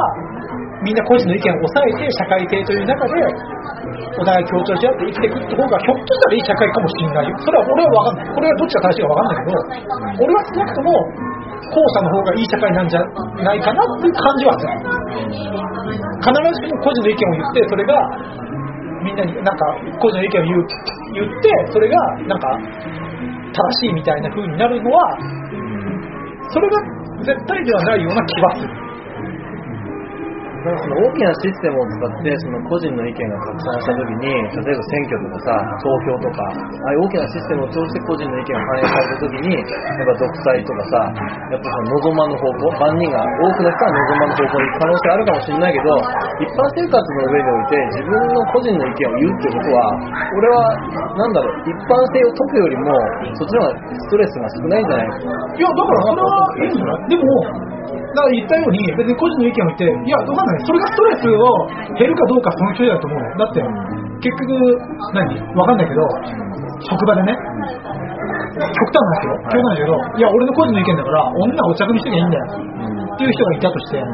[0.86, 3.18] みんな個人の意見を抑えて社会性という中で
[4.14, 7.34] お互い協調し合って生きていくって方がひょっとしたらいい社会かもしれないよ。
[7.42, 8.30] それは俺は分かんない。
[8.30, 9.58] これはどっちが正しいか分かんないけど
[10.22, 10.94] 俺は少なくとも
[11.66, 14.78] 後者の方がいい社会なんじゃないかなっていう感じはする。
[16.22, 17.98] 必ずしも個人の意見を言ってそれが
[19.02, 19.66] みんなになんか
[19.98, 20.62] 個人の意見を言う
[21.18, 21.98] 言ってそれが
[22.30, 22.46] なんか
[23.50, 25.02] 正しいみたいな風になるのは
[26.54, 26.78] それが
[27.26, 28.85] 絶対ではないような気はする。
[30.66, 40.98] なんかその大きなシステムを使ってその個人の意見が拡散したときに、例えば選挙とかさ、投票とか、ああいう大きなシステムを通して個人の意見が反映されたときに、やっぱ独裁とかさ、
[41.54, 45.90] やっぱその望まぬ方向、万人が、多くの人は望まぬ方向に行く可能性あるかもしれないけど、
[46.42, 49.78] 一般生活の上において自分の個人の意見を言うってことは、
[50.34, 50.58] 俺は、
[51.14, 52.90] なんだろう、一般性を解くよりも、
[53.38, 55.06] そっちの方がストレスが少ないんじゃない？
[55.06, 57.08] いや、だからそれはいいんじゃない？
[57.08, 57.22] でも、
[58.16, 60.64] だから言ったように、別に個人の意見を言って、いや、わかんない。
[60.64, 61.44] それがストレスを
[62.00, 63.20] 減るかどうかその距離だと思う。
[63.36, 63.60] だって、
[64.24, 64.56] 結局、
[65.12, 65.36] 何？
[65.52, 66.00] わかんないけど、
[66.88, 69.36] 職場でね、極端なんですよ。
[69.52, 72.44] 極端だけど、いや、俺の個人の意見だから、女をお茶組みしときゃいいんだよ。
[73.16, 74.04] っていう人がいたとして、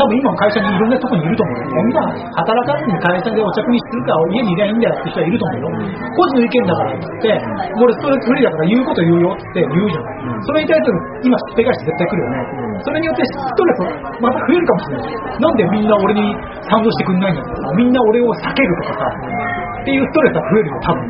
[0.00, 1.76] 多分今の会社にいろんなところにいると思うよ。
[1.76, 2.00] みんな
[2.40, 5.68] 働かずに会社でお茶組みするから家にいりゃいいんだよって人はいると思うよ。
[6.16, 7.36] 個人の意見だからっつって、
[7.76, 10.40] 俺ストレスフリーだから言うこと言うよって言うじゃない。
[10.40, 12.40] それに対する今しっぺ返し絶対来るよね。
[12.80, 15.20] それによってストレスまた増えるかもしれないし。
[15.36, 16.32] なんでみんな俺に
[16.72, 21.00] 賛同してくんないんだとか、みんな俺を避けるとかさ、っていうストレスは増えるよ、多分。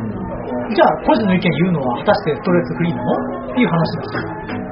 [0.67, 3.07] じゃあ個人の意見言うのは果たしてストレスフリーなの？
[3.51, 4.66] っていう話だし。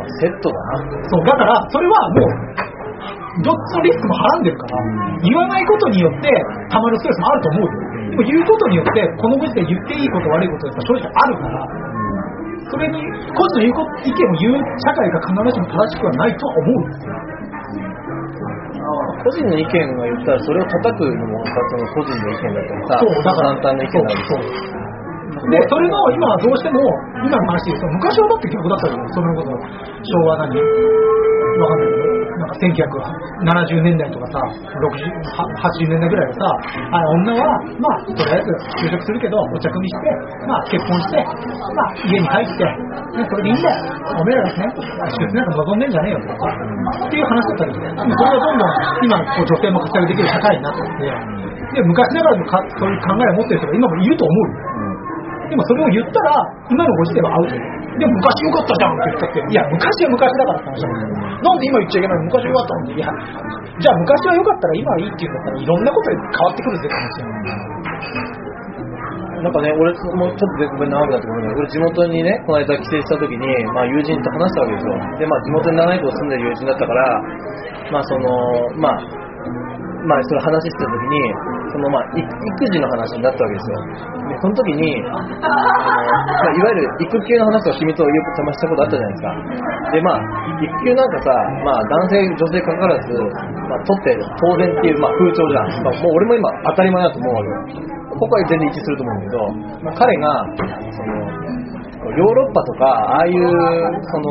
[0.00, 1.04] まあセットだな。
[1.04, 2.80] そう、だから、それはもう、
[3.44, 4.80] どっちのリスクもはらんでるから、
[5.22, 6.32] 言わないことによって、
[6.68, 7.90] たまるストレスもあると思うよ。
[8.10, 11.68] でも言うことによって、このご時で言っていいこと悪いことって正直あるから、
[12.70, 13.02] それに、
[13.34, 16.84] 個人の言う意見を言う社会が必ずしも正しくはないとは思う。
[19.22, 24.79] 個人の意見が言ったらそれを叩くのもまたその個人の意見だったりさ、そう、だから、簡単な意見なんですそうそう
[25.48, 26.80] で、それの今はどうしても、
[27.24, 29.50] 今の話で言うと、昔はだって逆だったじゃん、そのこと、
[30.04, 30.52] 昭和何
[31.60, 35.20] わかんないけど、なんか1970年代とかさ、60
[35.60, 36.44] 80年代ぐらいはさ、
[36.92, 37.44] あ女は、
[37.76, 43.76] まあ、とりあえず就職するけど、お茶組みして、まあ、結婚して、まあ、家に入って、ね、それでいいんだよ。
[44.16, 46.48] おめえらがね、出世なんか望んでんじゃねえよとか、
[47.06, 48.72] っていう話だったりして、でもそれがどんどん
[49.04, 54.69] 今、こう女性も活躍できる社会になってって、で、昔ながらのかそういう考えを持ってる人が今もいると思うよ。
[55.50, 56.30] でもそれを言ったら、
[56.70, 57.80] 今のご時世はアウトよ。
[57.98, 63.10] でも昔よかったじゃんって言ったって、いや、昔は昔だからって話だから、なんで今言っちゃいけないの昔よかったのって、いや、
[63.82, 67.26] じゃあ昔はよかったら今はいいっていうんだったらいろんなことで変わってくるぜって話よ。
[69.40, 73.40] なんかね、俺もちょっとごめん長くなってごめんね、俺地元にね、この間帰省した時に、
[73.72, 74.94] まあ友人と話したわけですよ。
[75.18, 77.22] で、まあ地元に長いこと住んでる友人だったから、
[77.90, 78.28] まあその、
[78.76, 79.00] まあ、
[80.04, 81.16] まあそれ話してた時に、
[81.70, 82.26] そのまあ育
[82.74, 83.76] 児の話になったわけですよ。
[84.28, 85.54] で、その時に、まあ、
[86.50, 89.90] いわゆる育休の話を君とよくかましたことあったじゃないですか。
[89.92, 90.22] で、まあ、
[90.58, 91.30] 育休なんかさ、
[91.64, 93.12] まあ男性、女性かかわらず、
[93.70, 95.84] まあ取って当然っていう、まあ風潮じゃん。
[95.84, 98.00] まあもう俺も今当たり前だと思うわけよ。
[98.10, 99.38] ここは全然一致すると思うんだけど、
[99.86, 100.44] まあ、彼が、
[100.92, 101.40] その、
[102.00, 104.28] ヨーロッパとか、ああいう、その、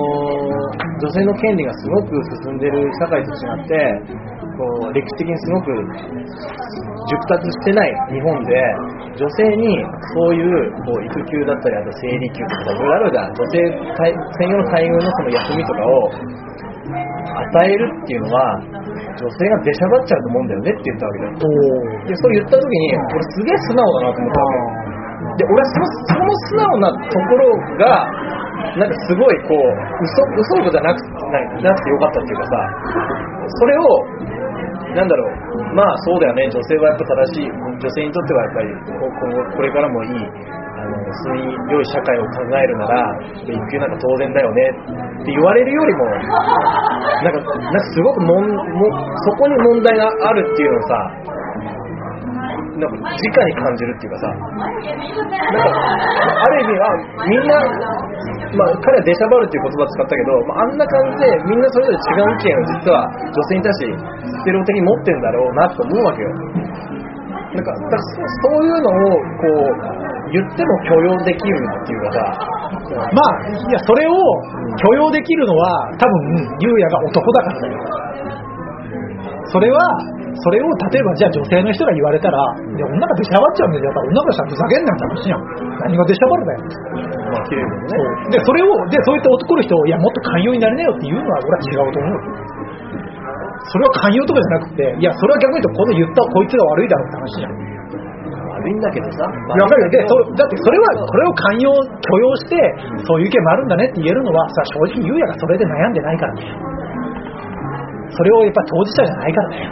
[0.99, 2.11] 女性の権利がすごく
[2.43, 4.01] 進んでる社会と違って、
[4.59, 5.71] こう、歴史的にすごく
[7.07, 8.51] 熟達してない日本で、
[9.15, 9.79] 女性に
[10.11, 10.51] そういう、
[10.83, 13.31] こう、育休だったり、あと生理休とか、いろいろあるじゃん。
[13.31, 13.63] 女性
[14.35, 16.11] 専用の待遇のその休みとかを
[17.39, 18.59] 与えるっていうのは、
[19.15, 21.39] 女性が出しゃばっちゃうと思うんだよねって言ったわけだよ。
[22.03, 24.99] で、それ言った時に、俺すげえ素直だなと思ったわけ。
[25.39, 27.47] で、俺はその、素直なところ
[27.79, 28.11] が、
[28.75, 29.63] なんかすごいこう、
[30.03, 30.99] 嘘、嘘じゃなく
[31.31, 32.51] ななくてよかったっていうかさ、
[33.47, 33.83] それを、
[34.95, 38.67] なんだろう、まあそうだよね、女性はやっぱ正しい、女性にとってはやっぱり
[38.97, 40.25] こここれからもいい、
[40.79, 44.71] あの、住み良い社会を考えるなら、育休なんか当然だよね。
[45.21, 48.55] って言われるよりも、なんか、なんかすごくもんも
[49.25, 50.95] そこに問題があるっていうのをさ、
[52.79, 54.75] なんか直に感じるっていうかさ、なん
[55.59, 56.87] か、ある意味は、
[57.27, 57.59] みんな、
[58.55, 63.91] まあ、彼は出しゃばるっていう言葉を使ったけど、まあ、あんな感じでみんなそれぞれ違う意見を実は女性に対して
[64.31, 66.29] ステレオ的に持ってるんだろうなと思うわけよ。
[67.49, 72.21] なんか、だそういうのを、こう、言っても許容できるっていうかさ、
[73.13, 74.13] まあ、いや、それを
[74.77, 77.73] 許容できるのは、多分、ゆうやが男だからだよ。
[79.51, 79.79] それは、
[80.35, 83.85] それを例えばじゃあ女性の人が言われたら、いや、女が出しゃばっちゃうんだよ。
[83.85, 85.41] やっぱ女からしたらふざけんなって話やん。
[85.89, 86.59] 何が出しゃばるだよ。
[87.29, 88.37] まあ、綺麗だよね。
[88.37, 92.59] で、それを、で、そういった男の人を、いや、もっと寛容になりなよっていうのは、俺は違うと思う。
[93.69, 97.79] それは寛容とかじゃなくて、いや、それは逆に言うと、この言ったこいつが悪いだろうって話じゃん。
[98.59, 99.23] 悪いんだけどさ。
[99.23, 99.89] わかるよ。
[99.89, 102.55] で、そだってそれは、それを寛容、許容して、
[103.07, 106.43] そういう意見もあるんだねって言えるのは、さ、正直優也がそれで悩んでないからね。
[108.11, 109.71] それをやっぱ当事者じゃないからね。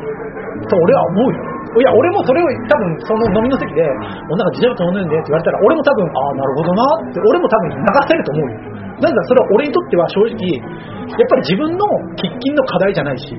[0.65, 1.57] と俺は思うよ。
[1.77, 3.85] いや、俺もそれを多分、その飲みの席で、
[4.33, 8.77] 女が自社と飲んでんでって言われたら、俺も多分、ああ、なるほどなって、俺も多分流せると思うよ。
[8.97, 11.85] なんだ、それは俺にとっては正直、やっぱり自分の
[12.17, 13.29] 喫緊の課題じゃないし、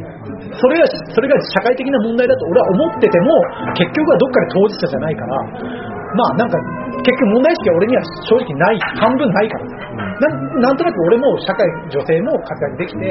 [0.54, 3.26] それが、それが社会的な問題だと俺は思ってても、
[3.74, 5.34] 結局はどっかで当事者じゃないから、
[6.14, 6.56] まあなんか、
[7.02, 9.87] 結局問題意識は俺には正直ない、半分ないからさ。
[10.18, 13.06] なんなんとなく俺も社会、女性も活躍できて、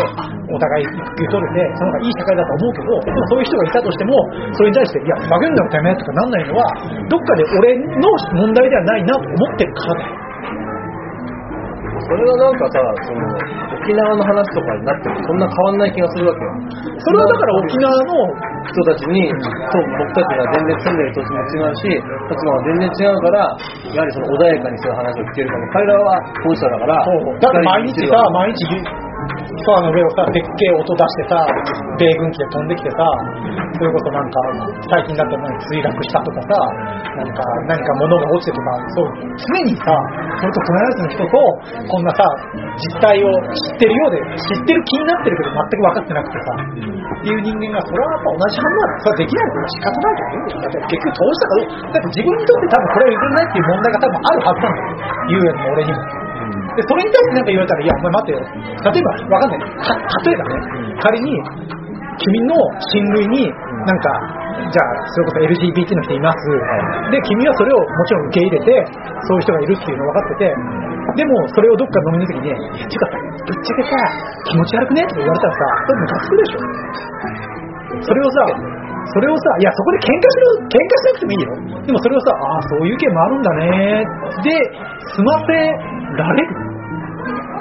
[0.52, 4.12] お互い育休取れて、その方がいい社会だと思うけど、でもそういう人がいたとしても、
[4.52, 6.64] それに対して、いや、ふざけんなよてめえとかなんないのは、
[7.08, 10.27] どっかで俺の問題ではないなと思ってるからだよ。
[12.08, 13.20] それはなんかさ、その、
[13.84, 16.52] 沖縄の話とかになってもそんな変わんない気がするわけよ。
[17.04, 23.40] それはだから沖縄の、人たちに、と僕たちが全然住んでる土地も違うし、立場が全然違うから、
[23.96, 25.68] やはりその穏やかにそういう話を聞けるかも。
[25.72, 31.44] 彼らは当事者だから、だって毎日さ、毎日空の上をさ、でっけえ音出してさ、
[32.00, 33.04] 米軍機で飛んできてさ、
[33.76, 34.38] それこそなんか、
[34.96, 36.56] 最近だったら墜落したとかさ、
[37.20, 39.92] なんか、何か物が落ちてとか、そう、常にさ、
[40.40, 41.36] それと隣の人と、
[41.88, 42.24] こんなさ、
[42.80, 50.62] 実態を知ってるようで、知ってる気になってるけど全く分かってなくてさ、っていう人間が、それはやっぱ同じ反応は、それできないことは仕方ないと思うんだよ。
[50.62, 55.08] だって結局投資だから、だって自分にとって多分これは譲れないっていう問題が多分あるはずなんだよ。
[55.28, 56.27] ゆうやも俺にも。
[56.78, 58.38] で、それに対してなんか言われたら、いや、お前待てよ。
[58.38, 59.66] 例えば、わかんない。
[59.66, 59.98] か
[60.30, 60.62] 例えばね、
[61.02, 61.34] 仮に、
[62.22, 64.14] 君の親類に、なんか、
[64.70, 66.38] じゃあ、それこそ LGBT の人います。
[67.10, 68.74] で、君はそれをもちろん受け入れて、
[69.26, 70.54] そういう人がいるっていうの分かってて、
[71.18, 73.98] でも、それをどっか飲みに行く時に、いや、ていうかさ、ぶっちゃけさ、
[74.46, 75.02] 気持ち悪くね？
[75.02, 76.62] って言われたらさ、それムカつくでしょ。
[78.02, 78.46] それをさ、
[79.08, 81.50] それをさ、いや、そこで喧嘩しろ、喧嘩しなくてもいいよ。
[81.88, 84.06] でもそれをさ、ああ、そういう意見もあるんだね。
[84.44, 84.52] で、
[85.16, 85.54] 済ませ
[86.18, 86.67] られる。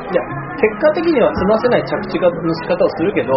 [0.07, 0.23] いや、
[0.57, 2.31] 結果的には済ませない着地の
[2.63, 3.33] 仕方をするけど、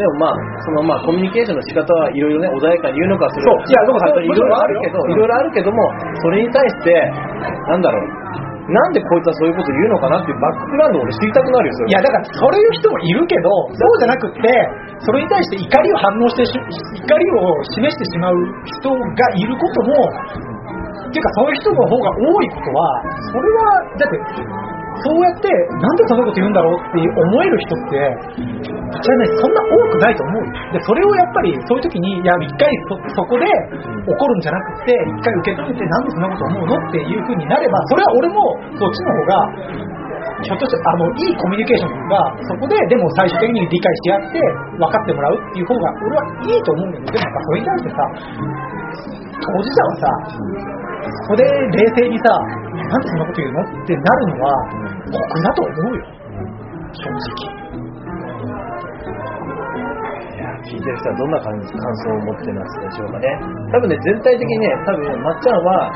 [0.00, 3.44] でもまあ、そのまあコミュニケーションの仕方はいろいろね、穏やかに言うのかする。
[3.44, 5.12] そういやでもいろいろあるけど、うん。
[5.12, 5.76] いろいろあるけども、
[6.22, 6.94] それに対して、
[7.68, 8.20] なんだろう、
[8.70, 11.88] なんでこいつはそういうこと言うのかなっていうバックグラウンドを俺知りたくなるよ、それ。
[11.90, 14.40] いや、だから、そういう人もいるけど、そうじゃなくって、
[15.04, 18.36] それに対して怒りを反応してし、怒りを示してしまう
[18.80, 20.06] 人がいることも、
[21.10, 23.02] っていうか、そういう人の方が多いことは、
[23.34, 23.60] それは、
[23.98, 24.14] だって、
[25.00, 27.96] そうやって、なんでそんなこと言うんだろうって思える人って、
[28.36, 30.44] ぶっちゃけね、そんな多くないと思う。
[30.72, 32.68] で、それをやっぱり、そういう時に、いや、一回
[33.14, 33.46] そ、こで
[34.04, 38.40] 怒るんじゃなくて、一回受け止めて、なんでそんなこと思うのっていう風になれば、それは俺も、
[38.76, 40.00] そっちの方が、
[40.44, 42.16] ひょっとしてあのいいコミュニケーションが
[42.48, 44.40] そこででも最終的に理解し合って
[44.76, 47.96] 分かってもらうっていう方が俺はいいと思うんだけどでもやっぱそれに対してさ
[49.36, 50.08] 当事者はさ
[51.28, 53.60] そこで冷静にさなんでそんなこと言うの？
[53.64, 54.48] ってなるのは
[55.10, 56.04] 僕だと思うよ
[56.92, 57.60] 正直
[60.60, 63.26] 聞いてる人はどんな感じ感想を持ってますでしょうかね。
[63.72, 65.90] 多分ね、全体的にね、多分まっちゃんは、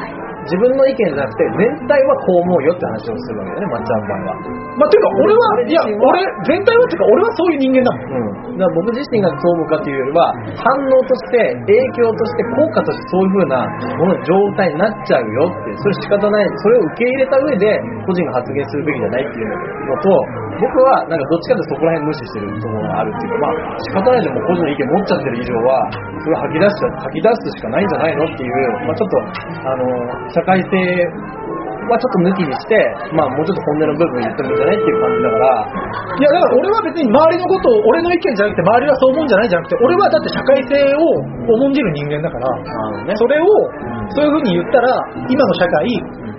[0.45, 4.65] 自分の意見じゃなくて、全体はこう思うよって話をするわけだよね、まっちゃんの場合は。
[4.75, 6.19] まあていうか俺はいや俺
[6.51, 8.35] 全体はっていうか俺はそういう人間だもん。
[8.45, 13.63] うん、だから僕自身がそう思うかというよりは反応として影響として効果としてそういう風な
[14.03, 16.47] もの状態になっちゃうよってそれ仕方ない。
[16.59, 20.11] それを受け入れた上で個人が発言するべきじゃないっていうのと
[20.61, 28.55] 僕はなんかどっちかというとそこら辺無視してるところがあるっていうかまあ仕方ないでも個人の意見持っちゃってる以上はそれを吐き出しちゃ吐き出すしかないんじゃないのっていう、
[28.87, 29.17] まあ、ちょっと
[29.67, 29.83] あの
[30.31, 30.75] 社会性
[31.85, 32.81] はちょっと抜きにして、
[33.13, 35.53] まあ、もうちょっと本音の部分言ってもいいんじゃないっていう感じだから、
[36.17, 41.05] いやだから俺は別に周りのことを俺の意見じゃなくて周りはそう思うんじゃないじゃなくて俺はだって社会性を
[41.45, 42.49] 重んじる人間だから
[43.05, 43.45] ね、それを
[44.17, 44.89] そういうふうに言ったら
[45.29, 45.85] 今の社会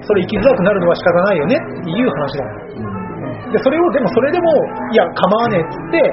[0.01, 2.65] それ生きづらくなるのは仕方ないよねっていう話だよ
[3.55, 4.51] でそれをでもそれでも
[4.91, 6.03] いや構わねえっつって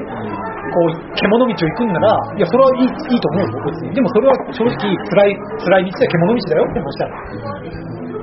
[0.70, 3.90] こう獣道を行くんならいやそれはいいいいと思うよ別に。
[3.92, 6.64] でもそれは正直辛い辛い道は獣道だよ。
[6.70, 7.18] ってもしたら。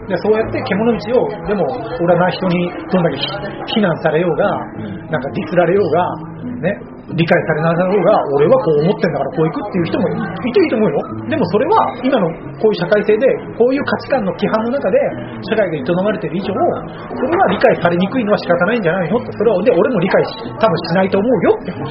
[0.07, 1.67] でそうやって獣道をでも
[1.99, 3.17] 俺はな人にどんだけ
[3.75, 4.49] 非難されようが
[5.11, 6.15] なんかディスられようが
[6.63, 6.79] ね。
[7.09, 11.01] 理解されなかろうが俺はこう思ってんだからこう行くっていう人もいていいと思うよ。
[11.25, 11.73] でもそれは
[12.05, 12.29] 今の
[12.61, 13.25] こういう社会性で
[13.57, 14.97] こういう価値観の規範の中で
[15.49, 19.17] 社会が営まれてる以上それは理解されにくいのは仕方ないんじゃないの？
[19.17, 20.29] ってそれはで俺も理解し
[20.59, 21.57] 多分しないと思うよ。
[21.61, 21.89] って話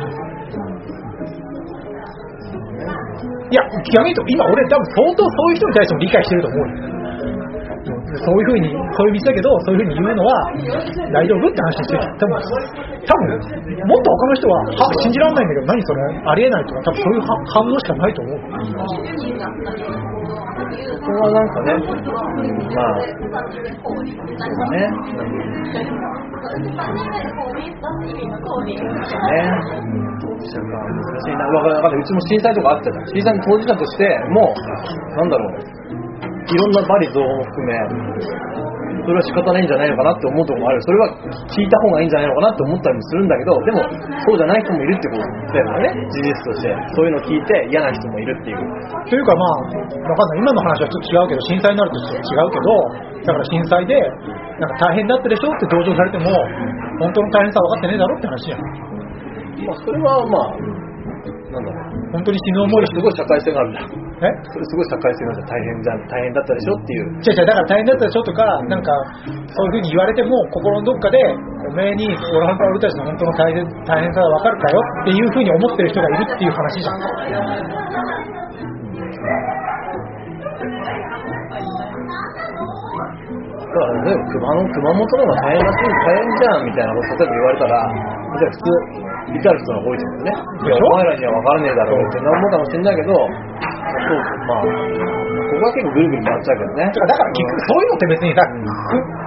[3.48, 3.62] いや
[3.96, 6.97] 逆に言うと今俺多分相当そういう人に対しても理解してると思うよ。
[8.16, 10.32] そういうふうに、そういう道だけど、そういうふうに言うのは
[11.12, 12.08] 大丈夫って話してる。
[12.16, 12.40] 多分、
[13.04, 13.36] 多分、
[13.84, 18.38] もっと他の人は、は信じられないんだけど、何それ、ありえないとか、多分そういうは反応しかないと思う。
[20.68, 21.88] ここはなんかね、うん
[22.74, 24.88] まあ、そうだね。
[29.28, 29.48] ね。
[29.78, 31.44] うん、そうか、難しいな。
[31.46, 32.00] わかんない、わかんない。
[32.00, 33.06] うちも震災とかあったじゃん。
[33.08, 35.87] 震災の当事者として、もう、なんだろう、
[36.48, 37.76] いろんな罵詈雑言も含め、
[39.04, 40.82] それは仕方ないんじゃないのかなって思うところもある。
[40.84, 41.04] それは
[41.48, 43.80] 聞いた方がいいんじゃないのかなって思ったりもするんだけど、でも、
[44.20, 45.96] そうじゃない人もいるってことだよね。
[46.12, 46.68] 事実として。
[46.92, 48.60] そういうの聞いて嫌な人もいるっていう。
[49.08, 50.44] というかまあ、わかんない。
[50.44, 52.68] 今の話はちょっと違うけど、震災になると違うけど、
[53.24, 53.96] だから震災で、
[54.60, 56.28] なんか大変だったでしょって同情されても、
[57.00, 58.60] 本当の大変さ分かってねえだろって話やん。
[59.64, 60.78] まあ、それはまあ、
[61.48, 62.12] なんだろう。
[62.12, 63.80] 本当に死ぬ思いすごい社会性があるんだ。
[64.18, 64.26] え？
[64.50, 65.38] それすごい社会性が。
[65.48, 67.06] 大変じゃん、大変だったでしょっていう。
[67.22, 68.90] 違う違う、だから大変だったでしょとか、なんか、
[69.24, 71.18] そういうふうに言われても、心のどっかで、
[71.70, 76.98] おめえに、俺は俺たちの本当の大変大変さが分かるかよっていうふうに思ってる人がいるっていう話じゃん。
[76.98, 77.06] だ
[83.68, 88.64] から、例えば熊の熊本の方が大変だし、大変じゃんみたいなこと例えば言われたら、じゃあ普通、
[89.28, 90.32] 怒る人が多いと思うね。
[90.32, 90.72] でしょ？
[90.72, 93.12] いやお前らには分からねえだろうって思うかもしれないけど、
[93.88, 96.84] そうまあ、ここは結構ぐるぐる回っちゃうけどね。
[96.88, 98.42] だから結局そういうのって別にさ、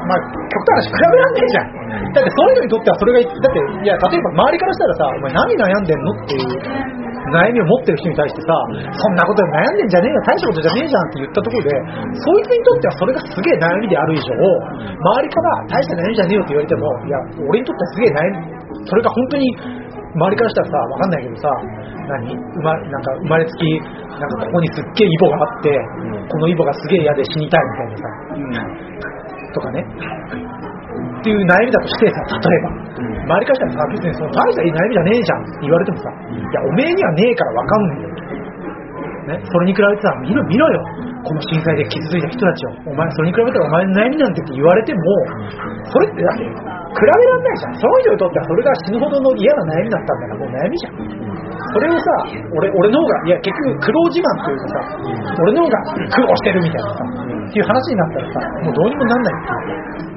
[0.08, 1.82] まあ、極端な話比べらんねえじゃん。
[2.12, 8.50] だってそういうのにとってはそれが、だって、いや、例えば周りからしたらさ、お前何悩んでんのっていう悩みを持ってる人に対してさ、
[8.98, 11.70] そんなことで悩んでんじゃねえよ、大したことじゃねえじゃんって言ったところで、
[12.18, 19.46] そいつにとってはそれがすげえ悩みである以上、周りから大した悩みじゃねえよって言われても、いや、俺にとってはすげえ悩み、それが本当に
[20.12, 21.48] 周りからしたらさ、わかんないけどさ、
[22.20, 22.36] 何？
[22.36, 25.72] 生まなんか生まれつき、なんかここにすっげえイボがあって、
[26.28, 28.04] このイボがすげえ嫌で死にたいみたいなさ、
[29.56, 29.80] とかね。
[31.22, 32.70] っていう悩みだとしてさ、例えば、
[33.24, 38.10] 周りからしたらさ、別にその大した悩みじゃねえじゃんって言われてもさ、いや、おめえにはねえからわかんねえよ。
[39.32, 40.84] ね、それに比べてさ、見ろ見ろよ、
[41.24, 45.00] この震災で傷ついた人たちを、お前、それに比べたらお前の悩みなんてって言われても、
[45.88, 47.80] それってだって、比べらんないじゃん。
[47.80, 51.00] その人にとってはそれが死ぬほどの嫌な悩みだったんだから、もう悩みじゃん。
[51.72, 52.06] それをさ、
[52.52, 54.84] 俺俺の方が、いや、結局、苦労自慢というかさ、
[55.40, 60.12] 俺の方が苦労してるみたいなさ、っていう話になったらさ、もうどうにもなんないっていう。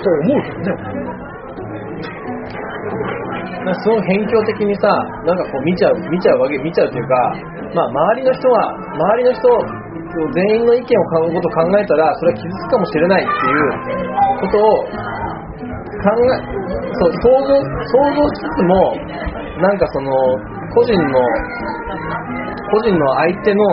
[0.00, 1.16] と思うけどね。
[3.64, 4.88] なんかすごい偏境的にさ、
[5.24, 7.14] なんかこう見ちゃう、見ちゃうわけ、見ちゃうというか、
[7.74, 9.42] まあ周りの人は、周りの人、
[10.32, 13.70] 全員の意見を買うことを考えたら、それは傷つくかもしれないっていう
[14.40, 16.40] ことを考え、
[16.94, 18.96] そう、想像、想像しつつも、
[19.60, 20.10] なんかその、
[20.74, 21.20] 個人の、
[22.70, 23.64] 個人の相手の、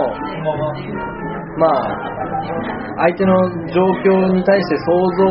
[1.56, 1.70] まあ、
[2.96, 3.34] 相手の
[3.70, 5.30] 状況に対して想像を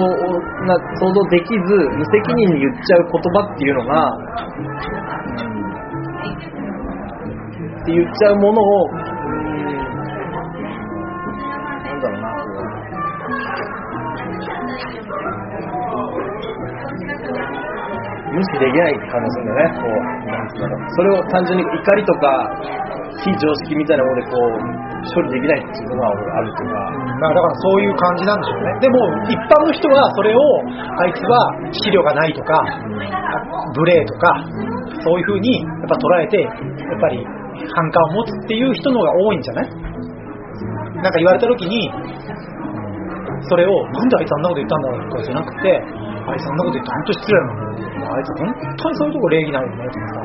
[0.66, 1.60] な想像できず
[1.98, 4.08] 無責任に言っちゃう言葉っていうのが、
[7.84, 9.54] って言っちゃうものを、うん
[11.84, 12.28] なんだろうな、
[18.34, 19.92] 無視できない感じがするんだね、こう、
[20.32, 20.80] なんつうんだろう。
[20.90, 22.50] それを単純に怒りとか、
[23.24, 24.38] 非常識みたいなものでこ
[24.90, 26.80] う、処理できないっていうのがあるというか、
[27.20, 28.80] まあだからそういう感じなんでしょうね。
[28.80, 28.96] でも
[29.28, 30.40] 一般の人はそれを
[31.00, 31.36] あいつは
[31.84, 32.64] 資料がないとか、
[33.76, 34.40] 無礼とか、
[35.04, 37.26] そういうふうにやっぱ捉えて、やっぱり
[37.76, 39.70] 反感を持つっていう人の方が多いんじゃない？
[41.04, 41.92] なんか言われた時に、
[43.50, 45.84] それをなんであいつあんなこと言ったんだろうとかじゃなくて、
[46.28, 48.48] あいつあんなこと言って本当失礼なのあいつ本
[48.78, 50.22] 当にそういうとこ礼儀ないよねとかさ、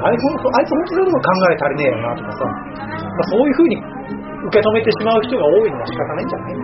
[0.00, 3.76] あいつあいつ本当そういうとこ考え足りねえよなとかさ、まあ、そういうふうに
[4.48, 6.54] 受け止めてしまう人が多いのは仕方ないんじゃない？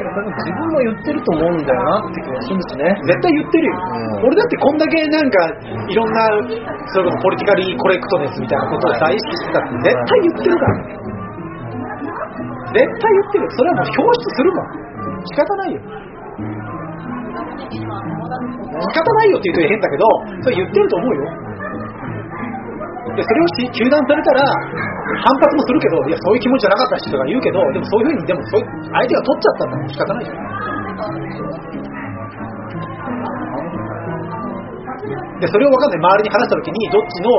[0.00, 2.98] 多分自分も言ってると思うんだよなって気がするんですね。
[3.06, 4.26] 絶対言ってるよ、うん。
[4.26, 5.38] 俺だってこんだけなんか
[5.86, 6.18] いろんな
[6.90, 10.74] それこそポリティカリーコレクトネスみたいなことを大意識してたって絶対言ってるから。
[12.74, 14.66] 絶対言ってるそれはもう表出するもん。
[15.30, 15.80] 仕方ないよ
[18.30, 20.06] 仕方ないよって言うと変だけど
[20.44, 21.24] それ言ってると思うよ。
[23.10, 24.44] でそれをし糾弾されたら
[25.24, 30.38] 反発もするけどいやそういう気持ちじゃなかった人が言うけどでもそういうふうにでもそう相手が取っちゃったんだから仕方ないじゃん。
[35.40, 35.98] でそれを分かんない。
[35.98, 37.32] 周りに話した時にどっちの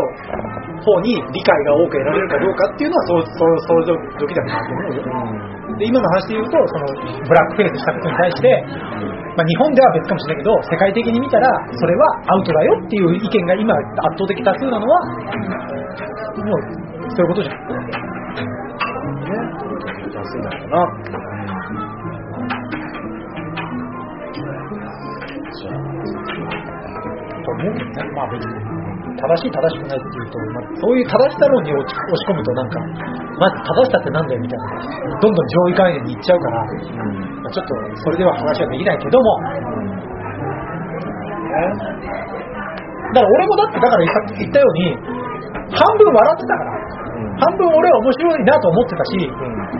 [0.81, 5.05] 方に理解が多く得られるかどうかっていうのはそうそう想像時だなと思うよ、
[5.81, 6.93] で今の話で言うとその
[7.25, 8.53] ブラックフェイスしたことに対して、
[9.33, 13.81] まあ、日本では別かもしれないけど世界的に見たらそれはアウトだよっていう意見が今圧
[14.13, 15.01] 倒的多数なのは
[16.37, 16.61] もう
[17.17, 17.57] そういうことじゃん。
[20.11, 20.41] 安いん。
[20.45, 20.85] だろうな。
[27.51, 28.70] 思うけどね、まあ別に
[29.21, 32.81] 正しい正しくないっていうと、まあ、そういう正しさ論に落ち押し込むとなんか、
[33.37, 34.65] まず正しさってなんだよみたいな、
[35.21, 36.65] どんどん上位概念にいっちゃうから、
[37.45, 39.37] まあちょっとそれでは話はできないけども、
[43.13, 44.97] だから俺もだって、だから言ったように、
[45.69, 46.71] 半分笑ってたから、
[47.41, 49.25] 半分俺は面白いなと思ってたし、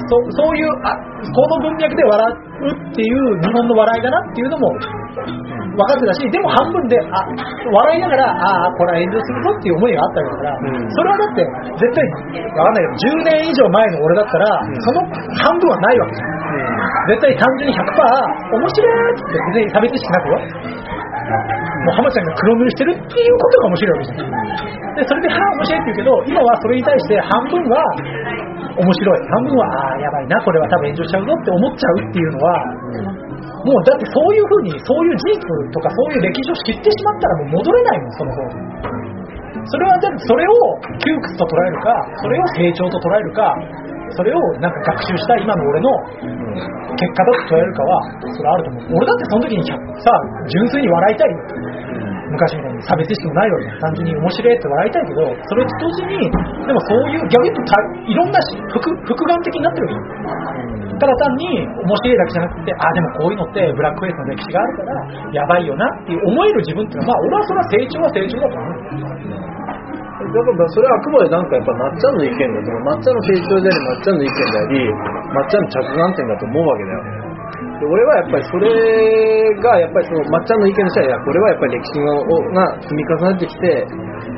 [0.10, 0.98] そそういうあ、
[1.30, 7.22] この文脈で笑うっていう日本の笑いだなっていうのも分かってたし、でも半分で、あ
[7.70, 10.90] 笑いながら、ああ、これは炎上するぞっていう思いがあったわけだから、うん。
[10.90, 11.46] それはだって、
[11.78, 14.46] 絶対、分かんないけど、10年以上前の俺だったら、
[14.82, 15.06] その
[15.38, 16.42] 半分はないわけじゃん。
[17.08, 20.40] 絶対単純に100%面白いって別に差別意識なくよ。
[21.82, 24.32] もう浜ちゃんが黒塗りしてるっていうことが面白いわけじゃん。
[24.95, 27.82] で、それで、はあ、面白いって言うけど、今はそれに対して半分は
[28.78, 29.20] 面白い。
[29.28, 32.52] 半分は、ああ、やばいな、これは多分炎上しちゃうぞって思っちゃうっていうのは、
[33.66, 35.41] もうだってそういうふうに、そういう事実
[35.74, 39.02] とかそういう歴史を知ってしまったらもう戻れないもん、その方に。
[39.66, 40.53] それはだってそれを
[40.98, 43.53] 窮屈と捉えるか、それを成長と捉えるか、
[44.16, 45.90] それをなんか学習した今の俺の
[46.96, 47.92] 結果だと捉えるかは
[48.36, 48.98] それあると思う。
[48.98, 50.12] 俺だってその時にさ
[50.48, 51.32] 純粋に笑いたい。
[51.32, 51.82] よ
[52.32, 56.32] 昔みたいに差別意識もないわけじゃん単純に面白いって笑いたいけどそれと同時に
[56.64, 57.76] でもそういう逆に言うとた
[58.08, 59.92] いろんなし複複眼的になってる。
[59.92, 68.78] わけよただ単に面白いだけじゃなくてあでもこういうのってブラックフェイスの歴史があるからやばいよなっていう思える自分っていうのはまあ俺はそれは成長は成長だと思う。
[69.02, 69.20] だ
[70.32, 74.88] からそれはあくまでなんかやっぱまっちゃんの意見だとまっちゃんの成長でありまっちゃんの意見であり
[75.36, 77.32] まっちゃんの着眼点だと思うわけだよ
[77.82, 78.70] で俺はやっぱりそれ
[79.60, 83.88] がやっぱりそのまっちゃんの意見としてはいやこれはやっぱり歴史がが積み重なってきて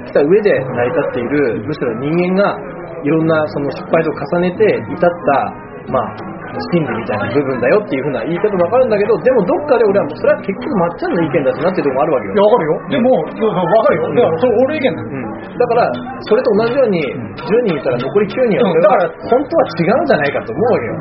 [0.07, 2.57] きた上で成り立っているむしろ人間が
[3.03, 12.33] いろんなその失敗と重ねて至ったまあ心理みたいな部分だよっていうふうな言い方もわかるんだけどでもどっかで俺はもうそれは結局まっちゃんの意見だしなっていうところもあるわけよ。
[12.33, 12.73] いやわかるよ。
[12.93, 14.01] でもそうそうわかるよ。
[14.13, 15.09] だからそれ俺意見だよ。
[15.09, 15.12] うん
[15.43, 15.91] だから
[16.25, 16.99] それと同じように
[17.35, 20.95] 10人いたら残り9人は俺は本当は違うんじゃないかと思うよ。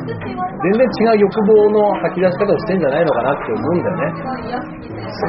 [0.63, 4.07] 全然違う欲望の吐き出し方をしてんじゃないのかなって思うんだよね。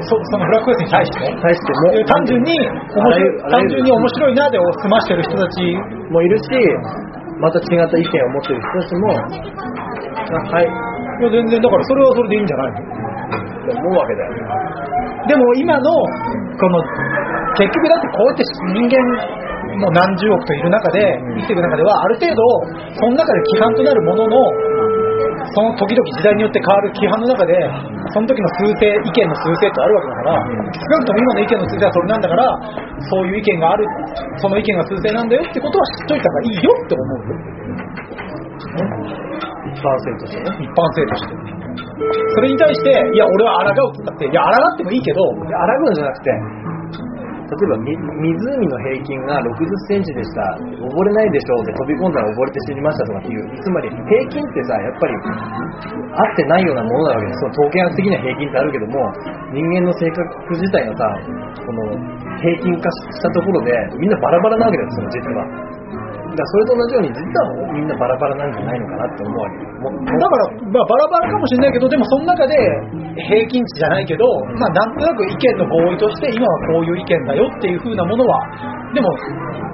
[0.07, 1.19] そそのブラックフェイスに対して？
[1.43, 2.05] 対しても。
[2.07, 5.75] 単純に面白い単純に面白いなで済ましてる人たち。
[6.11, 6.51] もいるし
[7.41, 9.11] また違った意見を持ってる人たちも。
[9.15, 10.67] あはい。
[10.67, 12.79] いや全然だからそれはそれでいいんじゃないの？
[12.79, 12.83] っ
[13.67, 14.39] て思うわけだよね。
[15.27, 15.91] でも今の
[16.61, 16.85] この
[17.55, 18.43] 結局だってこうやって
[18.75, 18.99] 人間
[19.79, 21.03] もう何十億といる中で
[21.39, 22.43] 生きていく中ではある程度
[22.95, 24.39] その中で規範となるものの
[25.55, 27.55] その時々時代によって変わる規範の中で
[28.11, 32.43] その時の数勢意見の数勢ってあるわけだから少なくとも今の意見の数勢はそれなんだから
[33.11, 33.87] そういう意見がある
[34.39, 37.39] その意見が数勢なんだよってことは知っといた方がいいよって思うよ。
[39.75, 40.51] 一般性としてね。
[40.63, 41.55] 一般性として。
[42.35, 46.31] それに対していや俺は抗うって言ったっていや抗ってもいいけどで洗うんじゃなくて
[47.45, 50.57] 例えば湖の平均が60センチでした。
[50.65, 53.45] 溺れないでしょうで飛び込んだら溺れて死にましたとかっていう。
[53.61, 55.13] つまり平均ってさやっぱり
[56.13, 57.41] 合ってないようなものなわけです。
[57.41, 58.97] その統計学的には平均ってあるけども
[59.53, 60.25] 人間の性格
[60.57, 61.05] 自体がさ
[61.61, 61.93] この
[62.41, 65.85] 平均化したところでみんなバラバラなわけですその実は。
[66.35, 72.57] だからそれと同じように実はみんなバラバラなんじゃないのかなって思うわけももだから、まあ、バラバラかもしれないけどでもその中で
[73.29, 74.25] 平均値じゃないけど、
[74.59, 78.39] まあ、なんとなく意見の合意として今はこういう意見だよっていう風なものは
[78.95, 79.11] でも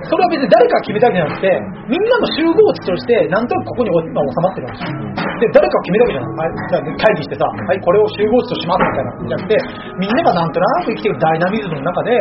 [0.08, 1.48] それは別に誰かが決めたわけじゃなくて
[1.92, 9.10] みんなの集合値としてなんとなくここに今収まってるわけで誰かが決めたわけじゃない、はい、じゃあ会議してさ、はい、これを集合値としますみたいな。
[9.20, 9.56] じゃなくて
[10.00, 12.16] みんながなんとなく生きてるダイナミズムの中で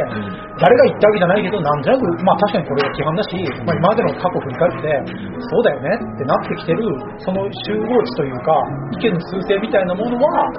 [0.59, 3.31] 誰が言ったわけじゃないけどなんとなくまあ確かにこれが規範だし、
[3.63, 4.91] まあ、今までの過去を振り返って
[5.39, 6.83] そうだよねってなってきてる
[7.23, 8.51] その集合値というか
[8.91, 10.49] 意見の数勢みたいなものは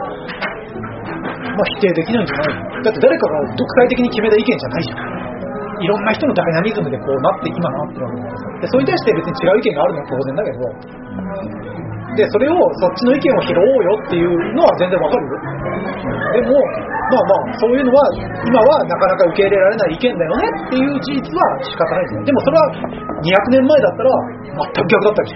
[1.51, 5.21] まあ、否定できないんじゃないだって誰かが独裁的に決めた意見じゃないじゃん。
[5.81, 10.61] いろんな人のダイナミズムでこうなって今なってるわけだかでそれに対して別に違う意見があるのは当然だけど。
[12.17, 15.39] でそれをそっちの意見を拾おうよっていうのは全然わかるよ。
[16.35, 18.03] でもまあまあそういうのは
[18.45, 22.19] 今はなかなか受け入れられない意見だよねっていう事実は仕方ないです。
[22.19, 22.67] ねでもそれは
[23.23, 24.11] 200年前だったら
[24.75, 25.35] 全く逆だったでし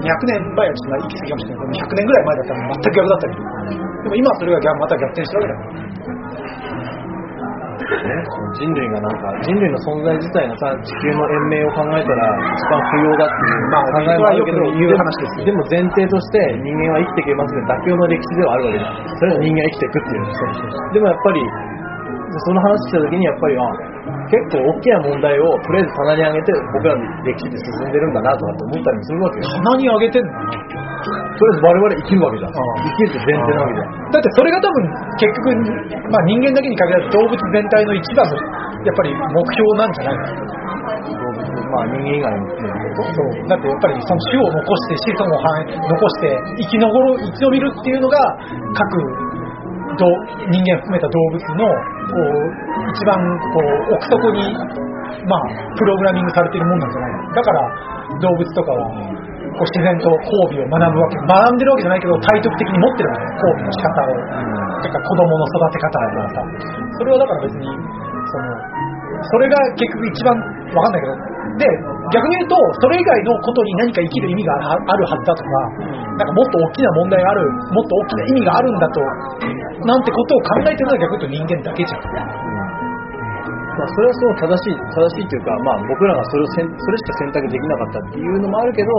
[0.00, 6.20] ょ200年前はちょっと行き過ぎかもしれないけど100年ぐらい前だったら全く逆だったりでも今はそれが逆また逆転してるわけ。
[7.80, 8.12] だからね、
[8.60, 15.48] 人類がなんか人類の存在自体のさ地球の延命を考えたら一番不要だっていうまあ考えもあるけど、それはよく言う話ですよ。
[15.48, 18.84] でも前提として人間は生きていけますね妥協の歴史ではあるわけだ。
[19.16, 20.28] それは人間が生きていくっていう。
[20.92, 21.40] でもやっぱり
[22.30, 23.62] その話した時にやっぱりあ
[24.30, 29.50] 結構大きな問題をとりあえず棚に上げて僕らの歴史で進んでるんだなとかって思ったりもするわけよ。
[29.50, 30.30] 鼻に上げてんの？
[30.30, 32.52] かなとりあえず我々生きるわけじゃん。
[32.52, 32.62] 生
[32.94, 34.14] きるって前提なわけじゃん。
[34.14, 34.86] だってそれが多分
[35.18, 35.50] 結局、
[36.06, 38.38] まあ、人間だけに限らず動物全体の一番の
[38.86, 40.46] やっぱり目標なんじゃないの？
[41.10, 42.46] 動物まあ人間以外の
[43.10, 43.48] そう。
[43.50, 46.30] だってやっぱりその種を残して子孫を繁栄残して
[46.62, 48.20] 生き残る生き延びるっていうのが
[48.76, 48.86] 各
[49.98, 50.06] ど
[50.50, 52.50] 人間含めた動物のこう
[52.94, 53.16] 一番
[53.54, 54.54] こう奥底に
[55.26, 55.42] まあ
[55.74, 57.34] プログラミングされているもんなんじゃないの。
[57.34, 57.58] だから
[58.20, 58.90] 動物とかは
[59.56, 61.16] こう自然と交尾を学ぶわけ。
[61.18, 63.24] 学んでるわけじゃないけど体得的に持ってるわけ。
[63.34, 64.60] 交尾の仕方を。
[64.80, 66.40] てか子供の育て方とかさ
[66.96, 68.56] それはだから別にその
[69.20, 70.32] それが結局一番
[70.72, 71.12] わかんないけど
[71.60, 71.68] で
[72.16, 75.50] 逆に言うとそれ以外のことに何か生きる意味があるはずだとか
[76.16, 77.44] なんかもっと大きな問題がある
[77.76, 79.00] もっと大きな意味があるんだと
[79.84, 82.60] なんてことを考えてるのは逆に言うと人間だけじゃん。
[83.70, 88.90] まあ、それはそう正しい正しいというか、まあ、僕らがそれをせんそれしか選択できなかったっていうのもあるけど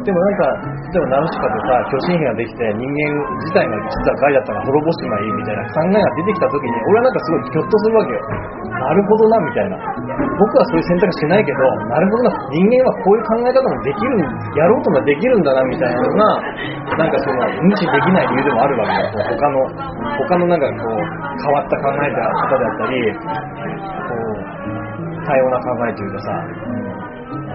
[0.00, 0.48] でもなんか、
[0.90, 3.12] 例えばナウシカでさ、巨神兵ができて、人間
[3.44, 8.20] 自体が実は害だったら滅ぼしてまいいみたいな考えが出てきた時に、俺はなんかすごいギョッとするわけよ。
[8.80, 9.76] なるほどな、みたいな。
[10.40, 11.60] 僕はそういう選択してないけど、
[11.92, 14.24] なるほどな、人間はこういう考え方もできるん、
[14.56, 16.40] やろうともできるんだな、みたいなのが、
[16.96, 19.36] なんかその、無視できない理由でもあるわけよ。
[19.36, 19.68] 他の、
[20.16, 23.04] 他のなんかこう、変わった考え方であったり、
[24.08, 24.60] こう、
[25.28, 26.32] 多様な考えというかさ、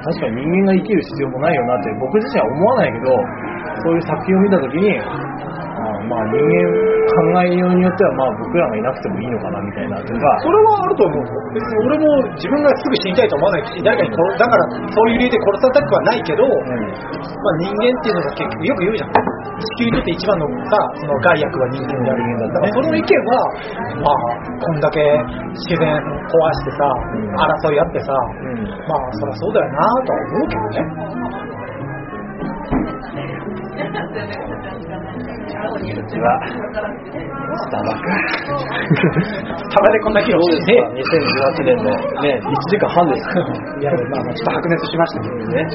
[0.05, 3.09] 確かに人間が生きる必要もないよなって僕自身は思わないけど
[3.81, 5.01] そういう作品を見た時に
[6.05, 6.55] まあ人間
[7.05, 11.25] 考えようによってはまあ僕らがいなくてもいいのかなみたいなとかそれはあると思う。
[11.25, 12.05] よ別に俺も
[12.35, 19.11] 自分がすぐ死にたいと思わないし誰かに殺だからそういう理由で殺されたくはないけど、まあ、人間っていうのが結局よく言うじゃん。
[19.55, 23.39] 地球にとって一番のさその害悪は人間である人間だだからその意見は
[24.03, 24.15] まあ
[24.59, 24.99] こんだけ
[25.55, 26.83] 自然壊してさ、
[27.63, 28.67] 争い合ってさ、うん。
[28.87, 30.79] まあそりゃそうだよなとは思うけどね
[35.45, 35.49] う
[36.09, 36.27] ちは
[37.55, 38.01] スタバか
[39.69, 41.83] たまでこんな議論してね2018年の
[42.21, 43.21] ね1時間半です。
[43.79, 45.65] いやまあまあちょっと白熱しましたけどね。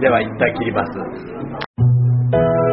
[0.00, 2.63] では一旦切ります